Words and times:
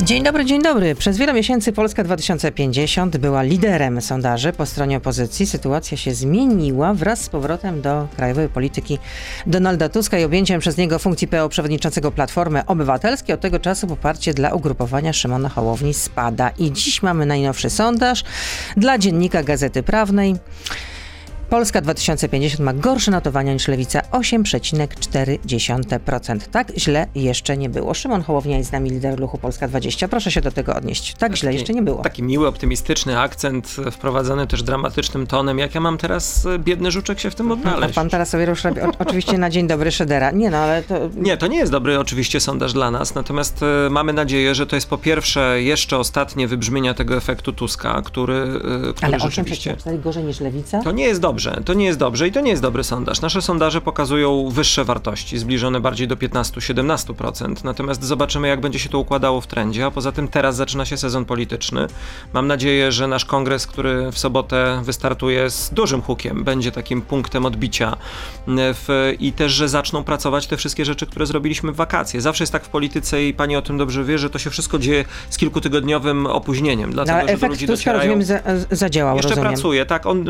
Dzień 0.00 0.22
dobry, 0.22 0.44
dzień 0.44 0.62
dobry. 0.62 0.94
Przez 0.94 1.18
wiele 1.18 1.32
miesięcy 1.32 1.72
Polska 1.72 2.04
2050 2.04 3.16
była 3.16 3.42
liderem 3.42 4.00
sondaży 4.00 4.52
po 4.52 4.66
stronie 4.66 4.96
opozycji. 4.96 5.46
Sytuacja 5.46 5.96
się 5.96 6.14
zmieniła 6.14 6.94
wraz 6.94 7.20
z 7.20 7.28
powrotem 7.28 7.82
do 7.82 8.08
krajowej 8.16 8.48
polityki 8.48 8.98
Donalda 9.46 9.88
Tuska 9.88 10.18
i 10.18 10.24
objęciem 10.24 10.60
przez 10.60 10.76
niego 10.76 10.98
funkcji 10.98 11.28
PO 11.28 11.48
przewodniczącego 11.48 12.10
Platformy 12.10 12.66
Obywatelskiej. 12.66 13.34
Od 13.34 13.40
tego 13.40 13.58
czasu 13.58 13.86
poparcie 13.86 14.34
dla 14.34 14.54
ugrupowania 14.54 15.12
Szymona 15.12 15.48
Hołowni 15.48 15.94
spada. 15.94 16.50
I 16.58 16.72
dziś 16.72 17.02
mamy 17.02 17.26
najnowszy 17.26 17.70
sondaż 17.70 18.24
dla 18.76 18.98
dziennika 18.98 19.42
Gazety 19.42 19.82
Prawnej. 19.82 20.36
Polska 21.52 21.80
2050 21.80 22.60
ma 22.60 22.72
gorsze 22.72 23.10
notowania 23.10 23.52
niż 23.52 23.68
Lewica 23.68 24.00
8,4%. 24.00 26.38
Tak 26.50 26.72
źle 26.78 27.06
jeszcze 27.14 27.56
nie 27.56 27.68
było. 27.68 27.94
Szymon 27.94 28.22
Hołownia 28.22 28.58
jest 28.58 28.70
z 28.70 28.72
nami, 28.72 28.90
lider 28.90 29.20
ruchu 29.20 29.38
Polska 29.38 29.68
20. 29.68 30.08
Proszę 30.08 30.30
się 30.30 30.40
do 30.40 30.50
tego 30.50 30.74
odnieść. 30.74 31.14
Tak 31.14 31.36
źle 31.36 31.52
jeszcze 31.52 31.74
nie 31.74 31.82
było. 31.82 32.02
Taki 32.02 32.22
miły, 32.22 32.48
optymistyczny 32.48 33.20
akcent, 33.20 33.76
wprowadzony 33.92 34.46
też 34.46 34.62
dramatycznym 34.62 35.26
tonem. 35.26 35.58
Jak 35.58 35.74
ja 35.74 35.80
mam 35.80 35.98
teraz, 35.98 36.46
e, 36.46 36.58
biedny 36.58 36.90
żuczek, 36.90 37.20
się 37.20 37.30
w 37.30 37.34
tym 37.34 37.52
odnaleźć? 37.52 37.92
A 37.92 37.94
pan 37.94 38.10
teraz 38.10 38.28
sobie 38.28 38.46
rusz, 38.46 38.62
oczywiście 38.98 39.38
na 39.38 39.50
dzień 39.50 39.66
dobry 39.66 39.90
Szydera. 39.90 40.30
Nie 40.30 40.50
no, 40.50 40.56
ale 40.56 40.82
to... 40.82 40.94
Nie, 41.16 41.36
to 41.36 41.46
nie 41.46 41.58
jest 41.58 41.72
dobry 41.72 41.98
oczywiście 41.98 42.40
sondaż 42.40 42.72
dla 42.72 42.90
nas, 42.90 43.14
natomiast 43.14 43.62
e, 43.62 43.90
mamy 43.90 44.12
nadzieję, 44.12 44.54
że 44.54 44.66
to 44.66 44.76
jest 44.76 44.88
po 44.88 44.98
pierwsze 44.98 45.62
jeszcze 45.62 45.98
ostatnie 45.98 46.48
wybrzmienia 46.48 46.94
tego 46.94 47.16
efektu 47.16 47.52
Tuska, 47.52 48.02
który, 48.04 48.34
e, 48.34 48.48
który 48.92 49.06
ale 49.06 49.20
rzeczywiście... 49.20 49.74
8,4 49.74 50.00
gorzej 50.00 50.24
niż 50.24 50.40
Lewica? 50.40 50.82
To 50.82 50.92
nie 50.92 51.04
jest 51.04 51.20
dobrze 51.20 51.41
dobrze, 51.50 51.62
to 51.64 51.74
nie 51.74 51.84
jest 51.84 51.98
dobrze 51.98 52.28
i 52.28 52.32
to 52.32 52.40
nie 52.40 52.50
jest 52.50 52.62
dobry 52.62 52.84
sondaż. 52.84 53.20
Nasze 53.20 53.42
sondaże 53.42 53.80
pokazują 53.80 54.48
wyższe 54.50 54.84
wartości, 54.84 55.38
zbliżone 55.38 55.80
bardziej 55.80 56.08
do 56.08 56.16
15-17%. 56.16 57.64
Natomiast 57.64 58.04
zobaczymy, 58.04 58.48
jak 58.48 58.60
będzie 58.60 58.78
się 58.78 58.88
to 58.88 58.98
układało 58.98 59.40
w 59.40 59.46
trendzie. 59.46 59.86
A 59.86 59.90
poza 59.90 60.12
tym 60.12 60.28
teraz 60.28 60.56
zaczyna 60.56 60.84
się 60.84 60.96
sezon 60.96 61.24
polityczny. 61.24 61.86
Mam 62.32 62.46
nadzieję, 62.46 62.92
że 62.92 63.06
nasz 63.06 63.24
kongres, 63.24 63.66
który 63.66 64.12
w 64.12 64.18
sobotę 64.18 64.82
wystartuje 64.84 65.50
z 65.50 65.70
dużym 65.70 66.02
hukiem, 66.02 66.44
będzie 66.44 66.72
takim 66.72 67.02
punktem 67.02 67.46
odbicia 67.46 67.96
w, 68.46 69.12
i 69.18 69.32
też, 69.32 69.52
że 69.52 69.68
zaczną 69.68 70.04
pracować 70.04 70.46
te 70.46 70.56
wszystkie 70.56 70.84
rzeczy, 70.84 71.06
które 71.06 71.26
zrobiliśmy 71.26 71.72
w 71.72 71.76
wakacje. 71.76 72.20
Zawsze 72.20 72.42
jest 72.42 72.52
tak 72.52 72.64
w 72.64 72.68
polityce 72.68 73.24
i 73.24 73.34
pani 73.34 73.56
o 73.56 73.62
tym 73.62 73.78
dobrze 73.78 74.04
wie, 74.04 74.18
że 74.18 74.30
to 74.30 74.38
się 74.38 74.50
wszystko 74.50 74.78
dzieje 74.78 75.04
z 75.30 75.36
kilkutygodniowym 75.36 76.26
opóźnieniem. 76.26 76.92
Dlatego, 76.92 77.16
no, 77.16 77.22
ale 77.22 77.32
efekt 77.32 77.50
ludzi 77.50 77.66
Tuska, 77.66 77.92
rozumiem, 77.92 78.22
za, 78.22 78.40
zadziałał, 78.70 79.16
Jeszcze 79.16 79.28
rozumiem. 79.28 79.52
pracuje, 79.52 79.86
tak. 79.86 80.06
On, 80.06 80.24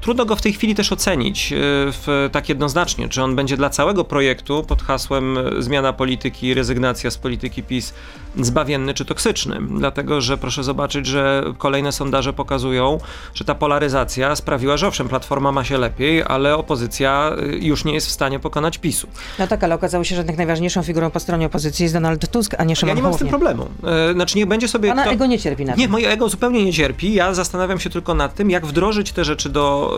trudno 0.00 0.11
go 0.14 0.36
w 0.36 0.42
tej 0.42 0.52
chwili 0.52 0.74
też 0.74 0.92
ocenić 0.92 1.52
e, 1.52 1.56
w, 1.58 2.28
tak 2.32 2.48
jednoznacznie, 2.48 3.08
czy 3.08 3.22
on 3.22 3.36
będzie 3.36 3.56
dla 3.56 3.70
całego 3.70 4.04
projektu 4.04 4.62
pod 4.62 4.82
hasłem 4.82 5.38
e, 5.38 5.62
zmiana 5.62 5.92
polityki, 5.92 6.54
rezygnacja 6.54 7.10
z 7.10 7.18
polityki 7.18 7.62
PiS 7.62 7.94
zbawienny 8.40 8.94
czy 8.94 9.04
toksyczny. 9.04 9.58
Dlatego, 9.78 10.20
że 10.20 10.38
proszę 10.38 10.64
zobaczyć, 10.64 11.06
że 11.06 11.44
kolejne 11.58 11.92
sondaże 11.92 12.32
pokazują, 12.32 12.98
że 13.34 13.44
ta 13.44 13.54
polaryzacja 13.54 14.36
sprawiła, 14.36 14.76
że 14.76 14.88
owszem, 14.88 15.08
Platforma 15.08 15.52
ma 15.52 15.64
się 15.64 15.78
lepiej, 15.78 16.22
ale 16.22 16.56
opozycja 16.56 17.36
e, 17.38 17.46
już 17.46 17.84
nie 17.84 17.94
jest 17.94 18.06
w 18.06 18.10
stanie 18.10 18.38
pokonać 18.38 18.78
PiSu. 18.78 19.06
No 19.38 19.46
tak, 19.46 19.64
ale 19.64 19.74
okazało 19.74 20.04
się, 20.04 20.14
że 20.14 20.20
jednak 20.20 20.36
najważniejszą 20.36 20.82
figurą 20.82 21.10
po 21.10 21.20
stronie 21.20 21.46
opozycji 21.46 21.82
jest 21.82 21.94
Donald 21.94 22.30
Tusk, 22.30 22.54
a 22.58 22.64
nie 22.64 22.76
Szymon 22.76 22.88
Ja 22.88 22.94
nie 22.96 23.02
mam 23.02 23.14
z 23.14 23.18
tym 23.18 23.28
problemu. 23.28 23.66
Znaczy 24.14 24.36
niech 24.38 24.46
będzie 24.46 24.68
sobie... 24.68 24.88
Pana 24.88 25.02
kto... 25.02 25.12
ego 25.12 25.26
nie 25.26 25.38
cierpi 25.38 25.64
na 25.64 25.72
tym. 25.72 25.80
Nie, 25.80 25.88
moje 25.88 26.10
ego 26.10 26.28
zupełnie 26.28 26.64
nie 26.64 26.72
cierpi. 26.72 27.14
Ja 27.14 27.34
zastanawiam 27.34 27.80
się 27.80 27.90
tylko 27.90 28.14
nad 28.14 28.34
tym, 28.34 28.50
jak 28.50 28.66
wdrożyć 28.66 29.12
te 29.12 29.24
rzeczy, 29.24 29.48
do, 29.48 29.91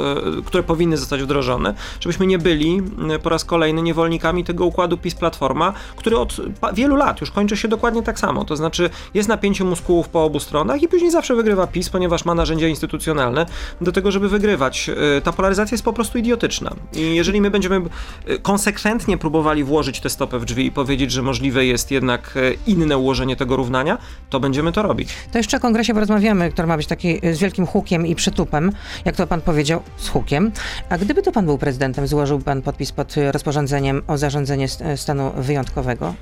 które 0.44 0.62
powinny 0.62 0.96
zostać 0.96 1.22
wdrożone, 1.22 1.74
żebyśmy 2.00 2.26
nie 2.26 2.38
byli 2.38 2.82
e, 3.10 3.18
po 3.18 3.28
raz 3.28 3.44
kolejny 3.44 3.82
niewolnikami 3.82 4.44
tego 4.44 4.64
układu 4.64 4.96
PiS-Platforma, 4.96 5.72
który 5.96 6.18
od 6.18 6.36
wielu 6.74 6.96
lat 6.96 7.20
już 7.20 7.30
kończy 7.30 7.56
się 7.56 7.68
dokładnie 7.68 8.02
tak 8.02 8.18
samo. 8.18 8.44
To 8.44 8.56
znaczy 8.56 8.90
jest 9.14 9.28
napięcie 9.28 9.64
muskułów 9.64 10.08
po 10.08 10.24
obu 10.24 10.40
stronach 10.40 10.82
i 10.82 10.88
później 10.88 11.10
zawsze 11.10 11.34
wygrywa 11.34 11.66
PiS, 11.66 11.90
ponieważ 11.90 12.24
ma 12.24 12.34
narzędzia 12.34 12.68
instytucjonalne 12.68 13.46
do 13.80 13.92
tego, 13.92 14.10
żeby 14.10 14.28
wygrywać. 14.28 14.90
E, 15.16 15.20
ta 15.20 15.32
polaryzacja 15.32 15.74
jest 15.74 15.84
po 15.84 15.92
prostu 15.92 16.18
idiotyczna. 16.18 16.70
I 16.92 17.14
jeżeli 17.14 17.40
my 17.40 17.50
będziemy 17.50 17.76
e, 18.26 18.38
konsekwentnie 18.38 19.18
próbowali 19.18 19.64
włożyć 19.64 20.00
tę 20.00 20.10
stopę 20.10 20.38
w 20.38 20.44
drzwi 20.44 20.66
i 20.66 20.72
powiedzieć, 20.72 21.10
że 21.12 21.22
możliwe 21.22 21.66
jest 21.66 21.90
jednak 21.90 22.34
inne 22.66 22.98
ułożenie 22.98 23.36
tego 23.36 23.56
równania, 23.56 23.98
to 24.30 24.40
będziemy 24.40 24.72
to 24.72 24.82
robić. 24.82 25.08
To 25.32 25.38
jeszcze 25.38 25.56
o 25.56 25.60
kongresie 25.60 25.94
porozmawiamy, 25.94 26.50
który 26.50 26.68
ma 26.68 26.76
być 26.76 26.86
taki 26.86 27.20
z 27.32 27.38
wielkim 27.38 27.66
hukiem 27.66 28.06
i 28.06 28.14
przytupem, 28.14 28.72
jak 29.04 29.16
to 29.16 29.26
pan 29.26 29.40
powiedział, 29.40 29.82
z 29.96 30.08
hukiem. 30.08 30.52
A 30.88 30.98
gdyby 30.98 31.22
to 31.22 31.32
pan 31.32 31.46
był 31.46 31.58
prezydentem, 31.58 32.06
złożył 32.06 32.38
pan 32.38 32.62
podpis 32.62 32.92
pod 32.92 33.14
rozporządzeniem 33.30 34.02
o 34.06 34.18
zarządzenie 34.18 34.68
stanu 34.96 35.32
wyjątkowego? 35.36 36.14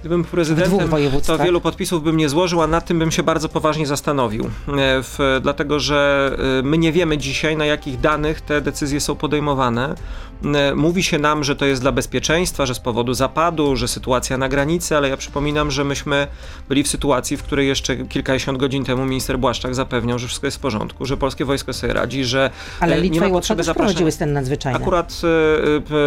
Gdybym 0.00 0.24
prezydentem, 0.24 0.90
to 1.26 1.38
wielu 1.38 1.60
podpisów 1.60 2.02
bym 2.02 2.16
nie 2.16 2.28
złożył, 2.28 2.62
a 2.62 2.66
nad 2.66 2.86
tym 2.86 2.98
bym 2.98 3.10
się 3.10 3.22
bardzo 3.22 3.48
poważnie 3.48 3.86
zastanowił. 3.86 4.44
E, 4.44 4.48
w, 5.02 5.40
dlatego, 5.42 5.80
że 5.80 6.30
e, 6.58 6.62
my 6.62 6.78
nie 6.78 6.92
wiemy 6.92 7.18
dzisiaj, 7.18 7.56
na 7.56 7.66
jakich 7.66 8.00
danych 8.00 8.40
te 8.40 8.60
decyzje 8.60 9.00
są 9.00 9.14
podejmowane. 9.14 9.94
E, 10.54 10.74
mówi 10.74 11.02
się 11.02 11.18
nam, 11.18 11.44
że 11.44 11.56
to 11.56 11.64
jest 11.64 11.82
dla 11.82 11.92
bezpieczeństwa, 11.92 12.66
że 12.66 12.74
z 12.74 12.80
powodu 12.80 13.14
zapadu, 13.14 13.76
że 13.76 13.88
sytuacja 13.88 14.38
na 14.38 14.48
granicy, 14.48 14.96
ale 14.96 15.08
ja 15.08 15.16
przypominam, 15.16 15.70
że 15.70 15.84
myśmy 15.84 16.26
byli 16.68 16.82
w 16.82 16.88
sytuacji, 16.88 17.36
w 17.36 17.42
której 17.42 17.68
jeszcze 17.68 17.96
kilkadziesiąt 17.96 18.58
godzin 18.58 18.84
temu 18.84 19.04
minister 19.04 19.38
Błaszczak 19.38 19.74
zapewniał, 19.74 20.18
że 20.18 20.26
wszystko 20.26 20.46
jest 20.46 20.56
w 20.56 20.60
porządku, 20.60 21.06
że 21.06 21.16
polskie 21.16 21.44
wojsko 21.44 21.72
sobie 21.72 21.92
radzi, 21.92 22.24
że 22.24 22.50
ale 22.80 23.00
Litwa 23.00 23.14
nie 23.14 23.20
ma 23.20 23.36
potrzeby 23.36 23.62
zapraszania. 23.62 24.10
stan 24.10 24.32
nadzwyczajny. 24.32 24.78
Akurat 24.78 25.20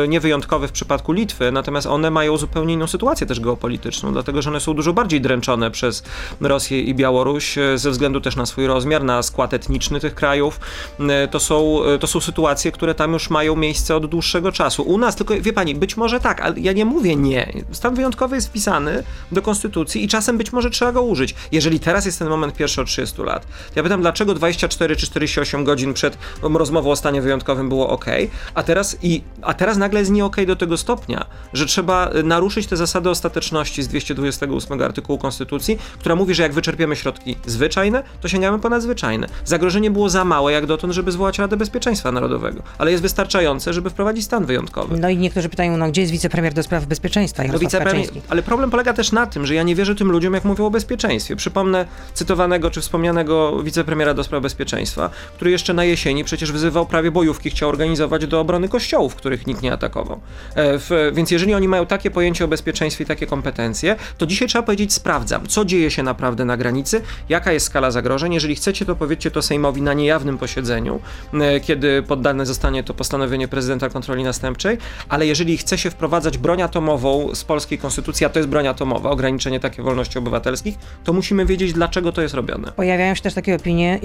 nie 0.08 0.20
wyjątkowy 0.20 0.68
w 0.68 0.72
przypadku 0.72 1.12
Litwy, 1.12 1.52
natomiast 1.52 1.88
one 1.88 2.12
mają 2.12 2.38
zupełnie 2.38 2.74
inną 2.74 2.88
sytuację 2.88 3.28
też 3.28 3.40
geopolityczną 3.40 3.84
polityczną, 3.84 4.14
dlatego 4.14 4.42
że 4.42 4.50
one 4.50 4.60
są 4.60 4.74
dużo 4.74 4.94
bardziej 4.94 5.22
dręczone 5.22 5.72
przez 5.72 6.04
Rosję 6.42 6.82
i 6.82 6.96
Białoruś 6.96 7.58
e, 7.58 7.78
ze 7.78 7.92
względu 7.92 8.22
też 8.22 8.36
na 8.36 8.46
swój 8.46 8.68
rozmiar, 8.68 9.04
na 9.04 9.24
skład 9.24 9.54
etniczny 9.54 10.00
tych 10.00 10.16
krajów. 10.16 10.60
E, 11.00 11.28
to 11.28 11.40
są, 11.40 11.84
e, 11.84 12.00
to 12.00 12.08
są 12.08 12.20
sytuacje, 12.20 12.72
które 12.72 12.96
tam 12.96 13.14
już 13.14 13.30
mają 13.30 13.56
miejsce 13.56 13.96
od 13.96 14.06
dłuższego 14.06 14.23
czasu. 14.54 14.84
U 14.84 14.98
nas 14.98 15.16
tylko, 15.16 15.34
wie 15.42 15.54
pani, 15.54 15.76
być 15.76 15.98
może 15.98 16.20
tak, 16.20 16.42
ale 16.42 16.60
ja 16.60 16.74
nie 16.74 16.86
mówię 16.86 17.16
nie. 17.16 17.54
Stan 17.72 17.96
wyjątkowy 17.96 18.36
jest 18.36 18.48
wpisany 18.48 19.04
do 19.32 19.42
konstytucji 19.42 20.04
i 20.04 20.08
czasem 20.08 20.38
być 20.38 20.54
może 20.54 20.70
trzeba 20.70 20.92
go 20.92 21.02
użyć. 21.02 21.36
Jeżeli 21.52 21.80
teraz 21.80 22.06
jest 22.06 22.20
ten 22.20 22.30
moment 22.30 22.54
pierwszy 22.54 22.82
od 22.82 22.88
30 22.88 23.22
lat, 23.22 23.48
ja 23.76 23.84
pytam, 23.84 24.02
dlaczego 24.02 24.34
24 24.34 24.96
czy 24.96 25.06
48 25.06 25.64
godzin 25.64 25.94
przed 25.94 26.18
rozmową 26.42 26.92
o 26.92 26.96
stanie 26.96 27.22
wyjątkowym 27.22 27.70
było 27.70 27.90
ok, 27.90 28.06
a 28.54 28.64
teraz, 28.64 28.98
i, 29.02 29.22
a 29.42 29.54
teraz 29.54 29.78
nagle 29.78 30.00
jest 30.00 30.12
nie 30.12 30.26
ok 30.26 30.36
do 30.48 30.56
tego 30.56 30.78
stopnia, 30.78 31.26
że 31.54 31.66
trzeba 31.66 32.10
naruszyć 32.24 32.68
te 32.68 32.78
zasady 32.78 33.10
ostateczności 33.10 33.84
z 33.84 33.88
228 33.88 34.82
artykułu 34.82 35.20
Konstytucji, 35.20 35.78
która 36.00 36.16
mówi, 36.16 36.34
że 36.34 36.44
jak 36.44 36.54
wyczerpiemy 36.54 36.96
środki 36.96 37.36
zwyczajne, 37.46 38.04
to 38.22 38.28
sięgamy 38.28 38.60
po 38.60 38.70
nadzwyczajne. 38.70 39.28
Zagrożenie 39.46 39.92
było 39.92 40.10
za 40.10 40.26
małe 40.26 40.52
jak 40.52 40.66
dotąd, 40.66 40.94
żeby 40.94 41.12
zwołać 41.12 41.40
Radę 41.40 41.58
Bezpieczeństwa 41.58 42.12
Narodowego, 42.12 42.64
ale 42.78 42.92
jest 42.92 43.04
wystarczające, 43.04 43.74
żeby 43.74 43.90
wprowadzić 43.90 44.13
stan 44.22 44.46
wyjątkowy. 44.46 44.98
No 44.98 45.10
i 45.10 45.18
niektórzy 45.18 45.50
pytają, 45.50 45.78
no 45.78 45.88
gdzie 45.90 46.02
jest 46.02 46.14
wicepremier 46.14 46.54
do 46.54 46.64
spraw 46.64 46.86
bezpieczeństwa? 46.86 47.44
No, 47.44 47.60
wicepremier, 47.60 48.10
ale 48.30 48.44
problem 48.44 48.70
polega 48.70 48.94
też 48.94 49.12
na 49.12 49.26
tym, 49.26 49.46
że 49.46 49.56
ja 49.56 49.64
nie 49.64 49.76
wierzę 49.76 49.96
tym 49.96 50.12
ludziom, 50.12 50.34
jak 50.34 50.46
mówią 50.46 50.66
o 50.66 50.70
bezpieczeństwie. 50.70 51.36
Przypomnę 51.36 51.86
cytowanego 52.14 52.72
czy 52.72 52.82
wspomnianego 52.82 53.64
wicepremiera 53.64 54.14
do 54.14 54.24
spraw 54.24 54.42
bezpieczeństwa, 54.42 55.10
który 55.36 55.52
jeszcze 55.52 55.74
na 55.74 55.84
jesieni 55.84 56.24
przecież 56.24 56.52
wyzywał 56.52 56.86
prawie 56.86 57.12
bojówki, 57.12 57.50
chciał 57.50 57.70
organizować 57.70 58.28
do 58.28 58.40
obrony 58.40 58.70
kościołów, 58.70 59.16
których 59.16 59.48
nikt 59.48 59.62
nie 59.62 59.74
atakował. 59.74 60.20
E, 60.56 60.80
w, 60.80 61.12
więc 61.14 61.32
jeżeli 61.32 61.54
oni 61.54 61.68
mają 61.68 61.86
takie 61.86 62.12
pojęcie 62.12 62.46
o 62.46 62.48
bezpieczeństwie 62.48 63.04
i 63.04 63.08
takie 63.08 63.28
kompetencje, 63.28 63.96
to 64.18 64.26
dzisiaj 64.26 64.48
trzeba 64.48 64.64
powiedzieć 64.64 64.94
sprawdzam, 64.94 65.48
co 65.48 65.66
dzieje 65.66 65.92
się 65.92 66.04
naprawdę 66.04 66.46
na 66.46 66.58
granicy, 66.58 67.02
jaka 67.30 67.52
jest 67.52 67.66
skala 67.66 67.92
zagrożeń. 67.92 68.34
Jeżeli 68.34 68.56
chcecie, 68.56 68.86
to 68.86 68.96
powiedzcie 68.96 69.32
to 69.32 69.42
Sejmowi 69.42 69.82
na 69.82 69.94
niejawnym 69.94 70.38
posiedzeniu, 70.38 71.00
e, 71.34 71.60
kiedy 71.60 72.04
poddane 72.04 72.46
zostanie 72.46 72.84
to 72.84 72.94
postanowienie 72.94 73.48
prezydenta 73.48 73.90
kontroli 74.04 74.24
następczej, 74.24 74.78
ale 75.10 75.26
jeżeli 75.26 75.58
chce 75.58 75.78
się 75.78 75.90
wprowadzać 75.90 76.38
broń 76.38 76.62
atomową 76.62 77.36
z 77.36 77.44
polskiej 77.44 77.78
konstytucji, 77.78 78.26
a 78.26 78.30
to 78.30 78.40
jest 78.40 78.50
broń 78.50 78.68
atomowa, 78.68 79.10
ograniczenie 79.10 79.60
takie 79.60 79.84
wolności 79.84 80.20
obywatelskich, 80.20 80.76
to 81.04 81.14
musimy 81.14 81.46
wiedzieć, 81.46 81.74
dlaczego 81.74 82.12
to 82.12 82.22
jest 82.22 82.34
robione. 82.34 82.72
Pojawiają 82.72 83.16
się 83.16 83.22
też 83.22 83.34
takie 83.34 83.56
opinie, 83.56 84.00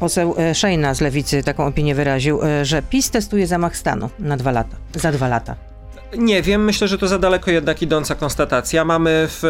Poseł 0.00 0.34
e, 0.38 0.54
Szejna 0.54 0.94
z 0.94 1.00
Lewicy 1.00 1.42
taką 1.42 1.66
opinię 1.66 1.94
wyraził, 1.94 2.42
e, 2.42 2.64
że 2.64 2.82
PiS 2.82 3.10
testuje 3.10 3.46
zamach 3.46 3.76
stanu 3.76 4.10
na 4.18 4.36
dwa 4.36 4.50
lata, 4.50 4.76
za 4.94 5.12
dwa 5.12 5.28
lata. 5.28 5.73
Nie 6.18 6.42
wiem, 6.42 6.64
myślę, 6.64 6.88
że 6.88 6.98
to 6.98 7.08
za 7.08 7.18
daleko 7.18 7.50
jednak 7.50 7.82
idąca 7.82 8.14
konstatacja. 8.14 8.84
Mamy 8.84 9.28
w, 9.28 9.44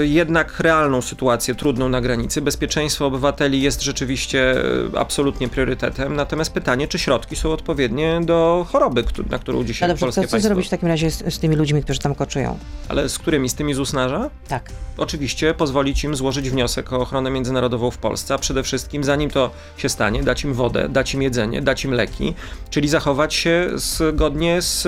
e, 0.00 0.06
jednak 0.06 0.60
realną 0.60 1.02
sytuację 1.02 1.54
trudną 1.54 1.88
na 1.88 2.00
granicy. 2.00 2.42
Bezpieczeństwo 2.42 3.06
obywateli 3.06 3.62
jest 3.62 3.82
rzeczywiście 3.82 4.64
e, 4.94 4.98
absolutnie 4.98 5.48
priorytetem. 5.48 6.16
Natomiast 6.16 6.52
pytanie, 6.52 6.88
czy 6.88 6.98
środki 6.98 7.36
są 7.36 7.52
odpowiednie 7.52 8.20
do 8.24 8.66
choroby, 8.72 9.04
na 9.30 9.38
którą 9.38 9.64
dzisiaj 9.64 9.86
Ale 9.86 9.94
dobrze, 9.94 10.06
polskie 10.06 10.22
co, 10.22 10.28
co 10.28 10.40
zrobić 10.40 10.66
w 10.66 10.70
takim 10.70 10.88
razie 10.88 11.10
z, 11.10 11.34
z, 11.34 11.38
tymi 11.38 11.56
ludźmi, 11.56 11.82
którzy 11.82 11.98
tam 11.98 12.14
koczują? 12.14 12.58
Ale 12.88 13.08
z 13.08 13.18
którymi? 13.18 13.48
Z 13.48 13.54
tymi 13.54 13.74
z 13.74 13.78
Usnarza? 13.78 14.30
Tak. 14.48 14.70
Oczywiście 14.96 15.54
pozwolić 15.54 16.04
im 16.04 16.16
złożyć 16.16 16.50
wniosek 16.50 16.92
o 16.92 17.00
ochronę 17.00 17.30
międzynarodową 17.30 17.90
w 17.90 17.98
Polsce, 17.98 18.34
a 18.34 18.38
przede 18.38 18.62
wszystkim, 18.62 19.04
zanim 19.04 19.30
to 19.30 19.50
się 19.76 19.88
stanie, 19.88 20.22
dać 20.22 20.44
im 20.44 20.54
wodę, 20.54 20.88
dać 20.88 21.14
im 21.14 21.22
jedzenie, 21.22 21.62
dać 21.62 21.84
im 21.84 21.92
leki, 21.92 22.34
czyli 22.70 22.88
zachować 22.88 23.34
się 23.34 23.70
zgodnie 23.74 24.62
z... 24.62 24.86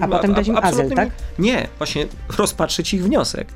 A 0.00 0.08
potem 0.08 0.34
dać 0.38 0.48
im 0.48 0.56
azyl, 0.56 0.90
tak? 0.90 1.08
Nie, 1.38 1.68
właśnie 1.78 2.06
rozpatrzyć 2.38 2.94
ich 2.94 3.04
wniosek. 3.04 3.48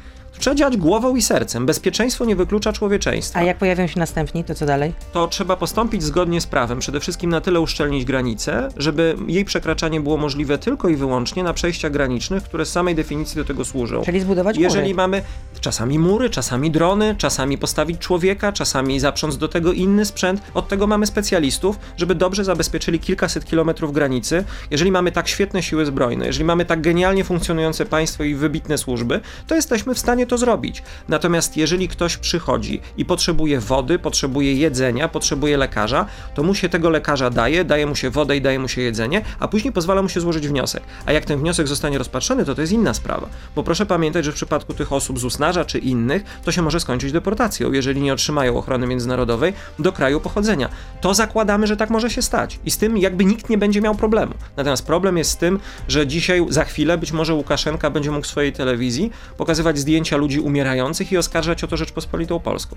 Trzeba 0.42 0.56
działać 0.56 0.76
głową 0.76 1.16
i 1.16 1.22
sercem. 1.22 1.66
Bezpieczeństwo 1.66 2.24
nie 2.24 2.36
wyklucza 2.36 2.72
człowieczeństwa. 2.72 3.38
A 3.38 3.42
jak 3.42 3.58
pojawią 3.58 3.86
się 3.86 4.00
następni, 4.00 4.44
to 4.44 4.54
co 4.54 4.66
dalej? 4.66 4.92
To 5.12 5.28
trzeba 5.28 5.56
postąpić 5.56 6.02
zgodnie 6.02 6.40
z 6.40 6.46
prawem. 6.46 6.78
Przede 6.78 7.00
wszystkim 7.00 7.30
na 7.30 7.40
tyle 7.40 7.60
uszczelnić 7.60 8.04
granicę, 8.04 8.68
żeby 8.76 9.16
jej 9.26 9.44
przekraczanie 9.44 10.00
było 10.00 10.16
możliwe 10.16 10.58
tylko 10.58 10.88
i 10.88 10.96
wyłącznie 10.96 11.42
na 11.42 11.52
przejściach 11.52 11.92
granicznych, 11.92 12.42
które 12.42 12.66
z 12.66 12.72
samej 12.72 12.94
definicji 12.94 13.36
do 13.36 13.44
tego 13.44 13.64
służą. 13.64 14.02
Czyli 14.04 14.20
zbudować 14.20 14.56
mury. 14.56 14.64
Jeżeli 14.64 14.94
mamy 14.94 15.22
czasami 15.60 15.98
mury, 15.98 16.30
czasami 16.30 16.70
drony, 16.70 17.14
czasami 17.18 17.58
postawić 17.58 17.98
człowieka, 17.98 18.52
czasami 18.52 19.00
zaprząc 19.00 19.38
do 19.38 19.48
tego 19.48 19.72
inny 19.72 20.04
sprzęt, 20.04 20.42
od 20.54 20.68
tego 20.68 20.86
mamy 20.86 21.06
specjalistów, 21.06 21.78
żeby 21.96 22.14
dobrze 22.14 22.44
zabezpieczyli 22.44 22.98
kilkaset 22.98 23.44
kilometrów 23.44 23.92
granicy. 23.92 24.44
Jeżeli 24.70 24.92
mamy 24.92 25.12
tak 25.12 25.28
świetne 25.28 25.62
siły 25.62 25.86
zbrojne, 25.86 26.26
jeżeli 26.26 26.44
mamy 26.44 26.64
tak 26.64 26.80
genialnie 26.80 27.24
funkcjonujące 27.24 27.86
państwo 27.86 28.24
i 28.24 28.34
wybitne 28.34 28.78
służby, 28.78 29.20
to 29.46 29.54
jesteśmy 29.54 29.94
w 29.94 29.98
stanie 29.98 30.26
to 30.32 30.38
zrobić. 30.38 30.82
Natomiast 31.08 31.56
jeżeli 31.56 31.88
ktoś 31.88 32.16
przychodzi 32.16 32.80
i 32.96 33.04
potrzebuje 33.04 33.60
wody, 33.60 33.98
potrzebuje 33.98 34.54
jedzenia, 34.54 35.08
potrzebuje 35.08 35.56
lekarza, 35.56 36.06
to 36.34 36.42
mu 36.42 36.54
się 36.54 36.68
tego 36.68 36.90
lekarza 36.90 37.30
daje, 37.30 37.64
daje 37.64 37.86
mu 37.86 37.96
się 37.96 38.10
wodę 38.10 38.36
i 38.36 38.40
daje 38.40 38.58
mu 38.58 38.68
się 38.68 38.80
jedzenie, 38.82 39.22
a 39.40 39.48
później 39.48 39.72
pozwala 39.72 40.02
mu 40.02 40.08
się 40.08 40.20
złożyć 40.20 40.48
wniosek. 40.48 40.82
A 41.06 41.12
jak 41.12 41.24
ten 41.24 41.38
wniosek 41.38 41.68
zostanie 41.68 41.98
rozpatrzony, 41.98 42.44
to 42.44 42.54
to 42.54 42.60
jest 42.60 42.72
inna 42.72 42.94
sprawa. 42.94 43.28
Bo 43.56 43.62
proszę 43.62 43.86
pamiętać, 43.86 44.24
że 44.24 44.32
w 44.32 44.34
przypadku 44.34 44.74
tych 44.74 44.92
osób 44.92 45.18
z 45.18 45.24
Usnarza 45.24 45.64
czy 45.64 45.78
innych, 45.78 46.24
to 46.44 46.52
się 46.52 46.62
może 46.62 46.80
skończyć 46.80 47.12
deportacją, 47.12 47.72
jeżeli 47.72 48.00
nie 48.00 48.12
otrzymają 48.12 48.56
ochrony 48.56 48.86
międzynarodowej 48.86 49.52
do 49.78 49.92
kraju 49.92 50.20
pochodzenia. 50.20 50.68
To 51.00 51.14
zakładamy, 51.14 51.66
że 51.66 51.76
tak 51.76 51.90
może 51.90 52.10
się 52.10 52.22
stać. 52.22 52.58
I 52.64 52.70
z 52.70 52.78
tym 52.78 52.98
jakby 52.98 53.24
nikt 53.24 53.50
nie 53.50 53.58
będzie 53.58 53.80
miał 53.80 53.94
problemu. 53.94 54.34
Natomiast 54.56 54.86
problem 54.86 55.18
jest 55.18 55.30
z 55.30 55.36
tym, 55.36 55.60
że 55.88 56.06
dzisiaj, 56.06 56.46
za 56.48 56.64
chwilę, 56.64 56.98
być 56.98 57.12
może 57.12 57.34
Łukaszenka 57.34 57.90
będzie 57.90 58.10
mógł 58.10 58.26
w 58.26 58.30
swojej 58.30 58.52
telewizji 58.52 59.12
pokazywać 59.36 59.78
zdjęcia 59.78 60.16
ludzi 60.22 60.40
umierających 60.40 61.12
i 61.12 61.18
oskarżać 61.18 61.64
o 61.64 61.66
to 61.68 61.76
Rzeczpospolitą 61.76 62.40
Polską. 62.40 62.76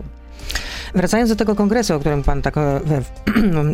Wracając 0.95 1.29
do 1.29 1.35
tego 1.35 1.55
kongresu, 1.55 1.93
o 1.95 1.99
którym 1.99 2.23
pan 2.23 2.41
tak 2.41 2.57
e, 2.57 2.81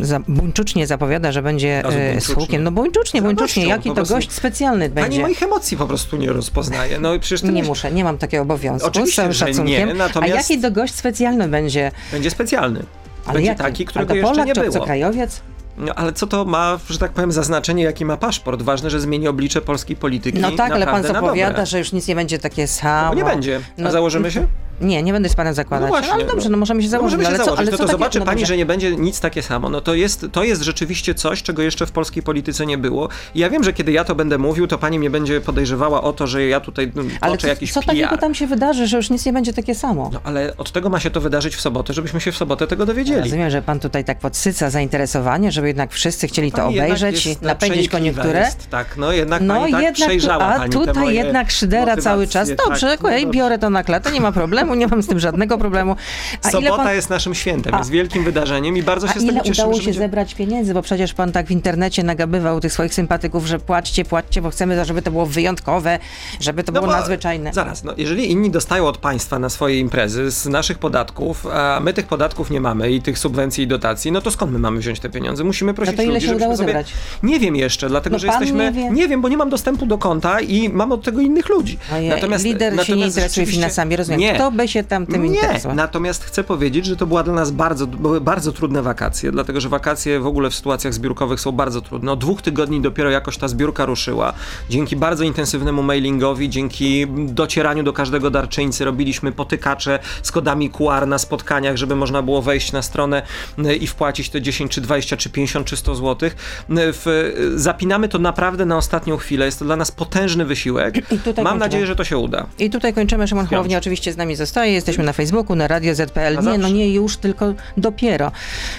za, 0.00 0.20
buńczucznie 0.28 0.86
zapowiada, 0.86 1.32
że 1.32 1.42
będzie 1.42 1.84
e, 1.84 2.20
z 2.20 2.26
hukiem. 2.26 2.62
No 2.62 2.70
buńczucznie, 2.70 3.22
buńczucznie. 3.22 3.66
Jaki 3.66 3.88
to 3.88 3.94
prostu. 3.94 4.14
gość 4.14 4.32
specjalny 4.32 4.88
będzie? 4.88 5.10
Pani 5.10 5.22
moich 5.22 5.42
emocji 5.42 5.76
po 5.76 5.86
prostu 5.86 6.16
nie 6.16 6.32
rozpoznaje. 6.32 6.98
No, 6.98 7.18
przecież 7.18 7.42
nie 7.42 7.62
muszę, 7.62 7.92
nie 7.92 8.04
mam 8.04 8.18
takiego 8.18 8.42
obowiązku. 8.42 8.88
Oczywiście, 8.88 9.32
z 9.32 9.36
szacunkiem. 9.36 9.88
Nie, 9.88 9.94
natomiast... 9.94 10.32
A 10.34 10.36
jaki 10.36 10.60
to 10.60 10.70
gość 10.70 10.94
specjalny 10.94 11.48
będzie? 11.48 11.90
Będzie 12.12 12.30
specjalny. 12.30 12.82
Ale 13.24 13.34
będzie 13.34 13.48
jaki? 13.48 13.62
taki, 13.62 13.84
którego 13.84 14.10
A 14.10 14.12
to 14.12 14.16
jeszcze 14.16 14.32
Polak, 14.32 14.46
nie 14.46 14.54
było. 14.54 14.66
obcokrajowiec? 14.66 15.40
No, 15.76 15.94
ale 15.94 16.12
co 16.12 16.26
to 16.26 16.44
ma, 16.44 16.78
że 16.90 16.98
tak 16.98 17.12
powiem, 17.12 17.32
za 17.32 17.42
znaczenie, 17.42 17.82
jaki 17.82 18.04
ma 18.04 18.16
paszport? 18.16 18.62
Ważne, 18.62 18.90
że 18.90 19.00
zmieni 19.00 19.28
oblicze 19.28 19.60
polskiej 19.60 19.96
polityki. 19.96 20.38
No 20.38 20.50
tak, 20.50 20.72
ale 20.72 20.86
pan 20.86 21.02
zapowiada, 21.02 21.66
że 21.66 21.78
już 21.78 21.92
nic 21.92 22.08
nie 22.08 22.14
będzie 22.14 22.38
takie 22.38 22.66
samo. 22.66 23.08
No, 23.08 23.14
nie 23.14 23.24
będzie. 23.24 23.60
A 23.78 23.82
No, 23.82 23.90
założymy 23.90 24.30
się? 24.30 24.46
Nie, 24.80 25.02
nie 25.02 25.12
będę 25.12 25.28
z 25.28 25.34
panem 25.34 25.54
zakładać. 25.54 25.86
No 25.90 25.96
właśnie, 25.96 26.12
ale 26.12 26.24
dobrze, 26.24 26.48
no, 26.48 26.56
możemy 26.58 26.82
się 26.82 26.86
No 26.86 26.90
założyć. 26.90 27.18
możemy 27.18 27.36
się 27.36 27.42
ale 27.42 27.50
co, 27.50 27.58
ale 27.58 27.70
no 27.70 27.76
co 27.78 27.84
to 27.86 27.92
zobaczy 27.92 28.18
no 28.18 28.24
pani, 28.24 28.36
dobrze. 28.40 28.46
że 28.46 28.56
nie 28.56 28.66
będzie 28.66 28.96
nic 28.96 29.20
takie 29.20 29.42
samo. 29.42 29.68
No 29.68 29.80
to 29.80 29.94
jest, 29.94 30.26
to 30.32 30.44
jest 30.44 30.62
rzeczywiście 30.62 31.14
coś, 31.14 31.42
czego 31.42 31.62
jeszcze 31.62 31.86
w 31.86 31.92
polskiej 31.92 32.22
polityce 32.22 32.66
nie 32.66 32.78
było. 32.78 33.08
I 33.34 33.38
ja 33.40 33.50
wiem, 33.50 33.64
że 33.64 33.72
kiedy 33.72 33.92
ja 33.92 34.04
to 34.04 34.14
będę 34.14 34.38
mówił, 34.38 34.66
to 34.66 34.78
pani 34.78 34.98
mnie 34.98 35.10
będzie 35.10 35.40
podejrzewała 35.40 36.02
o 36.02 36.12
to, 36.12 36.26
że 36.26 36.46
ja 36.46 36.60
tutaj 36.60 36.92
no, 36.94 37.02
Ale 37.20 37.32
toczę 37.32 37.42
co, 37.42 37.48
jakiś 37.48 37.72
co 37.72 37.82
takiego 37.82 38.08
PR. 38.08 38.18
tam 38.18 38.34
się 38.34 38.46
wydarzy, 38.46 38.86
że 38.86 38.96
już 38.96 39.10
nic 39.10 39.26
nie 39.26 39.32
będzie 39.32 39.52
takie 39.52 39.74
samo? 39.74 40.10
No 40.12 40.20
ale 40.24 40.56
od 40.56 40.72
tego 40.72 40.88
ma 40.88 41.00
się 41.00 41.10
to 41.10 41.20
wydarzyć 41.20 41.56
w 41.56 41.60
sobotę, 41.60 41.92
żebyśmy 41.92 42.20
się 42.20 42.32
w 42.32 42.36
sobotę 42.36 42.66
tego 42.66 42.86
dowiedzieli. 42.86 43.20
Rozumiem, 43.22 43.50
że 43.50 43.62
pan 43.62 43.80
tutaj 43.80 44.04
tak 44.04 44.18
podsyca 44.18 44.70
zainteresowanie, 44.70 45.52
żeby 45.52 45.66
jednak 45.66 45.92
wszyscy 45.92 46.28
chcieli 46.28 46.52
to 46.52 46.56
Pani 46.58 46.74
jednak 46.74 46.90
obejrzeć, 46.90 47.26
i 47.26 47.36
napędzić 47.42 47.88
koniunkturę. 47.88 48.40
Jest, 48.40 48.70
tak, 48.70 48.96
no 48.96 49.12
jednak 49.12 49.42
No 49.42 49.54
pani 49.60 49.72
tak 49.72 49.82
jednak, 49.82 49.94
przejrzała 50.08 50.44
a 50.44 50.58
pani 50.58 50.72
tutaj 50.72 51.14
jednak 51.14 51.50
szydera 51.50 51.96
cały 51.96 52.26
czas. 52.26 52.48
Dobrze, 52.66 52.96
tak, 52.98 53.02
no 53.24 53.30
biorę 53.30 53.58
to 53.58 53.70
na 53.70 53.84
klatę, 53.84 54.12
nie 54.12 54.20
ma 54.20 54.32
problemu, 54.42 54.61
nie 54.74 54.86
mam 54.86 55.02
z 55.02 55.06
tym 55.06 55.20
żadnego 55.20 55.58
problemu. 55.58 55.96
A 56.42 56.50
Sobota 56.50 56.76
pan, 56.76 56.94
jest 56.94 57.10
naszym 57.10 57.34
świętem, 57.34 57.74
A- 57.74 57.78
jest 57.78 57.90
wielkim 57.90 58.24
wydarzeniem 58.24 58.76
i 58.76 58.82
bardzo 58.82 59.06
się 59.08 59.12
z 59.20 59.26
tego 59.26 59.32
ile 59.32 59.40
cieszymy, 59.40 59.66
udało 59.68 59.80
się 59.80 59.84
będzie... 59.84 60.00
zebrać 60.00 60.34
pieniędzy? 60.34 60.74
Bo 60.74 60.82
przecież 60.82 61.14
pan 61.14 61.32
tak 61.32 61.46
w 61.46 61.50
internecie 61.50 62.02
nagabywał 62.02 62.60
tych 62.60 62.72
swoich 62.72 62.94
sympatyków, 62.94 63.46
że 63.46 63.58
płaćcie, 63.58 64.04
płaćcie, 64.04 64.42
bo 64.42 64.50
chcemy, 64.50 64.84
żeby 64.84 65.02
to 65.02 65.10
było 65.10 65.26
wyjątkowe, 65.26 65.98
żeby 66.40 66.64
to 66.64 66.72
No 66.72 66.80
było 66.80 66.92
bo 66.92 66.98
nadzwyczajne. 66.98 67.52
Zaraz, 67.52 67.84
no 67.84 67.92
jeżeli 67.96 68.30
inni 68.30 68.50
dostają 68.50 68.86
od 68.86 68.98
państwa 68.98 69.38
na 69.38 69.48
swoje 69.48 69.78
imprezy 69.78 70.30
z 70.30 70.46
naszych 70.46 70.78
podatków, 70.78 71.46
a 71.46 71.80
my 71.82 71.92
tych 71.92 72.06
podatków 72.06 72.50
nie 72.50 72.60
mamy 72.60 72.90
i 72.90 73.02
tych 73.02 73.18
subwencji 73.18 73.64
i 73.64 73.66
dotacji, 73.66 74.12
no 74.12 74.20
to 74.20 74.30
skąd 74.30 74.52
my 74.52 74.58
mamy 74.58 74.78
wziąć 74.78 75.00
te 75.00 75.10
pieniądze? 75.10 75.44
Musimy 75.44 75.74
prosić 75.74 75.92
No 75.92 75.96
to 75.96 76.02
ile 76.02 76.14
ludzi, 76.14 76.26
się 76.26 76.36
udało 76.36 76.56
sobie... 76.56 76.66
zebrać? 76.66 76.92
Nie 77.22 77.40
wiem 77.40 77.56
jeszcze, 77.56 77.88
dlatego 77.88 78.14
No 78.14 78.18
że 78.18 78.26
jesteśmy... 78.26 78.72
nie 78.92 79.08
wie? 79.08 79.18
bo 79.18 79.28
nie 79.28 79.36
mam 79.36 79.50
dostępu 79.50 79.86
do 79.86 79.98
konta 79.98 80.40
i 80.40 80.68
mam 80.68 80.92
od 80.92 81.04
tego 81.04 81.20
innych 81.20 81.48
ludzi. 81.48 81.78
Ojej, 81.92 82.12
lider 82.44 82.86
się 82.86 82.96
nie 82.96 83.06
interesuje 83.06 83.46
finansami, 83.46 83.96
rozumiem. 83.96 84.20
Nie. 84.20 84.34
Kto 84.34 84.50
by 84.52 84.68
się 84.68 84.84
tam 84.84 85.06
tym 85.06 85.22
nie, 85.22 85.28
interesował? 85.28 85.76
natomiast 85.76 86.24
chcę 86.24 86.44
powiedzieć, 86.44 86.86
że 86.86 86.96
to 86.96 87.06
była 87.06 87.22
dla 87.22 87.34
nas 87.34 87.50
bardzo, 87.50 87.86
były 87.86 88.20
bardzo 88.20 88.52
trudne 88.52 88.82
wakacje, 88.82 89.32
dlatego 89.32 89.60
że 89.60 89.68
wakacje 89.68 90.20
w 90.20 90.26
ogóle 90.26 90.50
w 90.50 90.54
sytuacjach 90.54 90.94
zbiórkowych 90.94 91.40
są 91.40 91.52
bardzo 91.52 91.80
trudne. 91.80 92.12
Od 92.12 92.18
dwóch 92.20 92.42
tygodni 92.42 92.80
dopiero 92.80 93.10
jakoś 93.10 93.36
ta 93.38 93.48
zbiórka 93.48 93.86
ruszyła. 93.86 94.32
Dzięki 94.70 94.96
bardzo 94.96 95.24
intensywnemu 95.24 95.82
mailingowi, 95.82 96.48
dzięki 96.50 97.06
docieraniu 97.26 97.82
do 97.82 97.92
każdego 97.92 98.30
darczyńcy, 98.30 98.84
robiliśmy 98.84 99.32
potykacze 99.32 99.98
z 100.22 100.32
kodami 100.32 100.70
QR 100.70 101.06
na 101.06 101.18
spotkaniach, 101.18 101.76
żeby 101.76 101.96
można 101.96 102.22
było 102.22 102.42
wejść 102.42 102.72
na 102.72 102.82
stronę 102.82 103.22
y, 103.58 103.76
i 103.76 103.86
wpłacić 103.86 104.30
te 104.30 104.42
10 104.42 104.70
czy 104.72 104.80
20 104.80 105.16
czy 105.16 105.30
50 105.30 105.66
czy 105.66 105.76
100 105.76 105.94
złotych. 105.94 106.32
Y, 106.70 106.74
w- 106.92 107.52
Zapinamy 107.56 108.08
to 108.08 108.18
naprawdę 108.18 108.64
na 108.66 108.76
ostatnią 108.76 109.16
chwilę. 109.16 109.44
Jest 109.46 109.58
to 109.58 109.64
dla 109.64 109.76
nas 109.76 109.90
potężny 109.92 110.44
wysiłek. 110.44 110.94
Mam 111.10 111.24
kończymy. 111.34 111.58
nadzieję, 111.58 111.86
że 111.86 111.96
to 111.96 112.04
się 112.04 112.18
uda. 112.18 112.46
I 112.58 112.70
tutaj 112.70 112.94
kończymy. 112.94 113.28
Szymon 113.28 113.46
się. 113.48 113.78
oczywiście 113.78 114.12
z 114.12 114.16
nami 114.16 114.36
zostaje. 114.46 114.72
Jesteśmy 114.72 115.04
na 115.04 115.12
Facebooku, 115.12 115.56
na 115.56 115.68
Radio 115.68 115.94
ZPL. 115.94 116.38
Nie, 116.42 116.58
no 116.58 116.68
nie 116.68 116.92
już, 116.92 117.16
tylko 117.16 117.54
dopiero. 117.76 118.32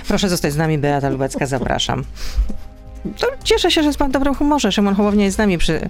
Proszę 0.07 0.29
zostać 0.29 0.53
z 0.53 0.57
nami, 0.57 0.77
Beata 0.77 1.09
Lubecka, 1.09 1.45
zapraszam. 1.45 2.03
To 3.19 3.27
cieszę 3.43 3.71
się, 3.71 3.81
że 3.81 3.87
jest 3.87 3.99
pan 3.99 4.09
w 4.09 4.13
dobrym 4.13 4.35
humorze. 4.35 4.71
Szymon 4.71 4.95
Hołownia 4.95 5.25
jest 5.25 5.35
z 5.35 5.37
nami, 5.37 5.57
przy, 5.57 5.87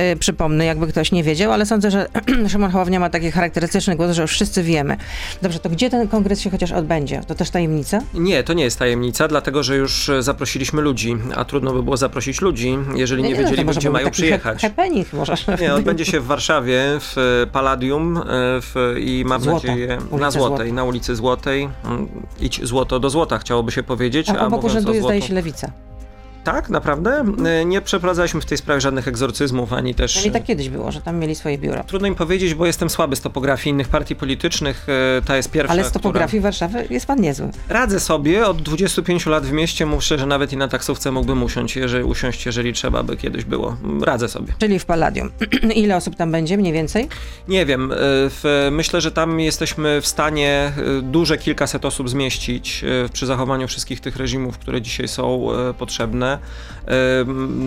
y, 0.00 0.16
przypomnę, 0.16 0.64
jakby 0.64 0.86
ktoś 0.86 1.12
nie 1.12 1.22
wiedział, 1.24 1.52
ale 1.52 1.66
sądzę, 1.66 1.90
że 1.90 2.08
Szymon 2.52 2.70
Hołownia 2.70 3.00
ma 3.00 3.10
taki 3.10 3.30
charakterystyczny 3.30 3.96
głos, 3.96 4.10
że 4.10 4.22
już 4.22 4.30
wszyscy 4.30 4.62
wiemy. 4.62 4.96
Dobrze, 5.42 5.58
to 5.58 5.70
gdzie 5.70 5.90
ten 5.90 6.08
kongres 6.08 6.40
się 6.40 6.50
chociaż 6.50 6.72
odbędzie? 6.72 7.20
To 7.26 7.34
też 7.34 7.50
tajemnica? 7.50 8.00
Nie, 8.14 8.42
to 8.42 8.52
nie 8.52 8.64
jest 8.64 8.78
tajemnica, 8.78 9.28
dlatego 9.28 9.62
że 9.62 9.76
już 9.76 10.08
e, 10.08 10.22
zaprosiliśmy 10.22 10.82
ludzi, 10.82 11.16
a 11.36 11.44
trudno 11.44 11.72
by 11.72 11.82
było 11.82 11.96
zaprosić 11.96 12.40
ludzi, 12.40 12.78
jeżeli 12.94 13.22
nie, 13.22 13.30
no, 13.30 13.36
to 13.36 13.42
wiedzieliby, 13.42 13.74
gdzie 13.74 13.90
mają 13.90 14.10
przyjechać. 14.10 14.62
Happening 14.62 15.12
może. 15.12 15.34
Nie, 15.60 15.74
odbędzie 15.74 16.04
się 16.04 16.20
w 16.20 16.26
Warszawie, 16.26 16.82
w 17.00 17.18
e, 17.42 17.46
Palladium 17.46 18.16
e, 18.16 18.22
w, 18.60 18.94
i 18.98 19.24
mam 19.26 19.40
Złota. 19.40 19.68
nadzieję 19.68 19.98
Ulica 20.10 20.16
na 20.16 20.30
Złotej, 20.30 20.72
na 20.72 20.84
ulicy 20.84 21.16
Złotej. 21.16 21.68
Mm, 21.84 22.08
Idź 22.40 22.64
złoto 22.64 23.00
do 23.00 23.10
złota, 23.10 23.38
chciałoby 23.38 23.72
się 23.72 23.82
powiedzieć. 23.82 24.28
A 24.28 24.34
po 24.34 24.50
boku 24.50 24.56
mówiąc 24.56 24.72
o 24.72 24.74
rzęduje, 24.74 25.02
zdaje 25.02 25.22
się, 25.22 25.34
lewica. 25.34 25.70
Tak, 26.44 26.70
naprawdę? 26.70 27.24
E, 27.60 27.64
Nie 27.64 27.80
przeprowadzaliśmy 27.80 28.40
w 28.40 28.44
tej 28.44 28.58
sprawie 28.58 28.80
żadnych 28.80 29.08
egzorcyzmów, 29.08 29.72
ani 29.72 29.94
też... 29.94 30.14
Czyli 30.14 30.30
tak 30.30 30.44
kiedyś 30.44 30.68
było, 30.68 30.92
że 30.92 31.00
tam 31.00 31.18
mieli 31.18 31.34
swoje 31.34 31.58
biuro. 31.58 31.84
Trudno 31.84 32.08
im 32.08 32.14
powiedzieć, 32.14 32.54
bo 32.54 32.66
jestem 32.66 32.90
słaby 32.90 33.16
z 33.16 33.20
topografii 33.20 33.70
innych 33.74 33.88
partii 33.88 34.16
politycznych. 34.16 34.86
e, 35.18 35.22
Ta 35.22 35.36
jest 35.36 35.50
pierwsza, 35.50 35.72
Ale 35.72 35.84
z 35.84 35.86
która- 35.88 36.02
topografii 36.02 36.40
Warszawy 36.42 36.86
jest 36.90 37.06
pan 37.06 37.20
niezły. 37.20 37.48
Radzę 37.68 38.00
sobie, 38.00 38.46
od 38.46 38.62
25 38.62 39.26
lat 39.26 39.46
w 39.46 39.52
mieście 39.52 39.86
myślę, 39.86 40.18
że 40.18 40.26
nawet 40.26 40.52
i 40.52 40.56
na 40.56 40.68
taksówce 40.68 41.10
mógłbym 41.12 41.42
usiąść, 41.42 41.76
jeżeli, 41.76 42.04
usiąść, 42.04 42.46
jeżeli 42.46 42.72
trzeba 42.72 43.02
by 43.02 43.16
kiedyś 43.16 43.44
było. 43.44 43.76
Radzę 44.02 44.28
sobie. 44.28 44.52
Czyli 44.58 44.78
w 44.78 44.84
Palladium. 44.84 45.30
Ile 45.74 45.96
osób 45.96 46.16
tam 46.16 46.32
będzie 46.32 46.56
mniej 46.56 46.72
więcej? 46.72 47.08
Nie 47.48 47.66
wiem, 47.66 47.90
w, 47.94 48.68
myślę, 48.72 49.00
że 49.00 49.12
tam 49.12 49.40
jesteśmy 49.40 50.00
w 50.00 50.06
stanie 50.06 50.72
duże 51.02 51.38
kilkaset 51.38 51.84
osób 51.84 52.08
zmieścić 52.10 52.84
przy 53.12 53.26
zachowaniu 53.26 53.68
wszystkich 53.68 54.00
tych 54.00 54.16
reżimów, 54.16 54.58
które 54.58 54.82
dzisiaj 54.82 55.08
są 55.08 55.46
potrzebne. 55.78 56.33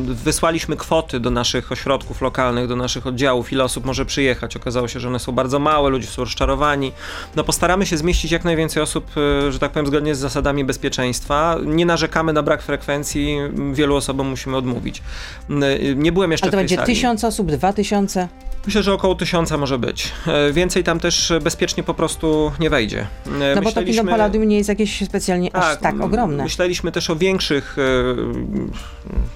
Wysłaliśmy 0.08 0.78
kwoty 0.78 1.20
do 1.20 1.30
naszych 1.30 1.72
ośrodków 1.72 2.22
lokalnych, 2.22 2.68
do 2.68 2.76
naszych 2.76 3.08
oddziałów, 3.08 3.52
ile 3.52 3.64
osób 3.64 3.86
może 3.86 4.06
przyjechać. 4.06 4.56
Okazało 4.56 4.88
się, 4.88 5.00
że 5.00 5.08
one 5.08 5.20
są 5.20 5.32
bardzo 5.32 5.60
małe, 5.60 5.90
ludzie 5.90 6.08
są 6.08 6.24
rozczarowani. 6.24 6.92
No 7.36 7.44
postaramy 7.44 7.86
się 7.86 7.98
zmieścić 7.98 8.32
jak 8.32 8.46
najwięcej 8.46 8.84
osób, 8.84 9.06
y, 9.48 9.52
że 9.52 9.60
tak 9.60 9.72
powiem, 9.72 9.88
zgodnie 9.88 10.16
z 10.16 10.20
zasadami 10.20 10.66
bezpieczeństwa. 10.66 11.58
Nie 11.66 11.86
narzekamy 11.86 12.34
na 12.34 12.44
brak 12.44 12.62
frekwencji, 12.62 13.38
wielu 13.74 13.96
osobom 13.96 14.28
musimy 14.28 14.58
odmówić. 14.58 15.02
Y, 15.50 15.96
Nie 15.96 16.12
byłem 16.12 16.32
jeszcze 16.32 16.46
Ale 16.46 16.52
to 16.52 16.58
będzie 16.58 16.78
tysiąc 16.78 17.24
osób, 17.24 17.52
dwa 17.52 17.74
tysiące? 17.74 18.28
Myślę, 18.68 18.84
że 18.84 18.94
około 18.94 19.16
tysiąca 19.16 19.58
może 19.58 19.80
być. 19.80 20.12
E, 20.28 20.54
Więcej 20.54 20.84
tam 20.84 21.00
też 21.00 21.34
bezpiecznie 21.42 21.84
po 21.84 21.94
prostu 21.94 22.52
nie 22.60 22.70
wejdzie. 22.70 23.08
E, 23.42 23.56
No 23.56 23.62
bo 23.62 23.72
to 23.72 23.84
kino 23.84 24.04
Palladium 24.04 24.44
nie 24.48 24.58
jest 24.58 24.70
jakieś 24.70 25.06
specjalnie 25.06 25.56
aż 25.56 25.78
tak 25.78 26.02
ogromne. 26.02 26.44
Myśleliśmy 26.44 26.92
też 26.92 27.10
o 27.10 27.16
większych, 27.16 27.76
e, 27.78 27.82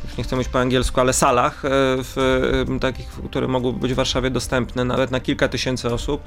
już 0.07 0.17
nie 0.17 0.23
chcę 0.23 0.35
mówić 0.35 0.49
po 0.51 0.59
angielsku, 0.59 0.99
ale 0.99 1.13
salach, 1.13 1.61
w, 1.63 2.65
takich, 2.81 3.07
które 3.07 3.47
mogłyby 3.47 3.79
być 3.79 3.93
w 3.93 3.95
Warszawie 3.95 4.29
dostępne 4.29 4.85
nawet 4.85 5.11
na 5.11 5.19
kilka 5.19 5.47
tysięcy 5.47 5.93
osób, 5.93 6.21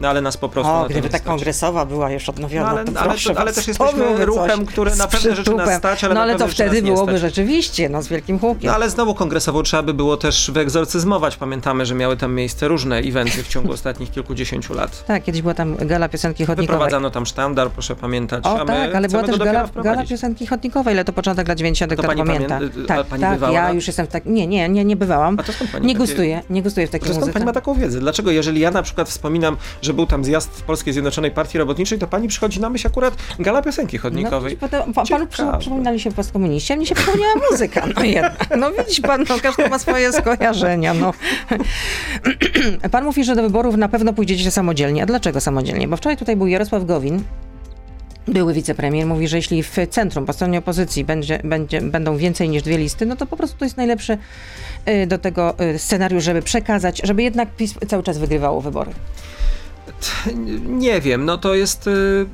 no 0.00 0.08
ale 0.08 0.20
nas 0.20 0.36
po 0.36 0.48
prostu 0.48 0.72
O, 0.72 0.86
gdyby 0.90 1.08
ta 1.08 1.18
stać. 1.18 1.22
kongresowa 1.28 1.86
była 1.86 2.10
już 2.10 2.26
No, 2.26 2.32
odnowiona, 2.34 2.68
ale, 2.68 2.84
to 2.84 3.00
ale, 3.00 3.14
to, 3.18 3.40
ale 3.40 3.52
też 3.52 3.68
jesteśmy 3.68 4.24
ruchem, 4.26 4.66
który 4.66 4.90
na 4.90 5.04
z 5.04 5.06
pewne 5.06 5.36
rzeczy 5.36 5.54
nas 5.54 5.78
stać, 5.78 6.04
ale 6.04 6.14
No 6.14 6.20
ale 6.20 6.36
to 6.36 6.48
wtedy 6.48 6.82
byłoby 6.82 7.18
rzeczywiście, 7.18 7.88
no 7.88 8.02
z 8.02 8.08
wielkim 8.08 8.38
hukiem. 8.38 8.66
No 8.66 8.74
ale 8.74 8.90
znowu 8.90 9.14
kongresową 9.14 9.62
trzeba 9.62 9.82
by 9.82 9.94
było 9.94 10.16
też 10.16 10.50
wyegzorcyzmować. 10.50 11.36
Pamiętamy, 11.36 11.86
że 11.86 11.94
miały 11.94 12.16
tam 12.16 12.34
miejsce 12.34 12.49
miejsce 12.50 12.68
różne 12.68 12.98
eventy 12.98 13.42
w 13.42 13.48
ciągu 13.48 13.72
ostatnich 13.72 14.10
kilkudziesięciu 14.10 14.74
lat. 14.74 15.04
Tak, 15.06 15.24
kiedyś 15.24 15.42
była 15.42 15.54
tam 15.54 15.76
gala 15.76 16.08
piosenki 16.08 16.46
chodnikowej. 16.46 16.66
Wyprowadzano 16.66 17.10
tam 17.10 17.26
sztandar, 17.26 17.70
proszę 17.70 17.96
pamiętać. 17.96 18.44
O 18.44 18.64
tak, 18.64 18.94
ale 18.94 19.08
była 19.08 19.22
też 19.22 19.38
gala, 19.38 19.68
gala 19.84 20.06
piosenki 20.06 20.46
chodnikowej, 20.46 20.94
ale 20.94 21.04
to 21.04 21.12
początek 21.12 21.48
lat 21.48 21.58
90. 21.58 21.92
kto 21.92 22.02
pamięta. 22.02 22.58
Pamię... 22.58 22.70
tak, 22.86 23.06
pani 23.06 23.22
tak, 23.22 23.32
bywała? 23.32 23.52
ja 23.52 23.72
już 23.72 23.86
jestem 23.86 24.06
w 24.06 24.08
tak... 24.08 24.26
Nie, 24.26 24.46
nie, 24.46 24.68
nie, 24.68 24.84
nie 24.84 24.96
bywałam. 24.96 25.36
A 25.40 25.42
to 25.42 25.52
skąd 25.52 25.70
pani 25.70 25.86
nie 25.86 25.94
takie... 25.94 26.06
gustuję, 26.06 26.42
nie 26.50 26.62
gustuję 26.62 26.86
w 26.86 26.90
takiej 26.90 27.08
skąd 27.08 27.20
muzyce. 27.20 27.32
pani 27.32 27.46
ma 27.46 27.52
taką 27.52 27.74
wiedzę? 27.74 28.00
Dlaczego, 28.00 28.30
jeżeli 28.30 28.60
ja 28.60 28.70
na 28.70 28.82
przykład 28.82 29.08
wspominam, 29.08 29.56
że 29.82 29.94
był 29.94 30.06
tam 30.06 30.24
zjazd 30.24 30.50
w 30.50 30.62
Polskiej 30.62 30.92
Zjednoczonej 30.92 31.30
Partii 31.30 31.58
Robotniczej, 31.58 31.98
to 31.98 32.06
pani 32.06 32.28
przychodzi 32.28 32.60
na 32.60 32.70
myśl 32.70 32.86
akurat 32.86 33.14
gala 33.38 33.62
piosenki 33.62 33.98
chodnikowej. 33.98 34.52
No, 34.52 34.68
potem, 34.68 34.92
pa, 34.92 35.04
panu 35.06 35.26
przy, 35.26 35.42
przypominali 35.58 36.00
się 36.00 36.12
postkomuniści, 36.12 36.72
a 36.72 36.76
mnie 36.76 36.86
się 36.86 36.94
przypomniała 36.94 37.34
muzyka. 37.50 37.86
No 37.96 38.04
jednak. 38.04 38.56
No 38.58 38.70
widzisz 38.70 39.00
pan, 39.00 39.24
no, 39.28 39.36
każdy 39.42 39.68
ma 39.68 39.78
swoje 39.78 40.12
skojarzenia. 40.12 40.94
No. 40.94 41.12
Pan 42.92 43.04
mówi, 43.04 43.24
że 43.24 43.36
do 43.36 43.42
wyborów 43.42 43.76
na 43.76 43.88
pewno 43.88 44.12
pójdziecie 44.12 44.50
samodzielnie. 44.50 45.02
A 45.02 45.06
dlaczego 45.06 45.40
samodzielnie? 45.40 45.88
Bo 45.88 45.96
wczoraj 45.96 46.16
tutaj 46.16 46.36
był 46.36 46.46
Jarosław 46.46 46.84
Gowin, 46.84 47.22
były 48.28 48.54
wicepremier, 48.54 49.06
mówi, 49.06 49.28
że 49.28 49.36
jeśli 49.36 49.62
w 49.62 49.76
centrum, 49.90 50.26
po 50.26 50.32
stronie 50.32 50.58
opozycji 50.58 51.04
będzie, 51.04 51.40
będzie, 51.44 51.80
będą 51.80 52.16
więcej 52.16 52.48
niż 52.48 52.62
dwie 52.62 52.78
listy, 52.78 53.06
no 53.06 53.16
to 53.16 53.26
po 53.26 53.36
prostu 53.36 53.58
to 53.58 53.64
jest 53.64 53.76
najlepszy 53.76 54.18
y, 54.88 55.06
do 55.06 55.18
tego 55.18 55.54
y, 55.60 55.78
scenariusz, 55.78 56.24
żeby 56.24 56.42
przekazać, 56.42 57.00
żeby 57.04 57.22
jednak 57.22 57.56
PiS 57.56 57.74
cały 57.88 58.02
czas 58.02 58.18
wygrywało 58.18 58.60
wybory. 58.60 58.90
Nie 60.66 61.00
wiem, 61.00 61.24
no 61.24 61.38
to 61.38 61.54
jest 61.54 61.86
y, 61.86 62.26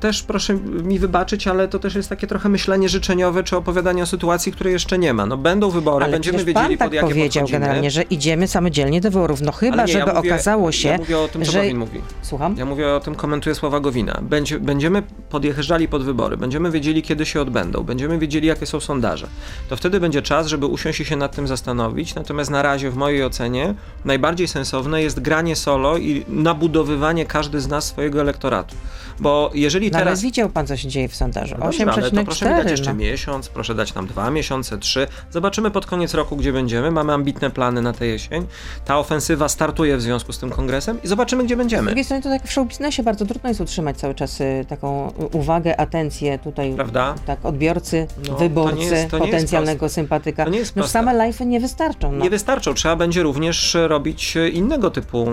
też, 0.00 0.22
proszę 0.22 0.54
mi 0.54 0.98
wybaczyć, 0.98 1.46
ale 1.48 1.68
to 1.68 1.78
też 1.78 1.94
jest 1.94 2.08
takie 2.08 2.26
trochę 2.26 2.48
myślenie 2.48 2.88
życzeniowe, 2.88 3.44
czy 3.44 3.56
opowiadanie 3.56 4.02
o 4.02 4.06
sytuacji, 4.06 4.52
której 4.52 4.72
jeszcze 4.72 4.98
nie 4.98 5.14
ma. 5.14 5.26
No 5.26 5.36
będą 5.36 5.70
wybory, 5.70 6.04
ale 6.04 6.12
będziemy 6.12 6.38
wiedzieli, 6.38 6.54
pan 6.54 6.68
pod 6.70 6.78
tak 6.78 6.92
jakie 6.92 7.06
powiedział 7.08 7.42
podchodzimy. 7.42 7.60
generalnie, 7.60 7.90
że 7.90 8.02
idziemy 8.02 8.48
samodzielnie 8.48 9.00
do 9.00 9.10
wyborów. 9.10 9.40
No 9.40 9.52
chyba, 9.52 9.84
nie, 9.84 9.92
żeby 9.92 10.06
ja 10.06 10.14
mówię, 10.14 10.30
okazało 10.30 10.72
się, 10.72 10.88
Ja 10.88 10.98
mówię 10.98 11.18
o 11.18 11.28
tym, 11.28 11.44
co 11.44 11.52
że... 11.52 11.58
Gowin 11.58 11.78
mówi. 11.78 12.00
Słucham? 12.22 12.56
Ja 12.56 12.64
mówię 12.64 12.94
o 12.94 13.00
tym, 13.00 13.14
komentuję 13.14 13.54
słowa 13.54 13.80
Gowina. 13.80 14.20
Będzie, 14.22 14.60
będziemy 14.60 15.02
podjeżdżali 15.30 15.88
pod 15.88 16.04
wybory, 16.04 16.36
będziemy 16.36 16.70
wiedzieli, 16.70 17.02
kiedy 17.02 17.26
się 17.26 17.40
odbędą, 17.40 17.82
będziemy 17.82 18.18
wiedzieli, 18.18 18.46
jakie 18.46 18.66
są 18.66 18.80
sondaże. 18.80 19.26
To 19.68 19.76
wtedy 19.76 20.00
będzie 20.00 20.22
czas, 20.22 20.46
żeby 20.46 20.66
usiąść 20.66 21.00
i 21.00 21.04
się 21.04 21.16
nad 21.16 21.36
tym 21.36 21.48
zastanowić. 21.48 22.14
Natomiast 22.14 22.50
na 22.50 22.62
razie, 22.62 22.90
w 22.90 22.96
mojej 22.96 23.24
ocenie, 23.24 23.74
najbardziej 24.04 24.48
sensowne 24.48 25.02
jest 25.02 25.20
granie 25.20 25.56
solo 25.56 25.98
i 25.98 26.24
nabudowywanie 26.28 27.11
każdy 27.26 27.60
z 27.60 27.68
nas 27.68 27.84
swojego 27.84 28.20
elektoratu. 28.20 28.76
Bo 29.22 29.50
jeżeli 29.54 29.90
No, 29.90 29.98
teraz... 29.98 30.18
ale 30.18 30.22
widział 30.22 30.48
pan, 30.48 30.66
co 30.66 30.76
się 30.76 30.88
dzieje 30.88 31.08
w 31.08 31.14
sondażu. 31.16 31.54
No 31.58 31.64
dobrze, 31.64 31.92
ale 31.92 32.10
to 32.10 32.24
proszę 32.24 32.44
mi 32.46 32.50
8,4. 32.52 32.56
dać 32.62 32.70
jeszcze 32.70 32.90
no. 32.90 32.96
miesiąc, 32.98 33.48
proszę 33.48 33.74
dać 33.74 33.94
nam 33.94 34.06
dwa 34.06 34.30
miesiące, 34.30 34.78
trzy. 34.78 35.06
Zobaczymy 35.30 35.70
pod 35.70 35.86
koniec 35.86 36.14
roku, 36.14 36.36
gdzie 36.36 36.52
będziemy. 36.52 36.90
Mamy 36.90 37.12
ambitne 37.12 37.50
plany 37.50 37.82
na 37.82 37.92
tę 37.92 38.06
jesień. 38.06 38.46
Ta 38.84 38.98
ofensywa 38.98 39.48
startuje 39.48 39.96
w 39.96 40.02
związku 40.02 40.32
z 40.32 40.38
tym 40.38 40.50
kongresem 40.50 41.02
i 41.02 41.08
zobaczymy, 41.08 41.44
gdzie 41.44 41.54
Z 41.54 41.58
będziemy. 41.58 41.86
drugiej 41.86 42.04
strony 42.04 42.22
to 42.22 42.28
tak 42.28 42.42
w 42.48 42.52
show 42.52 42.68
biznesie 42.68 43.02
bardzo 43.02 43.26
trudno 43.26 43.48
jest 43.48 43.60
utrzymać 43.60 43.96
cały 43.96 44.14
czas 44.14 44.40
y, 44.40 44.64
taką 44.68 45.08
y, 45.08 45.12
uwagę, 45.26 45.80
atencję 45.80 46.38
tutaj, 46.38 46.74
Prawda? 46.74 47.14
tak, 47.26 47.44
odbiorcy, 47.44 48.06
No, 48.28 48.36
wyborcy, 48.36 48.76
to 48.88 48.94
jest- 48.94 49.10
to 49.10 49.18
potencjalnego 49.18 49.88
sympatyka. 49.88 50.44
To 50.44 50.50
nie 50.50 50.58
jest 50.58 50.76
no 50.76 50.80
proste. 50.82 50.98
same 50.98 51.12
live'y 51.14 51.46
nie 51.46 51.60
wystarczą. 51.60 52.12
No. 52.12 52.24
Nie 52.24 52.30
wystarczą. 52.30 52.74
Trzeba 52.74 52.96
będzie 52.96 53.22
również 53.22 53.76
robić 53.86 54.36
e, 54.36 54.48
innego 54.48 54.90
typu 54.90 55.26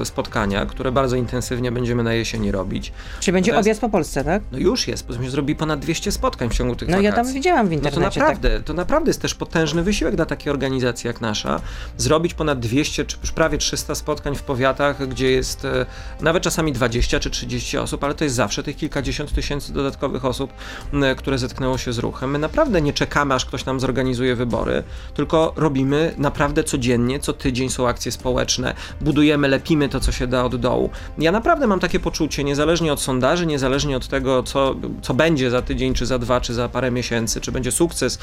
e, 0.00 0.04
spotkania, 0.04 0.66
które 0.66 0.92
bardzo 0.92 1.16
intensywnie 1.16 1.72
będziemy 1.72 2.02
na 2.02 2.14
jesieni 2.14 2.52
robić. 2.52 2.92
Czy 3.22 3.32
będzie 3.32 3.50
to 3.50 3.56
jest- 3.56 3.66
objazd 3.66 3.80
po 3.80 3.88
Polsce, 3.88 4.24
tak? 4.24 4.42
No 4.52 4.58
już 4.58 4.88
jest, 4.88 5.06
bo 5.06 5.30
zrobili 5.30 5.56
ponad 5.56 5.80
200 5.80 6.12
spotkań 6.12 6.48
w 6.50 6.54
ciągu 6.54 6.76
tych 6.76 6.88
No 6.88 7.00
ja 7.00 7.12
tam 7.12 7.32
widziałam 7.32 7.68
w 7.68 7.70
No 7.70 7.76
to 7.80 7.84
internecie. 7.88 8.20
tak. 8.20 8.28
naprawdę, 8.28 8.60
to 8.62 8.72
naprawdę 8.74 9.10
jest 9.10 9.22
też 9.22 9.34
potężny 9.34 9.82
wysiłek 9.82 10.16
dla 10.16 10.26
takiej 10.26 10.50
organizacji 10.50 11.08
jak 11.08 11.20
nasza. 11.20 11.60
Zrobić 11.96 12.34
ponad 12.34 12.60
200 12.60 13.04
czy 13.04 13.16
prawie 13.34 13.58
300 13.58 13.94
spotkań 13.94 14.34
w 14.36 14.42
powiatach, 14.42 15.08
gdzie 15.08 15.30
jest 15.30 15.64
e, 15.64 15.86
nawet 16.20 16.42
czasami 16.42 16.72
20 16.72 17.20
czy 17.20 17.30
30 17.30 17.78
osób, 17.78 18.04
ale 18.04 18.14
to 18.14 18.24
jest 18.24 18.36
zawsze 18.36 18.62
tych 18.62 18.76
kilkadziesiąt 18.76 19.32
tysięcy 19.34 19.72
dodatkowych 19.72 20.24
osób, 20.24 20.52
m, 20.92 21.04
które 21.16 21.38
zetknęło 21.38 21.78
się 21.78 21.92
z 21.92 21.98
ruchem. 21.98 22.30
My 22.30 22.38
naprawdę 22.38 22.82
nie 22.82 22.92
czekamy, 22.92 23.34
aż 23.34 23.44
ktoś 23.44 23.64
nam 23.64 23.80
zorganizuje 23.80 24.36
wybory, 24.36 24.82
tylko 25.14 25.52
robimy 25.56 26.14
naprawdę 26.18 26.64
codziennie, 26.64 27.20
co 27.20 27.32
tydzień 27.32 27.70
są 27.70 27.88
akcje 27.88 28.12
społeczne, 28.12 28.74
budujemy, 29.00 29.48
lepimy 29.48 29.88
to, 29.88 30.00
co 30.00 30.12
się 30.12 30.26
da 30.26 30.44
od 30.44 30.56
dołu. 30.56 30.90
Ja 31.18 31.32
naprawdę 31.32 31.66
mam 31.66 31.80
takie 31.80 32.00
poczucie, 32.00 32.44
niezależnie 32.44 32.92
od 32.92 33.00
sondaży, 33.02 33.46
niezależnie 33.46 33.96
od 33.96 34.08
tego, 34.08 34.42
co, 34.42 34.74
co 35.02 35.14
będzie 35.14 35.50
za 35.50 35.62
tydzień, 35.62 35.94
czy 35.94 36.06
za 36.06 36.18
dwa, 36.18 36.40
czy 36.40 36.54
za 36.54 36.68
parę 36.68 36.90
miesięcy, 36.90 37.40
czy 37.40 37.52
będzie 37.52 37.72
sukces, 37.72 38.18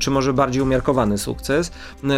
czy 0.00 0.10
może 0.10 0.32
bardziej 0.32 0.62
umiarkowany 0.62 1.18
sukces, 1.18 1.72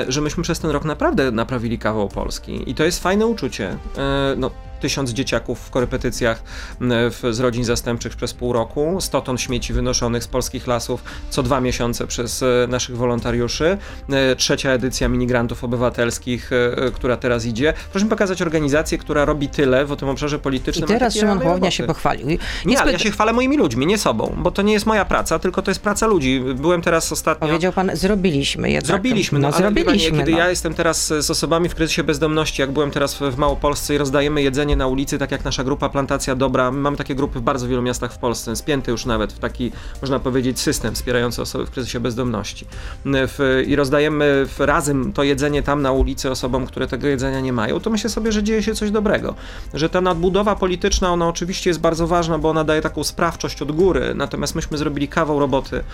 że 0.09 0.21
myśmy 0.21 0.43
przez 0.43 0.59
ten 0.59 0.71
rok 0.71 0.85
naprawdę 0.85 1.31
naprawili 1.31 1.79
kawał 1.79 2.09
Polski. 2.09 2.71
I 2.71 2.75
to 2.75 2.85
jest 2.85 3.03
fajne 3.03 3.27
uczucie. 3.27 3.77
E, 3.99 4.35
No, 4.37 4.51
tysiąc 4.81 5.11
dzieciaków 5.11 5.61
w 5.61 5.71
korepetycjach 5.71 6.43
m, 6.81 6.91
w, 6.93 7.23
z 7.31 7.41
rodzin 7.41 7.65
zastępczych 7.65 8.17
przez 8.17 8.35
pół 8.35 8.53
roku, 8.53 8.97
100 9.01 9.21
ton 9.21 9.39
śmieci 9.39 9.73
wynoszonych 9.73 10.25
z 10.25 10.29
polskich 10.29 10.67
lasów 10.67 11.05
co 11.31 11.43
dwa 11.43 11.61
miesiące 11.61 12.07
przez 12.07 12.43
e, 12.43 12.47
naszych 12.69 12.97
wolontariuszy, 12.97 13.79
e, 14.11 14.37
trzecia 14.37 14.71
edycja 14.71 15.09
minigrantów 15.09 15.65
obywatelskich, 15.65 16.51
e, 16.53 16.91
która 16.91 17.17
teraz 17.17 17.47
idzie. 17.47 17.75
Proszę 17.91 18.05
mi 18.05 18.11
pokazać 18.11 18.43
organizację, 18.43 18.99
która 18.99 19.25
robi 19.25 19.49
tyle 19.49 19.85
w 19.85 19.97
tym 19.97 20.09
obszarze 20.09 20.37
I 20.37 20.41
politycznym. 20.41 20.85
a 20.85 20.93
teraz 20.93 21.15
Szymon 21.15 21.41
Hołownia 21.41 21.71
się 21.71 21.85
pochwalił. 21.85 22.31
I- 22.31 22.39
Nie, 22.67 22.81
ale 22.81 22.93
ja 22.93 22.99
się 22.99 23.11
chwalę 23.11 23.33
moimi 23.33 23.57
ludźmi, 23.57 23.87
nie 23.87 23.99
sobą, 23.99 24.37
bo 24.39 24.51
to 24.51 24.63
nie 24.63 24.73
jest 24.73 24.87
moja 24.87 25.05
praca, 25.05 25.39
tylko 25.39 25.63
to 25.63 25.71
jest 25.71 25.81
praca 25.81 26.07
ludzi. 26.07 26.43
Byłem 26.55 26.83
teraz 26.83 27.13
ostatnio... 27.13 27.49
Powiedział 27.49 27.73
pan, 27.73 27.91
zrobiliśmy 27.95 28.71
jednak. 28.71 28.87
Zrobiliśmy, 28.87 29.39
no, 29.39 29.49
no, 29.49 29.55
ale 29.57 29.65
zrobiliśmy. 29.65 30.19
kiedy 30.19 30.33
no. 30.33 30.39
ja 30.39 30.51
jestem 30.51 30.75
teraz 30.75 31.07
z 31.07 31.31
osobami 31.31 31.69
w 31.69 31.75
kryzysie 31.75 32.05
bezdomności, 32.05 32.63
jak 32.63 32.71
byłem 32.71 32.91
teraz 32.91 33.15
w 33.15 33.37
Małopolsce 33.37 33.95
i 33.95 33.99
rozdajemy 33.99 34.43
jedzenie 34.43 34.66
na 34.75 34.87
ulicy, 34.87 35.19
tak 35.19 35.31
jak 35.31 35.45
nasza 35.45 35.65
grupa 35.65 35.89
Plantacja 35.89 36.35
Dobra, 36.35 36.71
my 36.71 36.79
mamy 36.79 36.97
takie 36.97 37.15
grupy 37.15 37.39
w 37.39 37.43
bardzo 37.43 37.69
wielu 37.69 37.83
miastach 37.83 38.13
w 38.13 38.19
Polsce, 38.19 38.57
spięte 38.57 38.91
już 38.91 39.07
nawet 39.07 39.33
w 39.33 39.39
taki, 39.39 39.73
można 40.03 40.19
powiedzieć, 40.19 40.61
system 40.61 40.95
wspierający 40.95 41.43
osoby 41.43 41.67
w 41.67 41.71
kryzysie 41.71 42.01
bezdomności. 42.01 42.67
W, 43.05 43.63
I 43.67 43.77
rozdajemy 43.77 44.47
razem 44.59 45.13
to 45.13 45.23
jedzenie 45.23 45.63
tam 45.63 45.83
na 45.83 45.93
ulicy 45.93 46.31
osobom, 46.31 46.67
które 46.67 46.87
tego 46.87 47.07
jedzenia 47.07 47.41
nie 47.41 47.53
mają, 47.53 47.81
to 47.81 47.91
myślę 47.91 48.11
sobie, 48.11 48.33
że 48.33 48.43
dzieje 48.43 48.63
się 48.63 48.75
coś 48.75 48.91
dobrego. 48.91 49.35
Że 49.75 49.89
ta 49.89 50.01
nadbudowa 50.01 50.57
polityczna, 50.57 51.13
ona 51.13 51.29
oczywiście 51.29 51.71
jest 51.71 51.81
bardzo 51.81 52.07
ważna, 52.07 52.39
bo 52.39 52.51
ona 52.51 52.65
daje 52.65 52.83
taką 52.83 53.05
sprawczość 53.05 53.63
od 53.63 53.73
góry, 53.73 54.15
natomiast 54.15 54.55
myśmy 54.55 54.79
zrobili 54.79 55.09
kawał 55.09 55.41
roboty 55.41 55.85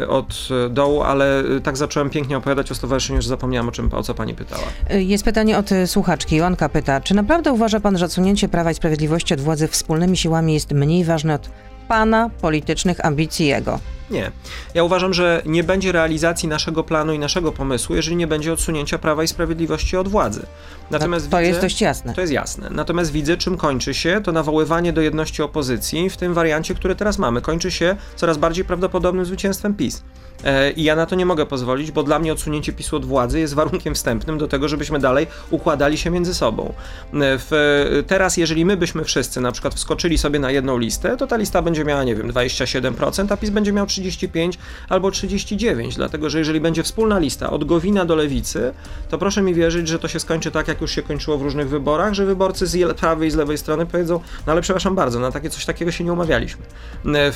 y, 0.00 0.08
od 0.08 0.48
dołu, 0.70 1.02
ale 1.02 1.44
y, 1.44 1.60
tak 1.60 1.76
zacząłem 1.76 2.10
pięknie 2.10 2.36
opowiadać 2.36 2.70
o 2.72 2.74
stowarzyszeniu, 2.74 3.22
że 3.22 3.28
zapomniałem 3.28 3.68
o 3.68 3.72
czym, 3.72 3.90
o 3.92 4.02
co 4.02 4.14
pani 4.14 4.34
pytała. 4.34 4.62
Jest 4.90 5.24
pytanie 5.24 5.58
od 5.58 5.70
słuchaczki. 5.86 6.36
Joanka 6.36 6.68
pyta, 6.68 7.00
czy 7.00 7.14
naprawdę 7.14 7.52
uważa 7.52 7.80
pan, 7.80 7.91
że 7.98 8.04
odsunięcie 8.04 8.48
Prawa 8.48 8.70
i 8.70 8.74
Sprawiedliwości 8.74 9.34
od 9.34 9.40
władzy 9.40 9.68
wspólnymi 9.68 10.16
siłami 10.16 10.54
jest 10.54 10.72
mniej 10.72 11.04
ważne 11.04 11.34
od 11.34 11.50
pana 11.88 12.30
politycznych 12.40 13.06
ambicji 13.06 13.46
jego? 13.46 13.78
Nie. 14.12 14.30
Ja 14.74 14.84
uważam, 14.84 15.14
że 15.14 15.42
nie 15.46 15.64
będzie 15.64 15.92
realizacji 15.92 16.48
naszego 16.48 16.84
planu 16.84 17.12
i 17.12 17.18
naszego 17.18 17.52
pomysłu, 17.52 17.96
jeżeli 17.96 18.16
nie 18.16 18.26
będzie 18.26 18.52
odsunięcia 18.52 18.98
Prawa 18.98 19.22
i 19.22 19.28
Sprawiedliwości 19.28 19.96
od 19.96 20.08
władzy. 20.08 20.46
Natomiast 20.90 21.26
No, 21.26 21.30
to 21.30 21.38
widzę, 21.38 21.48
jest 21.48 21.60
dość 21.60 21.80
jasne. 21.80 22.14
To 22.14 22.20
jest 22.20 22.32
jasne. 22.32 22.68
Natomiast 22.70 23.12
widzę, 23.12 23.36
czym 23.36 23.56
kończy 23.56 23.94
się 23.94 24.20
to 24.24 24.32
nawoływanie 24.32 24.92
do 24.92 25.00
jedności 25.00 25.42
opozycji 25.42 26.10
w 26.10 26.16
tym 26.16 26.34
wariancie, 26.34 26.74
który 26.74 26.94
teraz 26.94 27.18
mamy. 27.18 27.40
Kończy 27.40 27.70
się 27.70 27.96
coraz 28.16 28.38
bardziej 28.38 28.64
prawdopodobnym 28.64 29.24
zwycięstwem 29.24 29.74
PiS. 29.74 30.02
E, 30.44 30.70
I 30.70 30.82
ja 30.82 30.96
na 30.96 31.06
to 31.06 31.14
nie 31.16 31.26
mogę 31.26 31.46
pozwolić, 31.46 31.90
bo 31.90 32.02
dla 32.02 32.18
mnie 32.18 32.32
odsunięcie 32.32 32.72
PiSu 32.72 32.96
od 32.96 33.04
władzy 33.04 33.40
jest 33.40 33.54
warunkiem 33.54 33.94
wstępnym 33.94 34.38
do 34.38 34.48
tego, 34.48 34.68
żebyśmy 34.68 34.98
dalej 34.98 35.26
układali 35.50 35.98
się 35.98 36.10
między 36.10 36.34
sobą. 36.34 36.64
E, 36.64 36.72
W, 37.20 38.02
teraz, 38.06 38.36
jeżeli 38.36 38.64
my 38.64 38.76
byśmy 38.76 39.04
wszyscy 39.04 39.40
na 39.40 39.52
przykład 39.52 39.74
wskoczyli 39.74 40.18
sobie 40.18 40.38
na 40.38 40.50
jedną 40.50 40.78
listę, 40.78 41.16
to 41.16 41.26
ta 41.26 41.36
lista 41.36 41.62
będzie 41.62 41.84
miała, 41.84 42.04
nie 42.04 42.14
wiem, 42.14 42.32
27%, 42.32 43.32
a 43.32 43.36
PiS 43.36 43.50
będzie 43.50 43.72
miał 43.72 43.86
35 44.02 44.58
albo 44.88 45.10
39, 45.10 45.96
dlatego 45.96 46.30
że 46.30 46.38
jeżeli 46.38 46.60
będzie 46.60 46.82
wspólna 46.82 47.18
lista 47.18 47.50
od 47.50 47.64
Gowina 47.64 48.04
do 48.04 48.14
Lewicy, 48.14 48.74
to 49.10 49.18
proszę 49.18 49.42
mi 49.42 49.54
wierzyć, 49.54 49.88
że 49.88 49.98
to 49.98 50.08
się 50.08 50.20
skończy 50.20 50.50
tak, 50.50 50.68
jak 50.68 50.80
już 50.80 50.90
się 50.90 51.02
kończyło 51.02 51.38
w 51.38 51.42
różnych 51.42 51.68
wyborach, 51.68 52.14
że 52.14 52.26
wyborcy 52.26 52.66
z 52.66 52.96
prawej 52.96 53.28
i 53.28 53.30
z 53.30 53.34
lewej 53.34 53.58
strony 53.58 53.86
powiedzą, 53.86 54.20
no 54.46 54.52
ale 54.52 54.60
przepraszam 54.60 54.94
bardzo, 54.94 55.20
na 55.20 55.32
takie 55.32 55.50
coś 55.50 55.64
takiego 55.64 55.92
się 55.92 56.04
nie 56.04 56.12
umawialiśmy. 56.12 56.62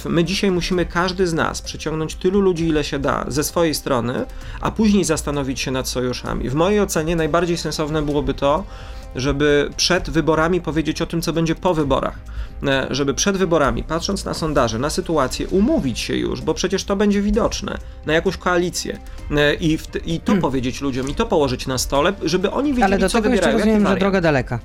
My 0.08 0.24
dzisiaj 0.24 0.50
musimy 0.50 0.86
każdy 0.86 1.26
z 1.26 1.32
nas 1.34 1.62
przyciągnąć 1.62 2.14
tylu 2.14 2.40
ludzi, 2.40 2.68
ile 2.68 2.84
się 2.84 2.98
da 2.98 3.24
ze 3.28 3.44
swojej 3.44 3.74
strony, 3.74 4.26
a 4.60 4.70
później 4.70 5.04
zastanowić 5.04 5.60
się 5.60 5.70
nad 5.70 5.88
sojuszami. 5.88 6.50
W 6.50 6.54
mojej 6.54 6.80
ocenie 6.80 7.16
najbardziej 7.16 7.56
sensowne 7.56 8.02
byłoby 8.02 8.34
to, 8.34 8.64
żeby 9.16 9.70
przed 9.76 10.10
wyborami 10.10 10.60
powiedzieć 10.60 11.02
o 11.02 11.06
tym, 11.06 11.22
co 11.22 11.32
będzie 11.32 11.54
po 11.54 11.74
wyborach. 11.74 12.14
E, 12.66 12.86
Żeby 12.90 13.14
przed 13.14 13.36
wyborami, 13.36 13.82
patrząc 13.84 14.24
na 14.24 14.34
sondaże, 14.34 14.78
na 14.78 14.90
sytuację, 14.90 15.48
umówić 15.48 15.98
się 15.98 16.16
już, 16.16 16.40
bo 16.40 16.54
przecież 16.54 16.84
to 16.84 16.96
będzie 16.96 17.22
widoczne, 17.22 17.78
na 18.06 18.12
jakąś 18.12 18.36
koalicję 18.36 18.98
E, 19.30 19.54
i, 19.54 19.78
i 20.06 20.20
to 20.20 20.36
powiedzieć 20.36 20.80
ludziom, 20.80 21.08
i 21.08 21.14
to 21.14 21.26
położyć 21.26 21.66
na 21.66 21.78
stole, 21.78 22.12
żeby 22.22 22.50
oni 22.50 22.68
wiedzieli, 22.68 22.84
Ale 22.84 22.98
do 22.98 23.08
co 23.08 23.18
tego 23.18 23.28
jeszcze 23.34 23.46
wybierają, 23.46 23.58
jaki 23.58 23.70
rozumiem, 23.70 23.94
że 23.94 24.00
droga 24.00 24.20
daleka. 24.20 24.58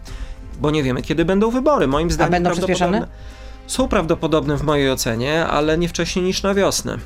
Bo 0.62 0.72
nie 0.72 0.84
wiemy, 0.84 1.01
kiedy 1.01 1.25
będą 1.25 1.51
wybory. 1.51 1.88
Moim 1.88 2.12
zdaniem 2.12 2.31
będą 2.31 2.50
prawdopodobne- 2.50 2.58
przyspieszone? 2.65 3.08
Są 3.71 3.87
prawdopodobne 3.87 4.57
w 4.57 4.63
mojej 4.63 4.91
ocenie, 4.91 5.45
ale 5.45 5.77
nie 5.77 5.89
wcześniej 5.89 6.25
niż 6.25 6.43
na 6.43 6.53
wiosnę. 6.53 6.97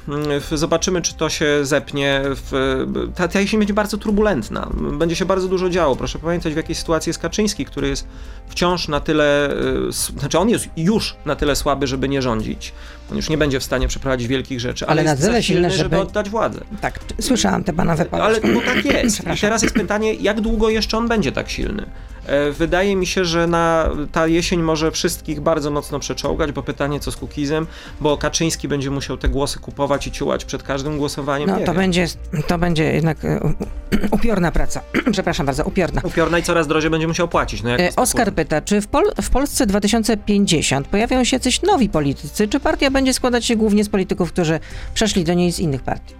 Zobaczymy, 0.51 1.01
czy 1.01 1.13
to 1.13 1.29
się 1.29 1.65
zepnie. 1.65 2.21
W, 2.25 2.85
ta, 3.15 3.27
ta 3.27 3.39
jesień 3.39 3.59
będzie 3.59 3.73
bardzo 3.73 3.97
turbulentna. 3.97 4.69
Będzie 4.73 5.15
się 5.15 5.25
bardzo 5.25 5.47
dużo 5.47 5.69
działo. 5.69 5.95
Proszę 5.95 6.19
pamiętać, 6.19 6.53
w 6.53 6.57
jakiej 6.57 6.75
sytuacji 6.75 7.09
jest 7.09 7.19
Kaczyński, 7.19 7.65
który 7.65 7.87
jest 7.87 8.07
wciąż 8.47 8.87
na 8.87 8.99
tyle, 8.99 9.49
y, 9.89 9.91
znaczy 10.19 10.39
on 10.39 10.49
jest 10.49 10.67
już 10.77 11.15
na 11.25 11.35
tyle 11.35 11.55
słaby, 11.55 11.87
żeby 11.87 12.09
nie 12.09 12.21
rządzić. 12.21 12.73
On 13.11 13.17
już 13.17 13.29
nie 13.29 13.37
będzie 13.37 13.59
w 13.59 13.63
stanie 13.63 13.87
przeprowadzić 13.87 14.27
wielkich 14.27 14.59
rzeczy, 14.59 14.87
ale, 14.87 15.01
ale 15.01 15.11
jest 15.11 15.21
na 15.21 15.27
tyle 15.27 15.43
silny, 15.43 15.69
żeby... 15.69 15.83
żeby 15.83 15.99
oddać 15.99 16.29
władzę. 16.29 16.59
Tak, 16.81 16.99
słyszałam 17.21 17.63
te 17.63 17.73
pana 17.73 17.95
wypowiedzi. 17.95 18.25
Ale 18.25 18.53
bo 18.53 18.61
tak 18.61 18.85
jest. 18.93 19.19
I 19.37 19.39
teraz 19.41 19.63
jest 19.63 19.75
pytanie, 19.75 20.13
jak 20.13 20.41
długo 20.41 20.69
jeszcze 20.69 20.97
on 20.97 21.07
będzie 21.07 21.31
tak 21.31 21.49
silny? 21.49 21.85
E, 22.25 22.51
wydaje 22.51 22.95
mi 22.95 23.07
się, 23.07 23.25
że 23.25 23.47
na 23.47 23.89
ta 24.11 24.27
jesień 24.27 24.61
może 24.61 24.91
wszystkich 24.91 25.41
bardzo 25.41 25.71
mocno 25.71 25.99
przeczołgać, 25.99 26.51
bo 26.55 26.63
pytanie 26.63 26.99
co 26.99 27.11
z 27.11 27.15
Kukizem, 27.15 27.67
bo 28.01 28.17
Kaczyński 28.17 28.67
będzie 28.67 28.91
musiał 28.91 29.17
te 29.17 29.29
głosy 29.29 29.59
kupować 29.59 30.07
i 30.07 30.11
ciułać 30.11 30.45
przed 30.45 30.63
każdym 30.63 30.97
głosowaniem. 30.97 31.49
No 31.49 31.59
to 31.65 31.73
będzie, 31.73 32.07
to 32.47 32.57
będzie 32.57 32.83
jednak 32.83 33.25
e, 33.25 33.53
upiorna 34.11 34.51
praca. 34.51 34.81
Przepraszam 35.11 35.45
bardzo, 35.45 35.63
upiorna. 35.63 36.01
Upiorna 36.03 36.39
i 36.39 36.43
coraz 36.43 36.67
drożej 36.67 36.91
będzie 36.91 37.07
musiał 37.07 37.27
płacić. 37.27 37.63
No 37.63 37.69
e, 37.69 37.95
Oskar 37.95 38.33
pyta, 38.33 38.61
czy 38.61 38.81
w, 38.81 38.87
Pol 38.87 39.11
w 39.21 39.29
Polsce 39.29 39.65
2050 39.65 40.87
pojawią 40.87 41.23
się 41.23 41.39
coś 41.39 41.61
nowi 41.61 41.89
politycy, 41.89 42.47
czy 42.47 42.59
partia 42.59 42.91
będzie 42.91 43.13
składać 43.13 43.45
się 43.45 43.55
głównie 43.55 43.83
z 43.83 43.89
polityków, 43.89 44.31
którzy 44.31 44.59
przeszli 44.93 45.23
do 45.23 45.33
niej 45.33 45.51
z 45.51 45.59
innych 45.59 45.83
partii? 45.83 46.15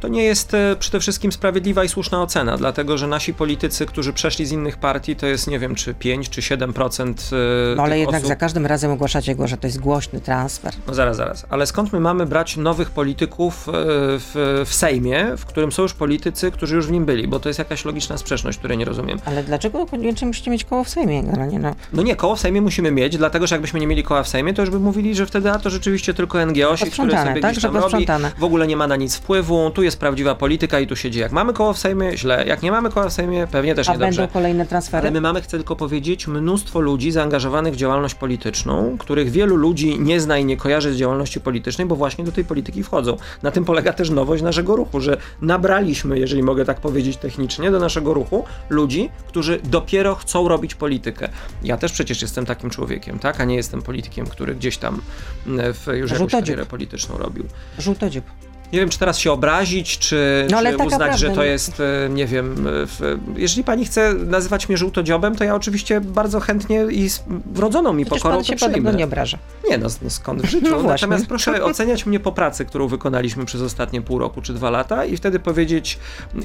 To 0.00 0.08
nie 0.08 0.24
jest 0.24 0.54
e, 0.54 0.76
przede 0.78 1.00
wszystkim 1.00 1.32
sprawiedliwa 1.32 1.84
i 1.84 1.88
słuszna 1.88 2.22
ocena, 2.22 2.56
dlatego 2.56 2.98
że 2.98 3.06
nasi 3.06 3.34
politycy, 3.34 3.86
którzy 3.86 4.12
przeszli 4.12 4.46
z 4.46 4.52
innych 4.52 4.76
partii, 4.76 5.16
to 5.16 5.26
jest 5.26 5.46
nie 5.46 5.58
wiem, 5.58 5.74
czy 5.74 5.94
5 5.94 6.30
czy 6.30 6.40
7%. 6.40 7.34
E, 7.72 7.76
no 7.76 7.82
ale 7.82 7.98
jednak 7.98 8.16
osób. 8.16 8.28
za 8.28 8.36
każdym 8.36 8.66
razem 8.66 8.90
ogłaszacie 8.90 9.34
go, 9.34 9.48
że 9.48 9.56
to 9.56 9.66
jest 9.66 9.80
głośny 9.80 10.20
transfer. 10.20 10.74
No 10.86 10.94
zaraz, 10.94 11.16
zaraz. 11.16 11.46
Ale 11.50 11.66
skąd 11.66 11.92
my 11.92 12.00
mamy 12.00 12.26
brać 12.26 12.56
nowych 12.56 12.90
polityków 12.90 13.68
e, 13.68 13.72
w, 13.74 14.62
w 14.66 14.74
Sejmie, 14.74 15.26
w 15.36 15.46
którym 15.46 15.72
są 15.72 15.82
już 15.82 15.94
politycy, 15.94 16.50
którzy 16.50 16.76
już 16.76 16.86
w 16.86 16.90
nim 16.90 17.04
byli? 17.04 17.28
Bo 17.28 17.40
to 17.40 17.48
jest 17.48 17.58
jakaś 17.58 17.84
logiczna 17.84 18.18
sprzeczność, 18.18 18.58
której 18.58 18.78
nie 18.78 18.84
rozumiem. 18.84 19.18
Ale 19.24 19.44
dlaczego 19.44 19.86
koniecznie 19.86 20.26
musicie 20.26 20.50
mieć 20.50 20.64
koło 20.64 20.84
w 20.84 20.88
Sejmie? 20.88 21.22
Generalnie, 21.22 21.58
no. 21.58 21.74
no 21.92 22.02
nie, 22.02 22.16
koło 22.16 22.36
w 22.36 22.40
Sejmie 22.40 22.60
musimy 22.60 22.90
mieć, 22.90 23.16
dlatego 23.16 23.46
że 23.46 23.54
jakbyśmy 23.54 23.80
nie 23.80 23.86
mieli 23.86 24.02
koła 24.02 24.22
w 24.22 24.28
Sejmie, 24.28 24.54
to 24.54 24.62
już 24.62 24.70
by 24.70 24.80
mówili, 24.80 25.14
że 25.14 25.26
wtedy 25.26 25.50
a 25.50 25.58
to 25.58 25.70
rzeczywiście 25.70 26.14
tylko 26.14 26.46
NGO, 26.46 26.74
które 26.74 26.92
sobie 26.92 27.40
tak, 27.40 27.52
gdzieś 27.52 27.62
tam 27.62 27.76
robi, 27.76 28.06
w 28.38 28.44
ogóle 28.44 28.66
nie 28.66 28.76
ma 28.76 28.86
na 28.86 28.96
nic 28.96 29.16
wpływu, 29.16 29.70
tu 29.70 29.82
jest 29.82 29.89
prawdziwa 29.96 30.34
polityka, 30.34 30.80
i 30.80 30.86
tu 30.86 30.96
się 30.96 31.10
dzieje. 31.10 31.22
Jak 31.22 31.32
mamy 31.32 31.52
koło 31.52 31.72
w 31.72 31.78
Sejmie, 31.78 32.16
źle. 32.16 32.46
Jak 32.46 32.62
nie 32.62 32.70
mamy 32.70 32.90
koła 32.90 33.08
w 33.08 33.12
Sejmie, 33.12 33.46
pewnie 33.50 33.74
też 33.74 33.88
A 33.88 33.92
niedobrze. 33.92 34.20
będą 34.22 34.32
kolejne 34.32 34.66
transfery? 34.66 35.00
Ale 35.00 35.10
my 35.10 35.20
mamy, 35.20 35.40
chcę 35.40 35.56
tylko 35.56 35.76
powiedzieć, 35.76 36.26
mnóstwo 36.26 36.80
ludzi 36.80 37.12
zaangażowanych 37.12 37.74
w 37.74 37.76
działalność 37.76 38.14
polityczną, 38.14 38.96
których 38.98 39.30
wielu 39.30 39.56
ludzi 39.56 40.00
nie 40.00 40.20
zna 40.20 40.38
i 40.38 40.44
nie 40.44 40.56
kojarzy 40.56 40.92
z 40.92 40.96
działalności 40.96 41.40
politycznej, 41.40 41.86
bo 41.86 41.96
właśnie 41.96 42.24
do 42.24 42.32
tej 42.32 42.44
polityki 42.44 42.82
wchodzą. 42.82 43.16
Na 43.42 43.50
tym 43.50 43.64
polega 43.64 43.92
też 43.92 44.10
nowość 44.10 44.42
naszego 44.42 44.76
ruchu, 44.76 45.00
że 45.00 45.16
nabraliśmy, 45.40 46.18
jeżeli 46.18 46.42
mogę 46.42 46.64
tak 46.64 46.80
powiedzieć 46.80 47.16
technicznie, 47.16 47.70
do 47.70 47.78
naszego 47.78 48.14
ruchu 48.14 48.44
ludzi, 48.68 49.10
którzy 49.28 49.60
dopiero 49.64 50.14
chcą 50.14 50.48
robić 50.48 50.74
politykę. 50.74 51.28
Ja 51.62 51.76
też 51.76 51.92
przecież 51.92 52.22
jestem 52.22 52.46
takim 52.46 52.70
człowiekiem, 52.70 53.18
tak? 53.18 53.40
A 53.40 53.44
nie 53.44 53.56
jestem 53.56 53.82
politykiem, 53.82 54.26
który 54.26 54.54
gdzieś 54.54 54.78
tam 54.78 55.00
w, 55.46 55.86
już 55.94 56.10
jakąś 56.10 56.32
karierę 56.32 56.66
polityczną 56.66 57.18
robił. 57.18 57.44
Żółtodziób. 57.78 58.24
Nie 58.72 58.80
wiem, 58.80 58.88
czy 58.88 58.98
teraz 58.98 59.18
się 59.18 59.32
obrazić, 59.32 59.98
czy, 59.98 60.46
no, 60.50 60.62
czy 60.62 60.68
uznać, 60.68 60.88
prawda, 60.88 61.16
że 61.16 61.30
to 61.30 61.44
jest, 61.44 61.80
e, 61.80 62.08
nie 62.10 62.26
wiem, 62.26 62.66
e, 62.66 62.86
w, 62.86 63.18
jeżeli 63.36 63.64
pani 63.64 63.84
chce 63.84 64.14
nazywać 64.14 64.68
mnie 64.68 64.78
żółtodziobem, 64.78 65.36
to 65.36 65.44
ja 65.44 65.54
oczywiście 65.54 66.00
bardzo 66.00 66.40
chętnie 66.40 66.84
i 66.90 67.10
z 67.10 67.22
wrodzoną 67.52 67.92
mi 67.92 68.04
Przecież 68.04 68.22
pokorą 68.22 68.36
pan 68.36 68.44
się 68.44 68.56
to 68.56 68.66
podobno 68.66 68.92
nie 68.92 69.04
obraża. 69.04 69.38
Nie, 69.70 69.78
no, 69.78 69.86
no 70.02 70.10
skąd 70.10 70.42
w 70.42 70.50
życiu? 70.50 70.70
No 70.70 70.82
Natomiast 70.82 71.26
proszę 71.26 71.64
oceniać 71.64 72.06
mnie 72.06 72.20
po 72.20 72.32
pracy, 72.32 72.64
którą 72.64 72.88
wykonaliśmy 72.88 73.44
przez 73.44 73.62
ostatnie 73.62 74.02
pół 74.02 74.18
roku 74.18 74.42
czy 74.42 74.52
dwa 74.52 74.70
lata 74.70 75.04
i 75.04 75.16
wtedy 75.16 75.38
powiedzieć, 75.38 75.98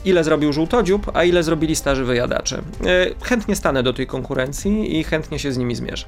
ile 0.05 0.23
zrobił 0.23 0.53
żółtodziób, 0.53 1.11
a 1.13 1.23
ile 1.23 1.43
zrobili 1.43 1.75
starzy 1.75 2.05
wyjadacze. 2.05 2.57
E, 2.57 2.61
chętnie 3.25 3.55
stanę 3.55 3.83
do 3.83 3.93
tej 3.93 4.07
konkurencji 4.07 4.99
i 4.99 5.03
chętnie 5.03 5.39
się 5.39 5.51
z 5.51 5.57
nimi 5.57 5.75
zmierzę. 5.75 6.05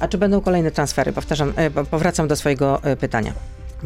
A 0.00 0.08
czy 0.08 0.18
będą 0.18 0.40
kolejne 0.40 0.70
transfery? 0.70 1.12
Powtarzam, 1.12 1.52
powracam 1.90 2.28
do 2.28 2.36
swojego 2.36 2.80
pytania. 3.00 3.32